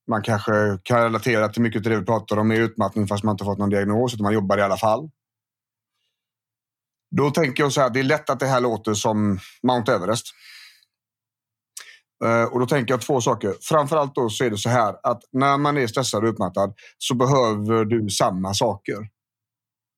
man 0.09 0.23
kanske 0.23 0.79
kan 0.83 1.03
relatera 1.03 1.49
till 1.49 1.63
mycket 1.63 1.87
av 1.87 1.91
det 1.91 1.99
vi 1.99 2.05
pratar 2.07 2.37
om 2.37 2.49
med 2.49 2.59
utmattning 2.59 3.07
fast 3.07 3.25
man 3.25 3.35
inte 3.35 3.45
fått 3.45 3.59
någon 3.59 3.71
diagnos 3.71 4.15
utan 4.15 4.25
man 4.25 4.35
jobbar 4.35 4.59
i 4.59 4.63
alla 4.63 4.77
fall. 4.77 5.11
Då 7.17 7.31
tänker 7.31 7.63
jag 7.63 7.73
så 7.73 7.81
här, 7.81 7.91
det 7.91 8.01
är 8.01 8.05
lätt 8.05 8.31
att 8.31 8.41
det 8.41 8.47
här 8.47 8.61
låter 8.61 8.95
som 8.95 9.39
Mount 9.63 9.93
Everest. 9.93 10.27
Eh, 12.25 12.45
och 12.45 12.61
då 12.61 12.67
tänker 12.67 12.95
jag 12.95 13.01
två 13.01 13.21
saker. 13.21 13.55
Framförallt 13.61 14.15
då 14.15 14.29
så 14.29 14.45
är 14.45 14.51
det 14.51 14.59
så 14.59 14.69
här 14.69 14.97
att 15.03 15.23
när 15.33 15.59
man 15.59 15.77
är 15.77 15.87
stressad 15.87 16.25
och 16.25 16.31
utmattad 16.31 16.75
så 16.99 17.15
behöver 17.15 17.85
du 17.85 18.11
samma 18.11 18.55
saker 18.55 19.09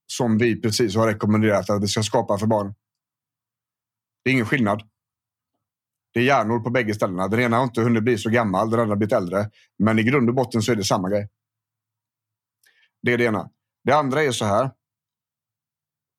som 0.06 0.38
vi 0.38 0.60
precis 0.60 0.96
har 0.96 1.06
rekommenderat 1.06 1.70
att 1.70 1.82
vi 1.82 1.88
ska 1.88 2.02
skapa 2.02 2.38
för 2.38 2.46
barn. 2.46 2.74
Det 4.24 4.30
är 4.30 4.32
ingen 4.32 4.46
skillnad. 4.46 4.82
Det 6.14 6.20
är 6.20 6.24
hjärnor 6.24 6.58
på 6.58 6.70
bägge 6.70 6.94
ställena. 6.94 7.28
Den 7.28 7.40
ena 7.40 7.56
har 7.56 7.64
inte 7.64 7.80
hunnit 7.80 8.02
bli 8.02 8.18
så 8.18 8.30
gammal, 8.30 8.70
den 8.70 8.80
andra 8.80 8.92
har 8.92 8.96
blivit 8.96 9.12
äldre. 9.12 9.50
Men 9.78 9.98
i 9.98 10.02
grund 10.02 10.28
och 10.28 10.34
botten 10.34 10.62
så 10.62 10.72
är 10.72 10.76
det 10.76 10.84
samma 10.84 11.10
grej. 11.10 11.28
Det 13.02 13.12
är 13.12 13.18
det 13.18 13.24
ena. 13.24 13.50
Det 13.84 13.92
andra 13.92 14.22
är 14.22 14.32
så 14.32 14.44
här. 14.44 14.70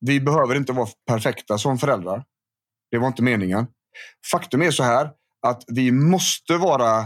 Vi 0.06 0.20
behöver 0.20 0.54
inte 0.54 0.72
vara 0.72 0.88
perfekta 1.06 1.58
som 1.58 1.78
föräldrar. 1.78 2.24
Det 2.90 2.98
var 2.98 3.06
inte 3.06 3.22
meningen. 3.22 3.66
Faktum 4.32 4.62
är 4.62 4.70
så 4.70 4.82
här 4.82 5.10
att 5.46 5.64
vi 5.66 5.92
måste 5.92 6.56
vara 6.56 7.04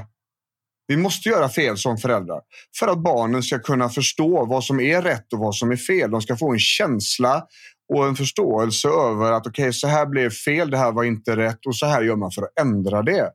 vi 0.86 0.96
måste 0.96 1.28
göra 1.28 1.48
fel 1.48 1.78
som 1.78 1.98
föräldrar 1.98 2.40
för 2.78 2.88
att 2.88 2.98
barnen 2.98 3.42
ska 3.42 3.58
kunna 3.58 3.88
förstå 3.88 4.46
vad 4.46 4.64
som 4.64 4.80
är 4.80 5.02
rätt 5.02 5.32
och 5.32 5.38
vad 5.38 5.54
som 5.54 5.70
är 5.70 5.76
fel. 5.76 6.10
De 6.10 6.22
ska 6.22 6.36
få 6.36 6.52
en 6.52 6.58
känsla 6.58 7.46
och 7.94 8.06
en 8.06 8.16
förståelse 8.16 8.88
över 8.88 9.32
att 9.32 9.46
okej, 9.46 9.62
okay, 9.62 9.72
så 9.72 9.86
här 9.86 10.06
blev 10.06 10.30
fel. 10.30 10.70
Det 10.70 10.78
här 10.78 10.92
var 10.92 11.04
inte 11.04 11.36
rätt 11.36 11.66
och 11.66 11.76
så 11.76 11.86
här 11.86 12.02
gör 12.02 12.16
man 12.16 12.30
för 12.30 12.42
att 12.42 12.58
ändra 12.60 13.02
det. 13.02 13.32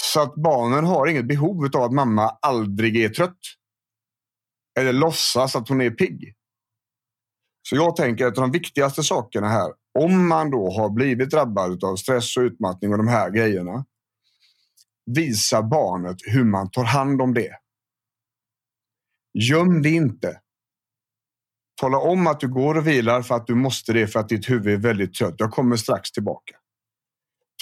Så 0.00 0.20
att 0.20 0.34
barnen 0.34 0.84
har 0.84 1.06
inget 1.06 1.28
behov 1.28 1.70
av 1.74 1.82
att 1.82 1.92
mamma 1.92 2.38
aldrig 2.42 2.96
är 2.96 3.08
trött. 3.08 3.40
Eller 4.78 4.92
låtsas 4.92 5.56
att 5.56 5.68
hon 5.68 5.80
är 5.80 5.90
pigg. 5.90 6.34
Så 7.68 7.76
jag 7.76 7.96
tänker 7.96 8.26
att 8.26 8.34
de 8.34 8.50
viktigaste 8.50 9.02
sakerna 9.02 9.48
här 9.48 9.72
om 9.98 10.28
man 10.28 10.50
då 10.50 10.70
har 10.70 10.90
blivit 10.90 11.30
drabbad 11.30 11.84
av 11.84 11.96
stress 11.96 12.36
och 12.36 12.40
utmattning 12.40 12.92
och 12.92 12.98
de 12.98 13.08
här 13.08 13.30
grejerna. 13.30 13.84
Visa 15.06 15.62
barnet 15.62 16.16
hur 16.24 16.44
man 16.44 16.70
tar 16.70 16.84
hand 16.84 17.22
om 17.22 17.34
det. 17.34 17.50
Göm 19.38 19.82
det 19.82 19.90
inte. 19.90 20.40
Tala 21.80 21.98
om 21.98 22.26
att 22.26 22.40
du 22.40 22.48
går 22.48 22.74
och 22.74 22.86
vilar 22.86 23.22
för 23.22 23.34
att 23.34 23.46
du 23.46 23.54
måste 23.54 23.92
det 23.92 24.06
för 24.06 24.20
att 24.20 24.28
ditt 24.28 24.50
huvud 24.50 24.74
är 24.74 24.78
väldigt 24.78 25.14
trött. 25.14 25.34
Jag 25.38 25.50
kommer 25.50 25.76
strax 25.76 26.12
tillbaka. 26.12 26.54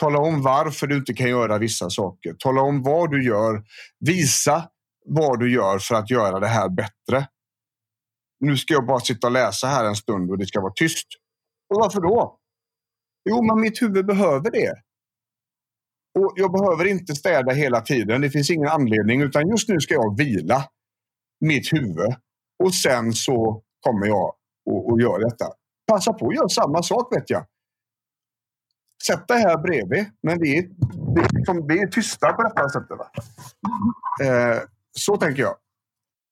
Tala 0.01 0.19
om 0.19 0.43
varför 0.43 0.87
du 0.87 0.97
inte 0.97 1.15
kan 1.15 1.29
göra 1.29 1.59
vissa 1.59 1.91
saker. 1.91 2.35
Tala 2.39 2.61
om 2.61 2.83
vad 2.83 3.11
du 3.11 3.25
gör. 3.25 3.65
Visa 4.01 4.69
vad 5.07 5.41
du 5.41 5.53
gör 5.53 5.79
för 5.79 5.95
att 5.95 6.11
göra 6.11 6.41
det 6.41 6.47
här 6.47 6.69
bättre. 6.69 7.29
Nu 8.43 8.57
ska 8.57 8.75
jag 8.75 8.87
bara 8.87 9.01
sitta 9.01 9.27
och 9.27 9.33
läsa 9.33 9.67
här 9.67 9.85
en 9.85 9.97
stund 9.97 10.31
och 10.31 10.39
det 10.39 10.47
ska 10.47 10.61
vara 10.61 10.73
tyst. 10.77 11.07
Och 11.75 11.81
varför 11.81 12.01
då? 12.01 12.39
Jo, 13.31 13.43
men 13.43 13.61
mitt 13.61 13.83
huvud 13.83 14.07
behöver 14.07 14.51
det. 14.51 14.73
Och 16.19 16.33
Jag 16.37 16.53
behöver 16.53 16.85
inte 16.85 17.15
städa 17.15 17.53
hela 17.53 17.81
tiden. 17.81 18.21
Det 18.21 18.31
finns 18.31 18.51
ingen 18.51 18.69
anledning. 18.69 19.23
Utan 19.23 19.49
just 19.49 19.69
nu 19.69 19.81
ska 19.81 19.95
jag 19.95 20.19
vila 20.19 20.65
mitt 21.41 21.73
huvud. 21.73 22.15
Och 22.65 22.75
sen 22.75 23.13
så 23.13 23.63
kommer 23.81 24.07
jag 24.07 24.35
och, 24.71 24.93
och 24.93 25.01
gör 25.01 25.19
detta. 25.19 25.47
Passa 25.87 26.13
på 26.13 26.29
att 26.29 26.35
göra 26.35 26.49
samma 26.49 26.83
sak 26.83 27.17
vet 27.17 27.31
jag. 27.31 27.47
Sätt 29.07 29.29
dig 29.29 29.41
här 29.41 29.59
bredvid. 29.59 30.07
Men 30.23 30.41
vi 30.41 30.59
är, 30.59 30.63
vi, 31.15 31.21
är 31.21 31.37
liksom, 31.37 31.67
vi 31.67 31.83
är 31.83 31.87
tysta 31.87 32.33
på 32.33 32.43
detta 32.43 32.69
sättet. 32.69 32.99
Va? 32.99 33.11
Eh, 34.25 34.63
så 34.93 35.17
tänker 35.17 35.43
jag. 35.43 35.57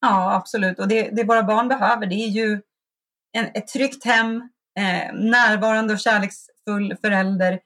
Ja, 0.01 0.35
absolut. 0.35 0.79
Och 0.79 0.89
det, 0.89 1.11
det 1.11 1.25
våra 1.25 1.43
barn 1.43 1.69
behöver 1.69 2.07
det 2.07 2.15
är 2.15 2.29
ju 2.29 2.61
en, 3.33 3.47
ett 3.55 3.67
tryggt 3.67 4.05
hem, 4.05 4.37
eh, 4.79 5.15
närvarande 5.15 5.93
och 5.93 6.01
kärleksfull 6.01 6.97
förälder. 7.01 7.61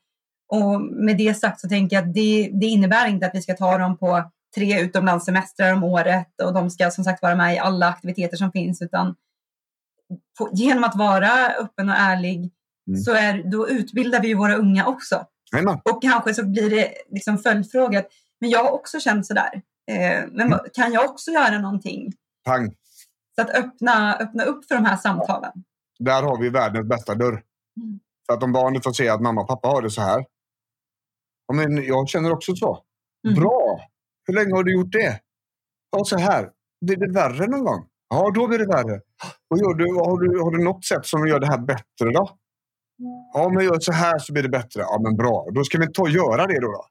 Och 0.49 0.81
med 0.81 1.17
det 1.17 1.35
sagt 1.35 1.61
så 1.61 1.69
tänker 1.69 1.97
jag 1.97 2.09
att 2.09 2.15
det, 2.15 2.51
det 2.53 2.67
innebär 2.67 3.07
inte 3.07 3.27
att 3.27 3.35
vi 3.35 3.43
ska 3.43 3.55
ta 3.55 3.79
dem 3.79 3.99
på 3.99 4.31
tre 4.55 4.81
utomlandssemestrar 4.81 5.73
om 5.73 5.85
året 5.85 6.41
och 6.43 6.55
de 6.55 6.71
ska 6.71 6.91
som 6.91 7.05
sagt 7.05 7.23
vara 7.23 7.35
med 7.35 7.55
i 7.55 7.59
alla 7.59 7.89
aktiviteter 7.89 8.37
som 8.37 8.53
finns 8.53 8.83
utan 8.83 9.15
på, 10.39 10.51
genom 10.53 10.85
att 10.85 10.97
vara 10.97 11.49
öppen 11.49 11.89
och 11.89 11.97
ärlig 11.99 12.53
mm. 12.89 13.01
så 13.01 13.13
är, 13.13 13.51
då 13.51 13.69
utbildar 13.69 14.21
vi 14.21 14.29
ju 14.29 14.35
våra 14.35 14.55
unga 14.55 14.87
också. 14.87 15.27
Amen. 15.57 15.81
Och 15.85 16.03
kanske 16.03 16.35
så 16.35 16.47
blir 16.47 16.71
det 16.71 16.93
liksom 17.09 17.39
följdfråga, 17.39 18.05
men 18.41 18.51
jag 18.51 18.65
har 18.65 18.71
också 18.71 19.01
känt 19.01 19.27
sådär. 19.27 19.63
Eh, 19.91 20.25
men 20.33 20.47
mm. 20.47 20.59
kan 20.73 20.93
jag 20.93 21.05
också 21.05 21.31
göra 21.31 21.59
någonting? 21.59 22.13
Pang. 22.45 22.75
Så 23.35 23.43
att 23.43 23.51
öppna, 23.51 24.17
öppna 24.17 24.45
upp 24.45 24.65
för 24.65 24.75
de 24.75 24.85
här 24.85 24.97
samtalen. 24.97 25.53
Där 25.99 26.23
har 26.23 26.41
vi 26.41 26.51
världens 26.51 26.89
bästa 26.89 27.15
dörr. 27.15 27.43
Mm. 27.81 28.01
För 28.27 28.35
att 28.35 28.43
om 28.43 28.53
barnet 28.53 28.85
får 28.85 28.93
se 28.93 29.09
att 29.09 29.21
mamma 29.21 29.41
och 29.41 29.49
pappa 29.49 29.69
har 29.69 29.83
det 29.83 29.91
så 29.91 30.01
här. 30.01 30.25
men 31.53 31.85
jag 31.85 32.09
känner 32.09 32.33
också 32.33 32.57
så. 32.57 32.85
Mm. 33.27 33.41
Bra! 33.41 33.81
Hur 34.27 34.35
länge 34.35 34.55
har 34.55 34.65
du 34.65 34.73
gjort 34.73 34.93
det? 34.93 35.21
Ja, 35.91 36.05
så 36.05 36.19
här. 36.19 36.51
Blir 36.87 36.97
det 36.97 37.13
värre 37.13 37.47
någon 37.47 37.65
gång? 37.65 37.87
Ja, 38.09 38.31
då 38.35 38.47
blir 38.49 38.59
det 38.59 38.67
värre. 38.67 39.01
Och 39.51 39.59
gör 39.59 39.75
du, 39.75 39.95
har, 39.95 40.19
du, 40.21 40.41
har 40.41 40.51
du 40.51 40.65
något 40.65 40.85
sätt 40.85 41.07
som 41.07 41.27
gör 41.27 41.41
det 41.41 41.47
här 41.47 41.59
bättre 41.59 42.13
då? 42.15 42.39
Ja, 43.35 43.49
men 43.49 43.65
gör 43.65 43.81
så 43.81 43.93
här 43.93 44.19
så 44.19 44.33
blir 44.33 44.43
det 44.43 44.49
bättre. 44.49 44.81
Ja, 44.81 45.01
men 45.03 45.17
bra. 45.17 45.47
Då 45.55 45.65
ska 45.65 45.79
vi 45.79 45.93
ta 45.93 46.03
och 46.03 46.11
göra 46.11 46.47
det 46.47 46.61
då. 46.61 46.73
då. 46.73 46.87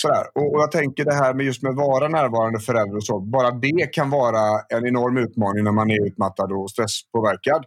Sådär. 0.00 0.24
Och, 0.34 0.54
och 0.54 0.60
jag 0.60 0.70
tänker 0.72 1.04
det 1.04 1.14
här 1.14 1.34
med 1.34 1.46
just 1.46 1.62
med 1.62 1.74
vara 1.74 2.08
närvarande 2.08 2.60
förälder 2.60 2.96
och 2.96 3.04
så. 3.04 3.20
Bara 3.20 3.50
det 3.50 3.86
kan 3.92 4.10
vara 4.10 4.60
en 4.68 4.86
enorm 4.86 5.16
utmaning 5.16 5.64
när 5.64 5.72
man 5.72 5.90
är 5.90 6.06
utmattad 6.06 6.52
och 6.52 6.70
stresspåverkad. 6.70 7.64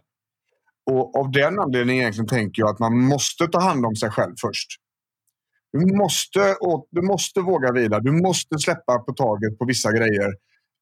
Och 0.90 1.16
av 1.18 1.30
den 1.30 1.58
anledningen 1.58 2.02
egentligen 2.02 2.28
tänker 2.28 2.62
jag 2.62 2.70
att 2.70 2.78
man 2.78 3.00
måste 3.00 3.46
ta 3.46 3.60
hand 3.60 3.86
om 3.86 3.96
sig 3.96 4.10
själv 4.10 4.34
först. 4.40 4.68
Du 5.72 5.96
måste, 5.96 6.56
du 6.90 7.02
måste 7.02 7.40
våga 7.40 7.72
vila. 7.72 8.00
Du 8.00 8.12
måste 8.12 8.58
släppa 8.58 8.98
på 8.98 9.12
taget 9.12 9.58
på 9.58 9.64
vissa 9.64 9.92
grejer. 9.92 10.30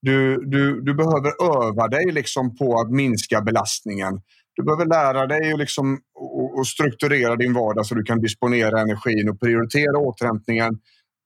Du, 0.02 0.44
du, 0.46 0.80
du 0.80 0.94
behöver 0.94 1.32
öva 1.66 1.88
dig 1.88 2.12
liksom 2.12 2.56
på 2.56 2.80
att 2.80 2.90
minska 2.90 3.40
belastningen. 3.40 4.20
Du 4.54 4.62
behöver 4.62 4.86
lära 4.86 5.26
dig 5.26 5.52
att 5.52 5.58
liksom, 5.58 5.98
och, 6.14 6.58
och 6.58 6.66
strukturera 6.66 7.36
din 7.36 7.54
vardag 7.54 7.86
så 7.86 7.94
du 7.94 8.02
kan 8.02 8.20
disponera 8.20 8.80
energin 8.80 9.28
och 9.28 9.40
prioritera 9.40 9.98
återhämtningen 9.98 10.78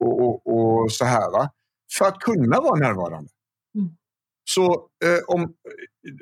och, 0.02 0.20
och, 0.22 0.82
och 0.82 0.92
så 0.92 1.04
här. 1.04 1.30
Va? 1.30 1.50
För 1.98 2.04
att 2.04 2.18
kunna 2.18 2.60
vara 2.60 2.78
närvarande. 2.78 3.30
Mm. 3.78 3.90
Så 4.50 4.72
eh, 5.04 5.34
om, 5.34 5.52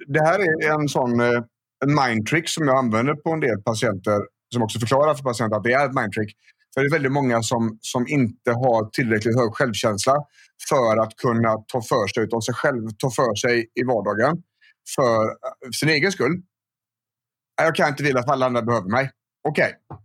det 0.07 0.21
här 0.21 0.39
är 0.39 0.81
en 0.81 0.89
sån 0.89 1.21
eh, 1.21 1.43
mindtrick 1.87 2.49
som 2.49 2.67
jag 2.67 2.79
använder 2.79 3.15
på 3.15 3.31
en 3.31 3.41
del 3.41 3.63
patienter 3.63 4.21
som 4.55 4.63
också 4.63 4.79
förklarar 4.79 5.15
för 5.15 5.23
patienter 5.23 5.57
att 5.57 5.65
det 5.65 5.73
är 5.73 5.87
ett 5.87 5.95
mindtrick. 5.95 6.37
För 6.75 6.81
det 6.81 6.87
är 6.87 6.91
väldigt 6.91 7.13
många 7.13 7.43
som, 7.43 7.79
som 7.81 8.09
inte 8.09 8.51
har 8.51 8.91
tillräckligt 8.91 9.37
hög 9.37 9.53
självkänsla 9.53 10.17
för 10.69 10.97
att 10.97 11.17
kunna 11.17 11.57
ta 11.57 11.83
för 11.83 12.07
sig 12.15 12.29
av 12.33 12.41
sig 12.41 12.55
själv, 12.55 12.89
ta 12.99 13.11
för 13.11 13.35
sig 13.35 13.71
i 13.75 13.83
vardagen 13.85 14.43
för 14.97 15.37
sin 15.73 15.89
egen 15.89 16.13
skull. 16.13 16.43
Jag 17.63 17.75
kan 17.75 17.89
inte 17.89 18.03
vilja 18.03 18.21
att 18.21 18.29
alla 18.29 18.47
andra 18.47 18.63
behöver 18.63 18.89
mig. 18.89 19.11
Okej, 19.49 19.75
okay. 19.89 20.01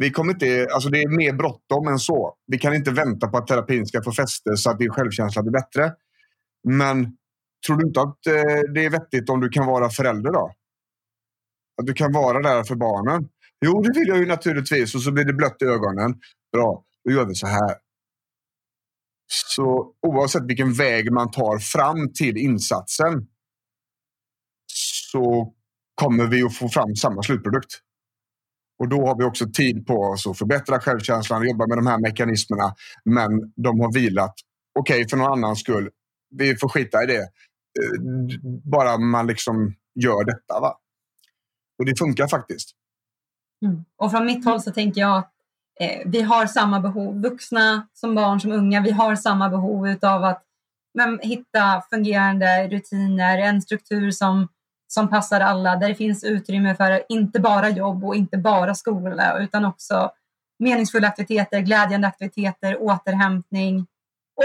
Vi 0.00 0.10
kommer 0.10 0.32
inte, 0.32 0.68
alltså 0.72 0.88
det 0.88 1.02
är 1.02 1.16
mer 1.16 1.32
bråttom 1.32 1.88
än 1.88 1.98
så. 1.98 2.34
Vi 2.46 2.58
kan 2.58 2.74
inte 2.74 2.90
vänta 2.90 3.28
på 3.28 3.38
att 3.38 3.46
terapin 3.46 3.86
ska 3.86 4.02
få 4.02 4.12
fäste 4.12 4.56
så 4.56 4.70
att 4.70 4.78
din 4.78 4.90
självkänsla 4.90 5.42
blir 5.42 5.52
bättre. 5.52 5.92
Men 6.68 7.16
tror 7.66 7.76
du 7.76 7.86
inte 7.86 8.00
att 8.00 8.26
eh, 8.26 8.72
det 8.74 8.84
är 8.84 8.90
vettigt 8.90 9.30
om 9.30 9.40
du 9.40 9.48
kan 9.48 9.66
vara 9.66 9.90
förälder 9.90 10.32
då? 10.32 10.52
Att 11.80 11.86
du 11.86 11.92
kan 11.92 12.12
vara 12.12 12.42
där 12.42 12.64
för 12.64 12.74
barnen? 12.74 13.28
Jo, 13.64 13.82
det 13.82 13.98
vill 13.98 14.08
jag 14.08 14.18
ju 14.18 14.26
naturligtvis. 14.26 14.94
Och 14.94 15.02
så 15.02 15.12
blir 15.12 15.24
det 15.24 15.32
blött 15.32 15.62
i 15.62 15.64
ögonen. 15.64 16.20
Bra, 16.52 16.84
då 17.04 17.10
gör 17.10 17.24
vi 17.24 17.34
så 17.34 17.46
här. 17.46 17.74
Så 19.46 19.92
oavsett 20.06 20.42
vilken 20.46 20.72
väg 20.72 21.12
man 21.12 21.30
tar 21.30 21.58
fram 21.58 22.12
till 22.12 22.36
insatsen 22.36 23.26
så 25.12 25.52
kommer 25.94 26.26
vi 26.26 26.42
att 26.42 26.56
få 26.56 26.68
fram 26.68 26.96
samma 26.96 27.22
slutprodukt. 27.22 27.80
Och 28.78 28.88
då 28.88 29.06
har 29.06 29.18
vi 29.18 29.24
också 29.24 29.46
tid 29.46 29.86
på 29.86 29.94
oss 29.94 30.26
att 30.26 30.38
förbättra 30.38 30.80
självkänslan 30.80 31.40
och 31.40 31.46
jobba 31.46 31.66
med 31.66 31.78
de 31.78 31.86
här 31.86 31.98
mekanismerna. 31.98 32.74
Men 33.04 33.52
de 33.56 33.80
har 33.80 33.92
vilat. 33.92 34.34
Okej, 34.78 34.96
okay, 34.96 35.08
för 35.08 35.16
någon 35.16 35.32
annans 35.32 35.60
skull. 35.60 35.90
Vi 36.30 36.56
får 36.56 36.68
skita 36.68 37.02
i 37.02 37.06
det. 37.06 37.22
Eh, 37.22 38.00
bara 38.64 38.98
man 38.98 39.26
liksom 39.26 39.74
gör 39.94 40.24
detta. 40.24 40.60
Va? 40.60 40.78
Och 41.78 41.84
det 41.84 41.98
funkar 41.98 42.28
faktiskt. 42.28 42.70
Mm. 43.64 43.84
Och 43.96 44.10
från 44.10 44.26
mitt 44.26 44.44
håll 44.44 44.60
så 44.62 44.70
tänker 44.70 45.00
jag 45.00 45.18
att 45.18 45.32
eh, 45.80 46.02
vi 46.06 46.22
har 46.22 46.46
samma 46.46 46.80
behov. 46.80 47.22
Vuxna 47.22 47.88
som 47.94 48.14
barn 48.14 48.40
som 48.40 48.52
unga. 48.52 48.82
Vi 48.82 48.90
har 48.90 49.16
samma 49.16 49.48
behov 49.48 49.96
av 50.02 50.24
att 50.24 50.44
men, 50.94 51.18
hitta 51.22 51.82
fungerande 51.90 52.68
rutiner, 52.68 53.38
en 53.38 53.62
struktur 53.62 54.10
som 54.10 54.48
som 54.88 55.08
passar 55.10 55.40
alla, 55.40 55.76
där 55.76 55.88
det 55.88 55.94
finns 55.94 56.24
utrymme 56.24 56.74
för 56.74 57.02
inte 57.08 57.40
bara 57.40 57.68
jobb 57.68 58.04
och 58.04 58.14
inte 58.14 58.38
bara 58.38 58.74
skola 58.74 59.38
utan 59.38 59.64
också 59.64 60.10
meningsfulla 60.58 61.08
aktiviteter, 61.08 61.60
glädjande 61.60 62.06
aktiviteter, 62.06 62.82
återhämtning 62.82 63.86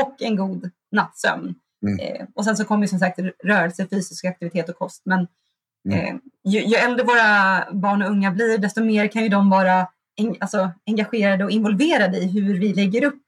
och 0.02 0.22
en 0.22 0.36
god 0.36 0.70
nattsömn. 0.92 1.56
Mm. 1.86 2.00
Eh, 2.00 2.28
och 2.36 2.46
sen 2.46 2.58
så 2.58 2.66
kommer 2.66 2.88
som 2.88 3.00
sagt 3.00 3.20
rörelse, 3.44 3.88
fysisk 3.88 4.26
aktivitet 4.26 4.70
och 4.70 4.78
kost. 4.78 5.02
Men 5.06 5.28
mm. 5.90 6.00
eh, 6.00 6.16
ju, 6.44 6.60
ju, 6.60 6.76
äldre 6.76 7.06
våra 7.06 7.64
barn 7.72 8.02
och 8.02 8.10
unga 8.10 8.32
blir, 8.32 8.58
desto 8.58 8.84
mer 8.84 9.08
kan 9.08 9.24
ju 9.24 9.30
de 9.30 9.50
vara 9.50 9.88
en, 10.16 10.36
alltså, 10.40 10.72
engagerade 10.86 11.44
och 11.44 11.52
involverade 11.52 12.18
i 12.18 12.28
hur 12.28 12.60
vi 12.60 12.74
lägger 12.74 13.04
upp 13.04 13.24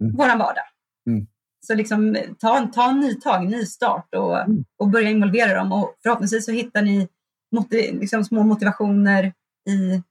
mm. 0.00 0.16
vår 0.16 0.38
vardag. 0.38 0.64
Mm. 1.06 1.26
Så 1.66 1.74
liksom, 1.74 2.16
ta, 2.38 2.70
ta 2.74 2.90
en 2.90 3.00
ny 3.00 3.14
tag, 3.14 3.46
ny 3.46 3.64
start 3.64 4.14
och, 4.14 4.40
mm. 4.40 4.64
och 4.78 4.88
börja 4.88 5.10
involvera 5.10 5.54
dem. 5.54 5.72
Och 5.72 5.94
förhoppningsvis 6.02 6.44
så 6.44 6.52
hittar 6.52 6.82
ni 6.82 7.08
motiv, 7.56 8.00
liksom 8.00 8.24
små 8.24 8.42
motivationer 8.42 9.32
i, 9.68 10.02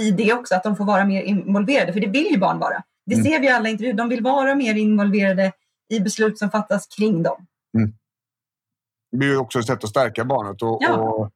i 0.00 0.10
det 0.10 0.32
också, 0.32 0.54
att 0.54 0.62
de 0.62 0.76
får 0.76 0.84
vara 0.84 1.04
mer 1.04 1.22
involverade. 1.22 1.92
För 1.92 2.00
det 2.00 2.06
vill 2.06 2.26
ju 2.26 2.38
barn 2.38 2.58
vara. 2.58 2.82
Det 3.06 3.14
mm. 3.14 3.24
ser 3.24 3.40
vi 3.40 3.46
i 3.46 3.50
alla 3.50 3.68
intervjuer. 3.68 3.94
De 3.94 4.08
vill 4.08 4.22
vara 4.22 4.54
mer 4.54 4.74
involverade 4.74 5.52
i 5.92 6.00
beslut 6.00 6.38
som 6.38 6.50
fattas 6.50 6.86
kring 6.86 7.22
dem. 7.22 7.46
Mm. 7.78 7.92
Det 9.10 9.16
blir 9.16 9.38
också 9.38 9.58
ett 9.58 9.66
sätt 9.66 9.84
att 9.84 9.90
stärka 9.90 10.24
barnet 10.24 10.62
och, 10.62 10.78
ja. 10.80 10.96
och 10.96 11.30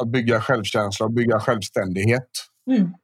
att 0.00 0.08
bygga 0.08 0.40
självkänsla 0.40 1.06
och 1.06 1.12
bygga 1.12 1.40
självständighet. 1.40 2.28
Mm. 2.70 2.94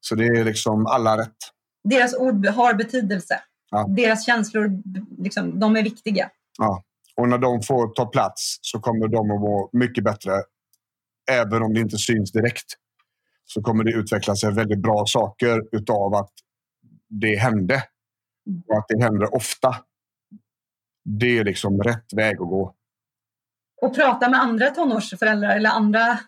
Så 0.00 0.14
det 0.14 0.26
är 0.26 0.44
liksom 0.44 0.86
alla 0.86 1.18
rätt. 1.18 1.36
Deras 1.84 2.14
ord 2.14 2.46
har 2.46 2.74
betydelse. 2.74 3.40
Ja. 3.76 3.86
Deras 3.88 4.26
känslor, 4.26 4.82
liksom, 5.18 5.60
de 5.60 5.76
är 5.76 5.82
viktiga. 5.82 6.30
Ja. 6.58 6.82
Och 7.16 7.28
när 7.28 7.38
de 7.38 7.62
får 7.62 7.94
ta 7.94 8.06
plats 8.06 8.58
så 8.60 8.80
kommer 8.80 9.08
de 9.08 9.30
att 9.30 9.40
må 9.40 9.70
mycket 9.72 10.04
bättre. 10.04 10.32
Även 11.30 11.62
om 11.62 11.74
det 11.74 11.80
inte 11.80 11.98
syns 11.98 12.32
direkt 12.32 12.66
så 13.44 13.62
kommer 13.62 13.84
det 13.84 13.92
utveckla 13.92 14.36
sig 14.36 14.52
väldigt 14.52 14.82
bra 14.82 15.04
saker 15.06 15.60
utav 15.72 16.14
att 16.14 16.32
det 17.08 17.36
hände. 17.36 17.82
Och 18.68 18.78
att 18.78 18.84
det 18.88 19.02
händer 19.02 19.34
ofta. 19.34 19.76
Det 21.04 21.38
är 21.38 21.44
liksom 21.44 21.82
rätt 21.82 22.12
väg 22.16 22.34
att 22.34 22.48
gå. 22.48 22.74
Och 23.82 23.94
prata 23.94 24.30
med 24.30 24.40
andra 24.40 24.70
tonårsföräldrar 24.70 25.56
eller 25.56 25.70
andra 25.70 26.18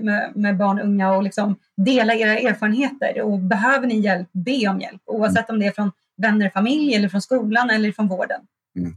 med, 0.00 0.32
med 0.34 0.56
barn 0.56 0.78
och 0.78 0.84
unga 0.84 1.12
och 1.16 1.22
liksom 1.22 1.56
dela 1.76 2.14
era 2.14 2.38
erfarenheter. 2.38 3.22
Och 3.22 3.38
behöver 3.38 3.86
ni 3.86 4.00
hjälp, 4.00 4.28
be 4.32 4.68
om 4.68 4.80
hjälp. 4.80 5.02
Oavsett 5.04 5.50
om 5.50 5.58
det 5.58 5.66
är 5.66 5.70
från 5.72 5.92
vänner, 6.22 6.50
familj 6.50 6.94
eller 6.94 7.08
från 7.08 7.22
skolan 7.22 7.70
eller 7.70 7.92
från 7.92 8.08
vården. 8.08 8.40
Mm. 8.78 8.96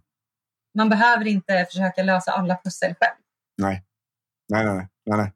Man 0.78 0.90
behöver 0.90 1.28
inte 1.28 1.66
försöka 1.66 2.04
lösa 2.04 2.32
alla 2.32 2.60
pussel 2.64 2.96
själv. 3.00 3.16
Nej, 3.58 3.84
nej, 4.50 4.66
nej. 4.66 4.88
nej, 5.06 5.18
nej. 5.18 5.34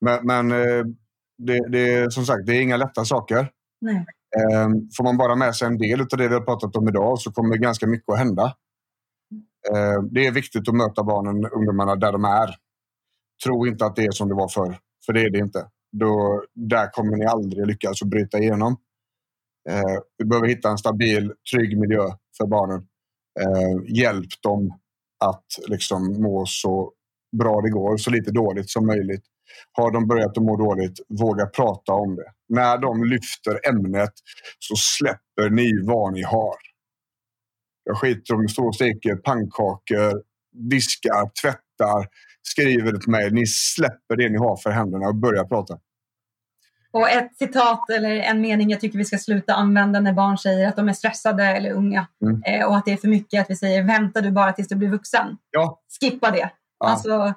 Men, 0.00 0.26
men 0.26 0.52
eh, 0.52 0.84
det, 1.38 1.68
det, 1.68 2.12
som 2.12 2.26
sagt, 2.26 2.46
det 2.46 2.52
är 2.52 2.62
inga 2.62 2.76
lätta 2.76 3.04
saker. 3.04 3.50
Nej. 3.80 4.06
Ehm, 4.36 4.88
får 4.96 5.04
man 5.04 5.16
bara 5.16 5.36
med 5.36 5.56
sig 5.56 5.66
en 5.66 5.78
del 5.78 6.00
av 6.00 6.06
det 6.18 6.28
vi 6.28 6.34
har 6.34 6.40
pratat 6.40 6.76
om 6.76 6.88
idag 6.88 7.18
så 7.18 7.32
kommer 7.32 7.56
ganska 7.56 7.86
mycket 7.86 8.08
att 8.08 8.18
hända. 8.18 8.56
Ehm, 9.74 10.08
det 10.12 10.26
är 10.26 10.32
viktigt 10.32 10.68
att 10.68 10.74
möta 10.74 11.02
barnen, 11.04 11.50
ungdomarna 11.52 11.96
där 11.96 12.12
de 12.12 12.24
är. 12.24 12.54
Tro 13.44 13.66
inte 13.66 13.86
att 13.86 13.96
det 13.96 14.04
är 14.04 14.10
som 14.10 14.28
det 14.28 14.34
var 14.34 14.48
förr, 14.48 14.78
för 15.06 15.12
det 15.12 15.20
är 15.20 15.30
det 15.30 15.38
inte. 15.38 15.66
då, 15.92 16.44
där 16.54 16.90
kommer 16.90 17.16
ni 17.16 17.24
aldrig 17.24 17.66
lyckas 17.66 18.02
att 18.02 18.08
bryta 18.08 18.38
igenom. 18.38 18.76
Eh, 19.70 19.98
vi 20.18 20.24
behöver 20.24 20.48
hitta 20.48 20.70
en 20.70 20.78
stabil, 20.78 21.32
trygg 21.52 21.78
miljö 21.78 22.04
för 22.38 22.46
barnen. 22.46 22.86
Eh, 23.40 23.96
hjälp 23.96 24.42
dem 24.42 24.80
att 25.24 25.46
liksom 25.68 26.22
må 26.22 26.46
så 26.46 26.92
bra 27.38 27.60
det 27.60 27.70
går, 27.70 27.96
så 27.96 28.10
lite 28.10 28.30
dåligt 28.30 28.70
som 28.70 28.86
möjligt. 28.86 29.24
Har 29.72 29.90
de 29.90 30.08
börjat 30.08 30.38
att 30.38 30.44
må 30.44 30.56
dåligt, 30.56 30.98
våga 31.20 31.46
prata 31.46 31.92
om 31.92 32.16
det. 32.16 32.32
När 32.48 32.78
de 32.78 33.04
lyfter 33.04 33.68
ämnet 33.68 34.12
så 34.58 34.76
släpper 34.76 35.50
ni 35.50 35.82
vad 35.82 36.12
ni 36.12 36.22
har. 36.22 36.56
Jag 37.84 37.98
skiter 37.98 38.34
om 38.34 38.42
ni 38.42 38.48
står 38.48 38.66
och 38.66 38.74
steker 38.74 39.16
pannkakor, 39.16 40.22
diskar, 40.52 41.30
tvättar, 41.42 42.08
skriver 42.42 42.92
till 42.92 43.10
mig. 43.10 43.30
Ni 43.30 43.46
släpper 43.46 44.16
det 44.16 44.28
ni 44.28 44.38
har 44.38 44.56
för 44.56 44.70
händerna 44.70 45.08
och 45.08 45.14
börjar 45.14 45.44
prata. 45.44 45.78
Och 46.92 47.10
ett 47.10 47.36
citat 47.36 47.90
eller 47.90 48.10
en 48.10 48.40
mening 48.40 48.70
jag 48.70 48.80
tycker 48.80 48.98
vi 48.98 49.04
ska 49.04 49.18
sluta 49.18 49.54
använda 49.54 50.00
när 50.00 50.12
barn 50.12 50.38
säger 50.38 50.68
att 50.68 50.76
de 50.76 50.88
är 50.88 50.92
stressade 50.92 51.44
eller 51.44 51.72
unga 51.72 52.06
mm. 52.22 52.42
eh, 52.46 52.66
och 52.66 52.76
att 52.76 52.84
det 52.84 52.92
är 52.92 52.96
för 52.96 53.08
mycket 53.08 53.40
att 53.40 53.50
vi 53.50 53.56
säger 53.56 53.82
vänta 53.82 54.20
du 54.20 54.30
bara 54.30 54.52
tills 54.52 54.68
du 54.68 54.74
blir 54.74 54.88
vuxen. 54.88 55.36
Ja. 55.50 55.80
Skippa 56.00 56.30
det. 56.30 56.50
Ja. 56.78 56.86
Alltså, 56.86 57.34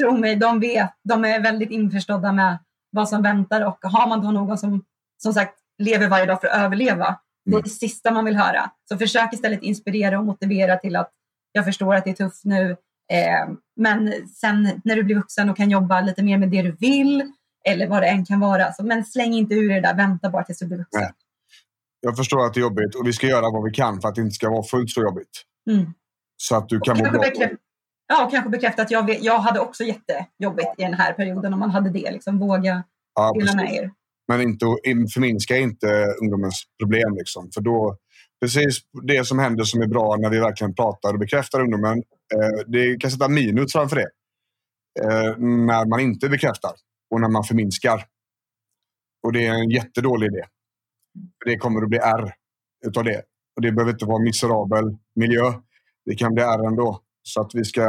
tro 0.00 0.16
mig, 0.16 0.36
de 0.36 0.60
vet, 0.60 0.90
de 1.04 1.24
är 1.24 1.40
väldigt 1.40 1.70
införstådda 1.70 2.32
med 2.32 2.58
vad 2.90 3.08
som 3.08 3.22
väntar 3.22 3.60
och 3.60 3.78
har 3.82 4.08
man 4.08 4.22
då 4.22 4.30
någon 4.30 4.58
som 4.58 4.84
som 5.22 5.32
sagt 5.32 5.54
lever 5.78 6.08
varje 6.08 6.26
dag 6.26 6.40
för 6.40 6.48
att 6.48 6.56
överleva, 6.56 7.06
mm. 7.06 7.18
det 7.44 7.50
är 7.50 7.54
mm. 7.54 7.62
det 7.62 7.70
sista 7.70 8.10
man 8.10 8.24
vill 8.24 8.36
höra. 8.36 8.70
Så 8.88 8.98
försök 8.98 9.32
istället 9.32 9.62
inspirera 9.62 10.18
och 10.18 10.24
motivera 10.24 10.76
till 10.76 10.96
att 10.96 11.10
jag 11.52 11.64
förstår 11.64 11.94
att 11.94 12.04
det 12.04 12.10
är 12.10 12.14
tufft 12.14 12.44
nu, 12.44 12.70
eh, 13.12 13.54
men 13.76 14.12
sen 14.28 14.80
när 14.84 14.96
du 14.96 15.02
blir 15.02 15.16
vuxen 15.16 15.50
och 15.50 15.56
kan 15.56 15.70
jobba 15.70 16.00
lite 16.00 16.22
mer 16.22 16.38
med 16.38 16.48
det 16.48 16.62
du 16.62 16.72
vill 16.72 17.32
eller 17.66 17.86
vad 17.86 18.02
det 18.02 18.06
än 18.08 18.24
kan 18.24 18.40
vara. 18.40 18.72
Så, 18.72 18.84
men 18.84 19.04
släng 19.04 19.32
inte 19.32 19.54
ur 19.54 19.68
det 19.68 19.80
där, 19.80 19.94
vänta 19.94 20.30
bara 20.30 20.44
tills 20.44 20.58
du 20.58 20.66
blir 20.66 20.78
vuxen. 20.78 21.00
Nej. 21.00 21.12
Jag 22.00 22.16
förstår 22.16 22.46
att 22.46 22.54
det 22.54 22.60
är 22.60 22.62
jobbigt 22.62 22.94
och 22.94 23.06
vi 23.06 23.12
ska 23.12 23.26
göra 23.26 23.50
vad 23.50 23.64
vi 23.64 23.70
kan 23.70 24.00
för 24.00 24.08
att 24.08 24.14
det 24.14 24.20
inte 24.20 24.34
ska 24.34 24.50
vara 24.50 24.62
fullt 24.62 24.90
så 24.90 25.02
jobbigt. 25.02 25.42
Mm. 25.70 25.86
Så 26.36 26.56
att 26.56 26.68
du 26.68 26.80
kan 26.80 26.98
må 26.98 27.04
bra. 27.04 27.20
Bekräfta, 27.20 27.56
ja, 28.08 28.28
kanske 28.30 28.50
bekräfta 28.50 28.82
att 28.82 28.90
jag, 28.90 29.18
jag 29.20 29.38
hade 29.38 29.60
också 29.60 29.84
jättejobbigt 29.84 30.68
i 30.78 30.82
den 30.82 30.94
här 30.94 31.12
perioden 31.12 31.52
om 31.52 31.58
man 31.58 31.70
hade 31.70 31.90
det. 31.90 32.10
Liksom, 32.10 32.38
våga 32.38 32.84
ja, 33.14 33.32
dela 33.38 33.54
med 33.54 33.74
er. 33.74 33.90
Men 34.28 34.40
inte, 34.40 34.66
förminska 35.14 35.56
inte 35.56 36.14
ungdomens 36.22 36.64
problem. 36.82 37.14
Liksom. 37.14 37.50
För 37.54 37.60
då, 37.60 37.96
precis 38.40 38.78
det 39.02 39.24
som 39.24 39.38
händer 39.38 39.64
som 39.64 39.82
är 39.82 39.86
bra 39.86 40.16
när 40.16 40.30
vi 40.30 40.38
verkligen 40.38 40.74
pratar 40.74 41.12
och 41.12 41.18
bekräftar 41.18 41.60
ungdomen. 41.60 41.98
Eh, 42.34 42.64
det 42.66 43.00
kan 43.00 43.10
sätta 43.10 43.28
minus 43.28 43.72
framför 43.72 43.96
det. 43.96 44.08
Eh, 45.00 45.38
när 45.38 45.88
man 45.88 46.00
inte 46.00 46.28
bekräftar 46.28 46.72
och 47.10 47.20
när 47.20 47.28
man 47.28 47.44
förminskar. 47.44 48.04
Och 49.22 49.32
det 49.32 49.46
är 49.46 49.54
en 49.54 49.70
jättedålig 49.70 50.26
idé. 50.26 50.44
Det 51.44 51.56
kommer 51.56 51.82
att 51.82 51.88
bli 51.88 51.98
R 51.98 52.34
utav 52.86 53.04
det. 53.04 53.22
Och 53.56 53.62
det 53.62 53.72
behöver 53.72 53.92
inte 53.92 54.04
vara 54.04 54.22
miserabel 54.22 54.96
miljö. 55.14 55.52
Det 56.04 56.14
kan 56.14 56.34
bli 56.34 56.42
R 56.42 56.66
ändå. 56.66 57.00
Så 57.22 57.40
att 57.40 57.54
vi 57.54 57.64
ska, 57.64 57.82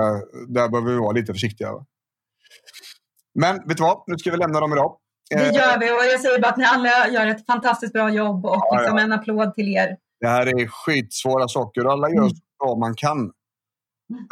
där 0.47 0.69
behöver 0.69 0.91
vi 0.91 0.97
vara 0.97 1.11
lite 1.11 1.33
försiktiga. 1.33 1.71
Men 3.39 3.67
vet 3.67 3.77
du 3.77 3.83
vad? 3.83 4.03
Nu 4.07 4.17
ska 4.17 4.31
vi 4.31 4.37
lämna 4.37 4.59
dem 4.59 4.73
idag. 4.73 4.97
Det 5.29 5.35
gör 5.35 5.79
vi 5.79 5.91
och 5.91 6.13
jag 6.13 6.21
säger 6.21 6.39
bara 6.41 6.51
att 6.51 6.57
ni 6.57 6.65
alla 6.65 7.07
gör 7.07 7.27
ett 7.27 7.45
fantastiskt 7.45 7.93
bra 7.93 8.09
jobb 8.09 8.45
och 8.45 8.55
ja, 8.55 8.77
liksom 8.79 8.97
ja. 8.97 9.03
en 9.03 9.11
applåd 9.11 9.55
till 9.55 9.67
er. 9.75 9.97
Det 10.19 10.27
här 10.27 10.47
är 10.47 10.67
skitsvåra 10.67 11.47
saker 11.47 11.85
och 11.85 11.91
alla 11.91 12.09
gör 12.09 12.17
mm. 12.17 12.29
så 12.29 12.35
bra 12.59 12.75
man 12.75 12.95
kan. 12.95 13.17
Mm. 13.17 13.31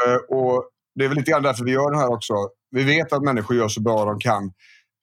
Uh, 0.07 0.37
och 0.37 0.69
Det 0.95 1.05
är 1.05 1.09
väl 1.09 1.17
lite 1.17 1.31
grann 1.31 1.43
därför 1.43 1.63
vi 1.63 1.71
gör 1.71 1.91
det 1.91 1.97
här 1.97 2.13
också. 2.13 2.33
Vi 2.71 2.83
vet 2.83 3.13
att 3.13 3.23
människor 3.23 3.57
gör 3.57 3.67
så 3.67 3.81
bra 3.81 4.05
de 4.05 4.19
kan 4.19 4.53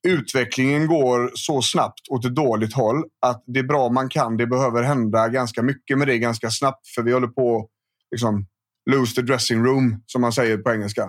utvecklingen 0.09 0.86
går 0.86 1.30
så 1.34 1.62
snabbt 1.62 2.09
åt 2.11 2.24
ett 2.24 2.34
dåligt 2.34 2.74
håll 2.74 3.05
att 3.20 3.44
det 3.46 3.59
är 3.59 3.64
bra 3.64 3.88
man 3.88 4.09
kan. 4.09 4.36
Det 4.36 4.46
behöver 4.46 4.82
hända 4.82 5.28
ganska 5.28 5.62
mycket 5.62 5.98
med 5.98 6.07
det 6.07 6.18
ganska 6.18 6.50
snabbt 6.50 6.88
för 6.88 7.03
vi 7.03 7.12
håller 7.12 7.28
på 7.28 7.68
liksom 8.11 8.46
lose 8.90 9.14
the 9.14 9.22
dressing 9.22 9.64
room 9.64 10.03
som 10.07 10.20
man 10.20 10.32
säger 10.32 10.59
på 10.59 10.72
engelska. 10.72 11.03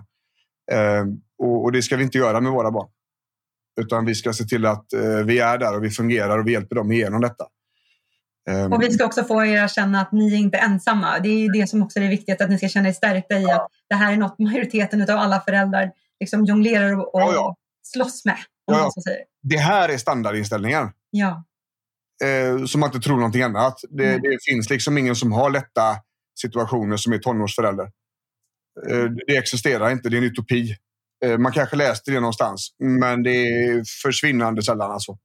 Eh, 0.71 1.05
och, 1.43 1.63
och, 1.63 1.71
det 1.71 1.81
ska 1.81 1.97
vi 1.97 2.03
inte 2.03 2.17
göra 2.17 2.41
med 2.41 2.51
våra 2.51 2.71
barn. 2.71 2.89
Utan 3.81 4.05
vi 4.05 4.15
ska 4.15 4.33
se 4.33 4.43
till 4.43 4.65
att 4.65 4.93
eh, 4.93 5.17
vi 5.25 5.39
är 5.39 5.57
där 5.57 5.75
och 5.75 5.83
vi 5.83 5.89
fungerar 5.89 6.39
och 6.39 6.47
vi 6.47 6.51
hjälper 6.51 6.75
dem 6.75 6.91
igenom 6.91 7.21
detta. 7.21 7.45
Eh, 8.49 8.65
och 8.65 8.81
vi 8.81 8.91
ska 8.91 9.05
också 9.05 9.23
få 9.23 9.45
er 9.45 9.63
att 9.63 9.71
känna 9.71 10.01
att 10.01 10.11
ni 10.11 10.33
är 10.33 10.37
inte 10.37 10.57
ensamma. 10.57 11.19
Det 11.19 11.29
är 11.29 11.53
det 11.53 11.67
som 11.67 11.83
också 11.83 11.99
är 11.99 12.09
viktigt, 12.09 12.41
att 12.41 12.49
ni 12.49 12.57
ska 12.57 12.67
känna 12.67 12.89
er 12.89 12.93
stärkta 12.93 13.39
i 13.39 13.51
att 13.51 13.67
det 13.89 13.95
här 13.95 14.13
är 14.13 14.17
något 14.17 14.39
majoriteten 14.39 15.01
av 15.01 15.09
alla 15.09 15.41
föräldrar 15.41 15.91
liksom 16.19 16.45
jonglerar 16.45 16.99
och, 16.99 17.15
och 17.15 17.21
ja, 17.21 17.33
ja. 17.33 17.55
slåss 17.83 18.25
med. 18.25 18.37
Ja, 18.65 18.91
det 19.41 19.57
här 19.57 19.89
är 19.89 19.97
standardinställningen. 19.97 20.89
Ja. 21.09 21.43
Eh, 22.23 22.65
som 22.65 22.79
man 22.79 22.89
inte 22.89 22.99
tror 22.99 23.15
någonting 23.15 23.41
annat. 23.41 23.79
Det, 23.89 24.09
mm. 24.09 24.21
det, 24.21 24.37
finns 24.45 24.69
liksom 24.69 24.97
ingen 24.97 25.15
som 25.15 25.31
har 25.31 25.49
lätta 25.49 25.95
situationer 26.39 26.97
som 26.97 27.13
är 27.13 27.17
tonårsförälder. 27.17 27.91
Eh, 28.89 29.05
det 29.27 29.37
existerar 29.37 29.91
inte, 29.91 30.09
det 30.09 30.15
är 30.15 30.17
en 30.17 30.23
utopi. 30.23 30.75
Eh, 31.25 31.37
man 31.37 31.51
kanske 31.51 31.75
läste 31.75 32.11
det 32.11 32.19
någonstans, 32.19 32.75
men 32.79 33.23
det 33.23 33.29
är 33.29 33.83
försvinnande 34.03 34.63
sällan. 34.63 34.91
Alltså. 34.91 35.17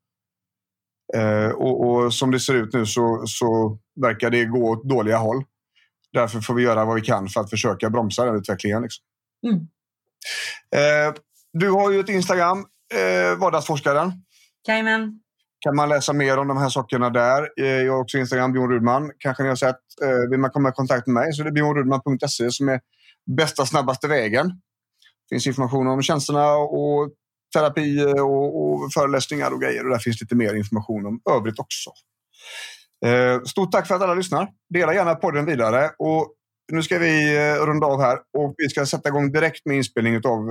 Eh, 1.14 1.48
och, 1.48 1.88
och, 1.88 2.14
som 2.14 2.30
det 2.30 2.40
ser 2.40 2.54
ut 2.54 2.72
nu 2.72 2.86
så, 2.86 3.24
så 3.26 3.78
verkar 4.00 4.30
det 4.30 4.44
gå 4.44 4.70
åt 4.70 4.88
dåliga 4.88 5.16
håll. 5.16 5.44
Därför 6.12 6.40
får 6.40 6.54
vi 6.54 6.62
göra 6.62 6.84
vad 6.84 6.94
vi 6.94 7.00
kan 7.00 7.28
för 7.28 7.40
att 7.40 7.50
försöka 7.50 7.90
bromsa 7.90 8.24
den 8.24 8.36
utvecklingen. 8.36 8.82
Liksom. 8.82 9.04
Mm. 9.46 9.68
Eh, 10.70 11.14
du 11.52 11.70
har 11.70 11.92
ju 11.92 12.00
ett 12.00 12.08
Instagram 12.08 12.66
eh, 12.94 13.38
Vardagsforskaren. 13.38 14.12
Jajamän. 14.68 15.20
Kan 15.60 15.76
man 15.76 15.88
läsa 15.88 16.12
mer 16.12 16.38
om 16.38 16.48
de 16.48 16.56
här 16.56 16.68
sakerna 16.68 17.10
där. 17.10 17.48
Eh, 17.60 17.66
jag 17.66 17.92
har 17.92 18.00
också 18.00 18.18
Instagram, 18.18 18.52
Björn 18.52 18.70
Rudman. 18.70 19.10
Kanske 19.18 19.42
ni 19.42 19.48
har 19.48 19.56
sett. 19.56 19.76
Eh, 20.02 20.30
vill 20.30 20.40
man 20.40 20.50
komma 20.50 20.68
i 20.68 20.72
kontakt 20.72 21.06
med 21.06 21.14
mig 21.14 21.32
så 21.32 21.42
är 21.42 21.44
det 21.44 21.52
bjornrudman.se 21.52 22.50
som 22.50 22.68
är 22.68 22.80
bästa, 23.36 23.66
snabbaste 23.66 24.08
vägen. 24.08 24.46
Det 24.48 25.34
finns 25.34 25.46
information 25.46 25.86
om 25.86 26.02
tjänsterna 26.02 26.52
och 26.56 27.10
terapi 27.54 28.04
och, 28.20 28.62
och 28.62 28.92
föreläsningar 28.92 29.50
och 29.50 29.60
grejer. 29.60 29.84
Och 29.84 29.90
där 29.90 29.98
finns 29.98 30.20
lite 30.20 30.34
mer 30.34 30.54
information 30.54 31.06
om 31.06 31.20
övrigt 31.30 31.58
också. 31.58 31.90
Eh, 33.06 33.42
stort 33.42 33.72
tack 33.72 33.86
för 33.86 33.94
att 33.94 34.02
alla 34.02 34.14
lyssnar. 34.14 34.48
Dela 34.74 34.94
gärna 34.94 35.14
podden 35.14 35.46
vidare. 35.46 35.90
Och 35.98 36.34
nu 36.72 36.82
ska 36.82 36.98
vi 36.98 37.36
runda 37.58 37.86
av 37.86 38.00
här 38.00 38.18
och 38.38 38.54
vi 38.56 38.68
ska 38.68 38.86
sätta 38.86 39.08
igång 39.08 39.32
direkt 39.32 39.66
med 39.66 39.76
inspelning 39.76 40.16
av 40.16 40.50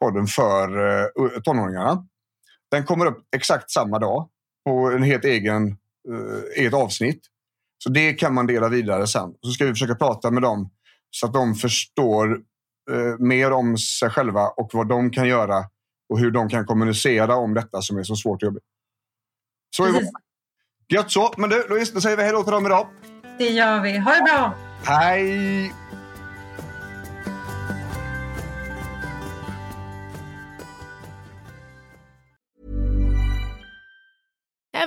podden 0.00 0.26
för 0.26 0.78
uh, 0.78 1.40
tonåringarna. 1.44 2.06
Den 2.70 2.84
kommer 2.84 3.06
upp 3.06 3.18
exakt 3.36 3.70
samma 3.70 3.98
dag 3.98 4.28
på 4.64 4.90
en 4.90 5.02
helt 5.02 5.24
egen 5.24 5.68
uh, 6.08 6.42
eget 6.56 6.74
avsnitt. 6.74 7.20
Så 7.84 7.90
det 7.90 8.12
kan 8.12 8.34
man 8.34 8.46
dela 8.46 8.68
vidare 8.68 9.06
sen. 9.06 9.34
Så 9.40 9.50
ska 9.50 9.64
vi 9.64 9.70
försöka 9.70 9.94
prata 9.94 10.30
med 10.30 10.42
dem 10.42 10.70
så 11.10 11.26
att 11.26 11.32
de 11.32 11.54
förstår 11.54 12.36
uh, 12.90 13.18
mer 13.18 13.52
om 13.52 13.78
sig 13.78 14.10
själva 14.10 14.48
och 14.48 14.70
vad 14.72 14.88
de 14.88 15.10
kan 15.10 15.28
göra 15.28 15.64
och 16.08 16.18
hur 16.18 16.30
de 16.30 16.48
kan 16.48 16.66
kommunicera 16.66 17.36
om 17.36 17.54
detta 17.54 17.82
som 17.82 17.98
är 17.98 18.02
så 18.02 18.16
svårt 18.16 18.42
och 18.42 18.46
jobbigt. 18.46 18.64
Så 19.76 19.84
är. 19.84 19.92
Gött 20.94 21.10
så. 21.10 21.32
Men 21.36 21.50
du, 21.50 21.66
då 21.94 22.00
säger 22.00 22.16
vi 22.16 22.22
hej 22.22 22.32
då 22.32 22.42
till 22.42 22.52
dem 22.52 22.66
idag. 22.66 22.88
Det 23.38 23.48
gör 23.48 23.82
vi. 23.82 23.98
Ha 23.98 24.14
det 24.14 24.22
bra! 24.22 24.54
Hej! 24.84 25.72